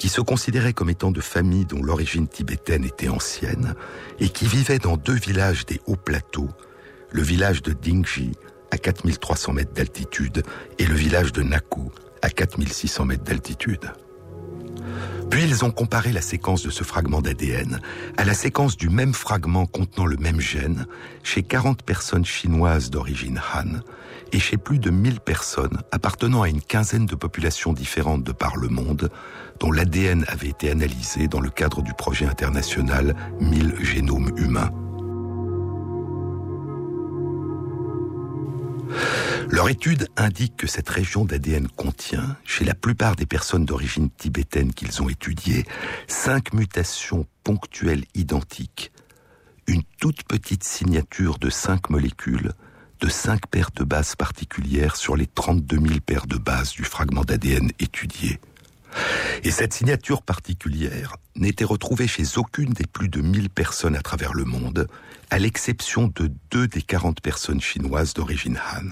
qui 0.00 0.08
se 0.08 0.22
considéraient 0.22 0.72
comme 0.72 0.88
étant 0.88 1.10
de 1.10 1.20
familles 1.20 1.66
dont 1.66 1.82
l'origine 1.82 2.26
tibétaine 2.26 2.84
était 2.84 3.10
ancienne 3.10 3.74
et 4.18 4.30
qui 4.30 4.46
vivaient 4.46 4.78
dans 4.78 4.96
deux 4.96 5.14
villages 5.14 5.66
des 5.66 5.78
hauts 5.84 5.94
plateaux, 5.94 6.48
le 7.12 7.20
village 7.20 7.60
de 7.60 7.74
Dingji 7.74 8.32
à 8.70 8.78
4300 8.78 9.52
mètres 9.52 9.74
d'altitude 9.74 10.42
et 10.78 10.86
le 10.86 10.94
village 10.94 11.32
de 11.32 11.42
Naku 11.42 11.90
à 12.22 12.30
4600 12.30 13.04
mètres 13.04 13.24
d'altitude. 13.24 13.92
Puis 15.30 15.44
ils 15.44 15.64
ont 15.64 15.70
comparé 15.70 16.10
la 16.10 16.20
séquence 16.20 16.62
de 16.64 16.70
ce 16.70 16.82
fragment 16.82 17.22
d'ADN 17.22 17.80
à 18.16 18.24
la 18.24 18.34
séquence 18.34 18.76
du 18.76 18.88
même 18.88 19.14
fragment 19.14 19.64
contenant 19.64 20.06
le 20.06 20.16
même 20.16 20.40
gène 20.40 20.86
chez 21.22 21.44
40 21.44 21.82
personnes 21.82 22.24
chinoises 22.24 22.90
d'origine 22.90 23.40
Han 23.54 23.80
et 24.32 24.40
chez 24.40 24.56
plus 24.56 24.80
de 24.80 24.90
1000 24.90 25.20
personnes 25.20 25.82
appartenant 25.92 26.42
à 26.42 26.48
une 26.48 26.60
quinzaine 26.60 27.06
de 27.06 27.14
populations 27.14 27.72
différentes 27.72 28.24
de 28.24 28.32
par 28.32 28.56
le 28.56 28.68
monde 28.68 29.08
dont 29.60 29.70
l'ADN 29.70 30.24
avait 30.26 30.48
été 30.48 30.70
analysé 30.70 31.28
dans 31.28 31.40
le 31.40 31.50
cadre 31.50 31.80
du 31.82 31.94
projet 31.94 32.26
international 32.26 33.14
1000 33.40 33.76
génomes 33.82 34.32
humains. 34.36 34.70
Leur 39.52 39.68
étude 39.68 40.06
indique 40.16 40.56
que 40.56 40.68
cette 40.68 40.88
région 40.88 41.24
d'ADN 41.24 41.66
contient, 41.66 42.36
chez 42.44 42.64
la 42.64 42.76
plupart 42.76 43.16
des 43.16 43.26
personnes 43.26 43.64
d'origine 43.64 44.08
tibétaine 44.08 44.72
qu'ils 44.72 45.02
ont 45.02 45.08
étudiées, 45.08 45.64
cinq 46.06 46.54
mutations 46.54 47.26
ponctuelles 47.42 48.04
identiques, 48.14 48.92
une 49.66 49.82
toute 49.98 50.22
petite 50.22 50.62
signature 50.62 51.38
de 51.38 51.50
cinq 51.50 51.90
molécules, 51.90 52.52
de 53.00 53.08
cinq 53.08 53.48
paires 53.48 53.72
de 53.74 53.82
bases 53.82 54.14
particulières 54.14 54.94
sur 54.94 55.16
les 55.16 55.26
32 55.26 55.80
000 55.80 56.00
paires 56.06 56.26
de 56.26 56.36
bases 56.36 56.70
du 56.70 56.84
fragment 56.84 57.24
d'ADN 57.24 57.72
étudié. 57.80 58.38
Et 59.42 59.50
cette 59.50 59.72
signature 59.72 60.22
particulière 60.22 61.16
n'était 61.34 61.64
retrouvée 61.64 62.06
chez 62.06 62.38
aucune 62.38 62.72
des 62.72 62.86
plus 62.86 63.08
de 63.08 63.20
1000 63.20 63.50
personnes 63.50 63.96
à 63.96 64.02
travers 64.02 64.32
le 64.32 64.44
monde, 64.44 64.86
à 65.28 65.40
l'exception 65.40 66.06
de 66.14 66.30
deux 66.52 66.68
des 66.68 66.82
40 66.82 67.20
personnes 67.20 67.60
chinoises 67.60 68.14
d'origine 68.14 68.60
Han 68.72 68.90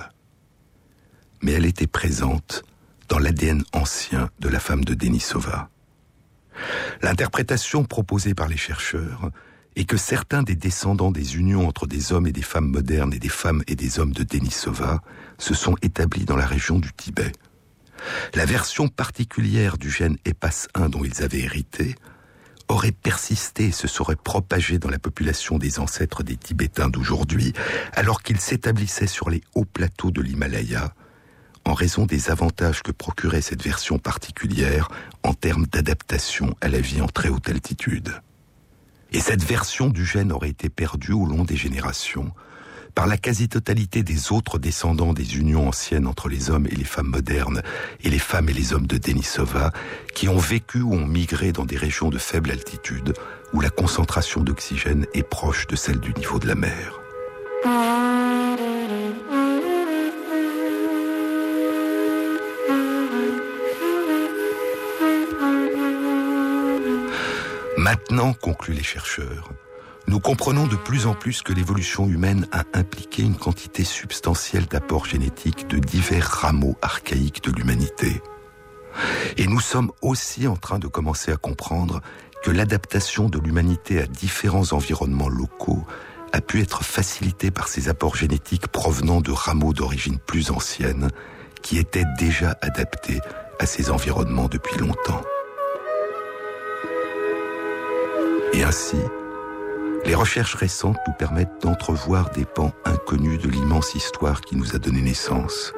mais 1.43 1.53
elle 1.53 1.67
était 1.67 1.87
présente 1.87 2.65
dans 3.09 3.19
l'ADN 3.19 3.63
ancien 3.73 4.31
de 4.41 4.49
la 4.49 4.61
femme 4.61 4.85
de 4.85 4.95
Denisova. 4.95 5.71
L'interprétation 7.03 7.85
proposée 7.85 8.35
par 8.35 8.49
les 8.49 8.57
chercheurs 8.57 9.31
est 9.77 9.85
que 9.85 9.97
certains 9.97 10.43
des 10.43 10.57
descendants 10.57 11.13
des 11.13 11.37
unions 11.37 11.67
entre 11.69 11.87
des 11.87 12.13
hommes 12.13 12.27
et 12.27 12.33
des 12.33 12.43
femmes 12.43 12.69
modernes 12.69 13.15
et 13.15 13.19
des 13.19 13.29
femmes 13.29 13.63
et 13.69 13.77
des 13.77 14.01
hommes 14.01 14.13
de 14.13 14.25
Denisova 14.25 15.03
se 15.39 15.55
sont 15.55 15.77
établis 15.83 16.25
dans 16.25 16.37
la 16.37 16.47
région 16.47 16.79
du 16.79 16.93
Tibet. 16.93 17.33
La 18.35 18.45
version 18.45 18.89
particulière 18.89 19.79
du 19.79 19.91
gène 19.91 20.17
EPAS1 20.25 20.91
dont 20.91 21.05
ils 21.05 21.23
avaient 21.23 21.41
hérité 21.41 21.95
aurait 22.69 22.93
persisté 22.93 23.67
et 23.67 23.73
se 23.73 23.89
serait 23.89 24.17
propagée 24.17 24.79
dans 24.79 24.91
la 24.91 24.99
population 24.99 25.59
des 25.59 25.79
ancêtres 25.79 26.23
des 26.23 26.37
Tibétains 26.37 26.91
d'aujourd'hui, 26.91 27.55
alors 27.95 28.23
qu'ils 28.23 28.41
s'établissaient 28.41 29.07
sur 29.07 29.31
les 29.31 29.43
hauts 29.55 29.65
plateaux 29.65 30.11
de 30.11 30.21
l'Himalaya, 30.21 30.93
en 31.69 31.75
raison 31.75 32.07
des 32.07 32.31
avantages 32.31 32.83
que 32.83 32.93
procurait 32.93 33.43
cette 33.43 33.63
version 33.63 33.99
particulière 33.99 34.89
en 35.23 35.35
termes 35.35 35.67
d'adaptation 35.67 36.55
à 36.61 36.69
la 36.69 36.81
vie 36.81 37.01
en 37.01 37.09
très 37.09 37.29
haute 37.29 37.49
altitude. 37.49 38.15
Et 39.13 39.21
cette 39.21 39.45
version 39.45 39.89
du 39.89 40.05
gène 40.05 40.33
aurait 40.33 40.51
été 40.51 40.69
perdue 40.69 41.13
au 41.13 41.27
long 41.27 41.45
des 41.45 41.57
générations 41.57 42.33
par 42.95 43.07
la 43.07 43.17
quasi-totalité 43.17 44.03
des 44.03 44.33
autres 44.33 44.59
descendants 44.59 45.13
des 45.13 45.37
unions 45.37 45.69
anciennes 45.69 46.07
entre 46.07 46.29
les 46.29 46.51
hommes 46.51 46.67
et 46.67 46.75
les 46.75 46.85
femmes 46.85 47.07
modernes 47.07 47.63
et 48.03 48.11
les 48.11 48.19
femmes 48.19 48.49
et 48.49 48.53
les 48.53 48.73
hommes 48.73 48.87
de 48.87 48.99
Denisova 48.99 49.73
qui 50.15 50.29
ont 50.29 50.39
vécu 50.39 50.81
ou 50.81 50.95
ont 50.95 51.07
migré 51.07 51.53
dans 51.53 51.65
des 51.65 51.77
régions 51.77 52.09
de 52.09 52.19
faible 52.19 52.51
altitude 52.51 53.15
où 53.53 53.61
la 53.61 53.71
concentration 53.71 54.43
d'oxygène 54.43 55.07
est 55.15 55.23
proche 55.23 55.67
de 55.67 55.77
celle 55.77 56.01
du 56.01 56.13
niveau 56.15 56.39
de 56.39 56.49
la 56.49 56.55
mer. 56.55 56.99
Maintenant, 67.89 68.35
concluent 68.35 68.75
les 68.75 68.83
chercheurs, 68.83 69.51
nous 70.09 70.21
comprenons 70.21 70.67
de 70.67 70.77
plus 70.77 71.07
en 71.07 71.15
plus 71.15 71.41
que 71.41 71.55
l'évolution 71.55 72.07
humaine 72.07 72.47
a 72.53 72.65
impliqué 72.75 73.23
une 73.23 73.35
quantité 73.35 73.83
substantielle 73.83 74.67
d'apports 74.67 75.07
génétiques 75.07 75.67
de 75.69 75.79
divers 75.79 76.27
rameaux 76.27 76.77
archaïques 76.83 77.43
de 77.43 77.51
l'humanité. 77.51 78.21
Et 79.39 79.47
nous 79.47 79.61
sommes 79.61 79.91
aussi 80.03 80.47
en 80.47 80.57
train 80.57 80.79
de 80.79 80.87
commencer 80.87 81.33
à 81.33 81.37
comprendre 81.37 82.03
que 82.43 82.51
l'adaptation 82.51 83.31
de 83.31 83.39
l'humanité 83.39 84.03
à 84.03 84.07
différents 84.07 84.75
environnements 84.75 85.31
locaux 85.31 85.87
a 86.35 86.43
pu 86.43 86.61
être 86.61 86.85
facilitée 86.85 87.51
par 87.51 87.69
ces 87.69 87.89
apports 87.89 88.17
génétiques 88.17 88.69
provenant 88.69 89.23
de 89.23 89.33
rameaux 89.33 89.73
d'origine 89.73 90.19
plus 90.19 90.51
ancienne 90.51 91.09
qui 91.63 91.79
étaient 91.79 92.05
déjà 92.19 92.55
adaptés 92.61 93.21
à 93.59 93.65
ces 93.65 93.91
environnements 93.91 94.49
depuis 94.49 94.77
longtemps. 94.77 95.23
Et 98.53 98.63
ainsi, 98.63 98.97
les 100.05 100.15
recherches 100.15 100.55
récentes 100.55 100.99
nous 101.07 101.13
permettent 101.13 101.63
d'entrevoir 101.63 102.31
des 102.31 102.45
pans 102.45 102.73
inconnus 102.85 103.41
de 103.41 103.49
l'immense 103.49 103.95
histoire 103.95 104.41
qui 104.41 104.57
nous 104.57 104.75
a 104.75 104.79
donné 104.79 105.03
naissance. 105.03 105.73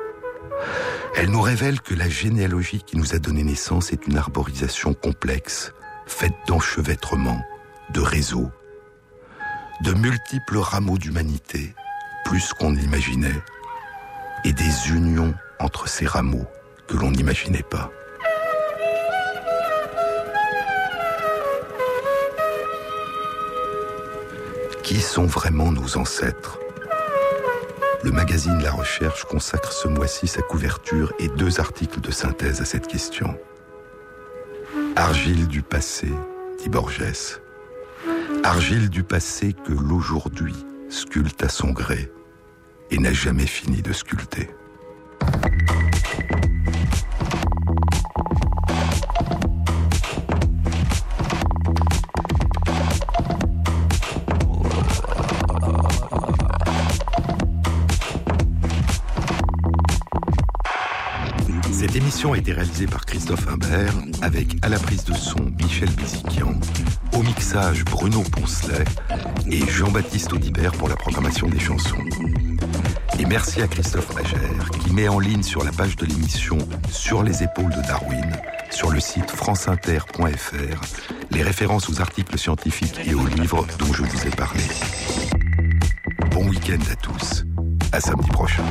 Elles 1.16 1.30
nous 1.30 1.40
révèlent 1.40 1.80
que 1.80 1.94
la 1.94 2.08
généalogie 2.08 2.82
qui 2.82 2.96
nous 2.96 3.14
a 3.14 3.18
donné 3.18 3.42
naissance 3.42 3.92
est 3.92 4.06
une 4.06 4.16
arborisation 4.16 4.94
complexe, 4.94 5.72
faite 6.06 6.34
d'enchevêtrements, 6.46 7.42
de 7.92 8.00
réseaux, 8.00 8.50
de 9.82 9.92
multiples 9.92 10.58
rameaux 10.58 10.98
d'humanité, 10.98 11.74
plus 12.24 12.52
qu'on 12.52 12.70
ne 12.70 12.78
l'imaginait, 12.78 13.42
et 14.44 14.52
des 14.52 14.90
unions 14.90 15.34
entre 15.58 15.88
ces 15.88 16.06
rameaux 16.06 16.46
que 16.86 16.96
l'on 16.96 17.10
n'imaginait 17.10 17.62
pas. 17.62 17.90
Qui 24.83 25.01
sont 25.01 25.26
vraiment 25.26 25.70
nos 25.70 25.97
ancêtres? 25.97 26.59
Le 28.03 28.11
magazine 28.11 28.61
La 28.62 28.72
Recherche 28.72 29.24
consacre 29.24 29.72
ce 29.72 29.89
mois-ci 29.89 30.26
sa 30.26 30.43
couverture 30.43 31.12
et 31.18 31.28
deux 31.28 31.61
articles 31.61 32.01
de 32.01 32.11
synthèse 32.11 32.61
à 32.61 32.64
cette 32.64 32.87
question. 32.87 33.39
Argile 34.97 35.47
du 35.47 35.62
passé, 35.62 36.09
dit 36.62 36.68
Borges. 36.68 37.41
Argile 38.43 38.91
du 38.91 39.03
passé 39.05 39.53
que 39.53 39.72
l'aujourd'hui 39.72 40.57
sculpte 40.89 41.45
à 41.45 41.49
son 41.49 41.70
gré 41.70 42.11
et 42.91 42.99
n'a 42.99 43.12
jamais 43.12 43.47
fini 43.47 43.83
de 43.83 43.93
sculpter. 43.93 44.51
Émission 62.20 62.34
a 62.34 62.38
été 62.38 62.52
réalisée 62.52 62.86
par 62.86 63.06
Christophe 63.06 63.48
Imbert 63.48 63.94
avec 64.20 64.48
à 64.60 64.68
la 64.68 64.78
prise 64.78 65.04
de 65.04 65.14
son 65.14 65.38
Michel 65.58 65.88
Béziquian, 65.92 66.52
au 67.14 67.22
mixage 67.22 67.82
Bruno 67.86 68.22
Poncelet 68.30 68.84
et 69.50 69.66
Jean-Baptiste 69.66 70.30
Audibert 70.34 70.72
pour 70.72 70.90
la 70.90 70.96
programmation 70.96 71.48
des 71.48 71.58
chansons. 71.58 72.04
Et 73.18 73.24
merci 73.24 73.62
à 73.62 73.68
Christophe 73.68 74.14
Magère 74.14 74.70
qui 74.82 74.92
met 74.92 75.08
en 75.08 75.18
ligne 75.18 75.42
sur 75.42 75.64
la 75.64 75.72
page 75.72 75.96
de 75.96 76.04
l'émission 76.04 76.58
Sur 76.90 77.22
les 77.22 77.42
épaules 77.42 77.70
de 77.70 77.80
Darwin, 77.88 78.36
sur 78.70 78.90
le 78.90 79.00
site 79.00 79.30
franceinter.fr, 79.30 80.80
les 81.30 81.42
références 81.42 81.88
aux 81.88 82.02
articles 82.02 82.36
scientifiques 82.36 83.00
et 83.02 83.14
aux 83.14 83.26
livres 83.28 83.66
dont 83.78 83.94
je 83.94 84.02
vous 84.02 84.26
ai 84.26 84.30
parlé. 84.30 84.64
Bon 86.32 86.46
week-end 86.50 86.82
à 86.92 86.96
tous. 86.96 87.46
À 87.92 88.00
samedi 88.00 88.28
prochain. 88.28 88.64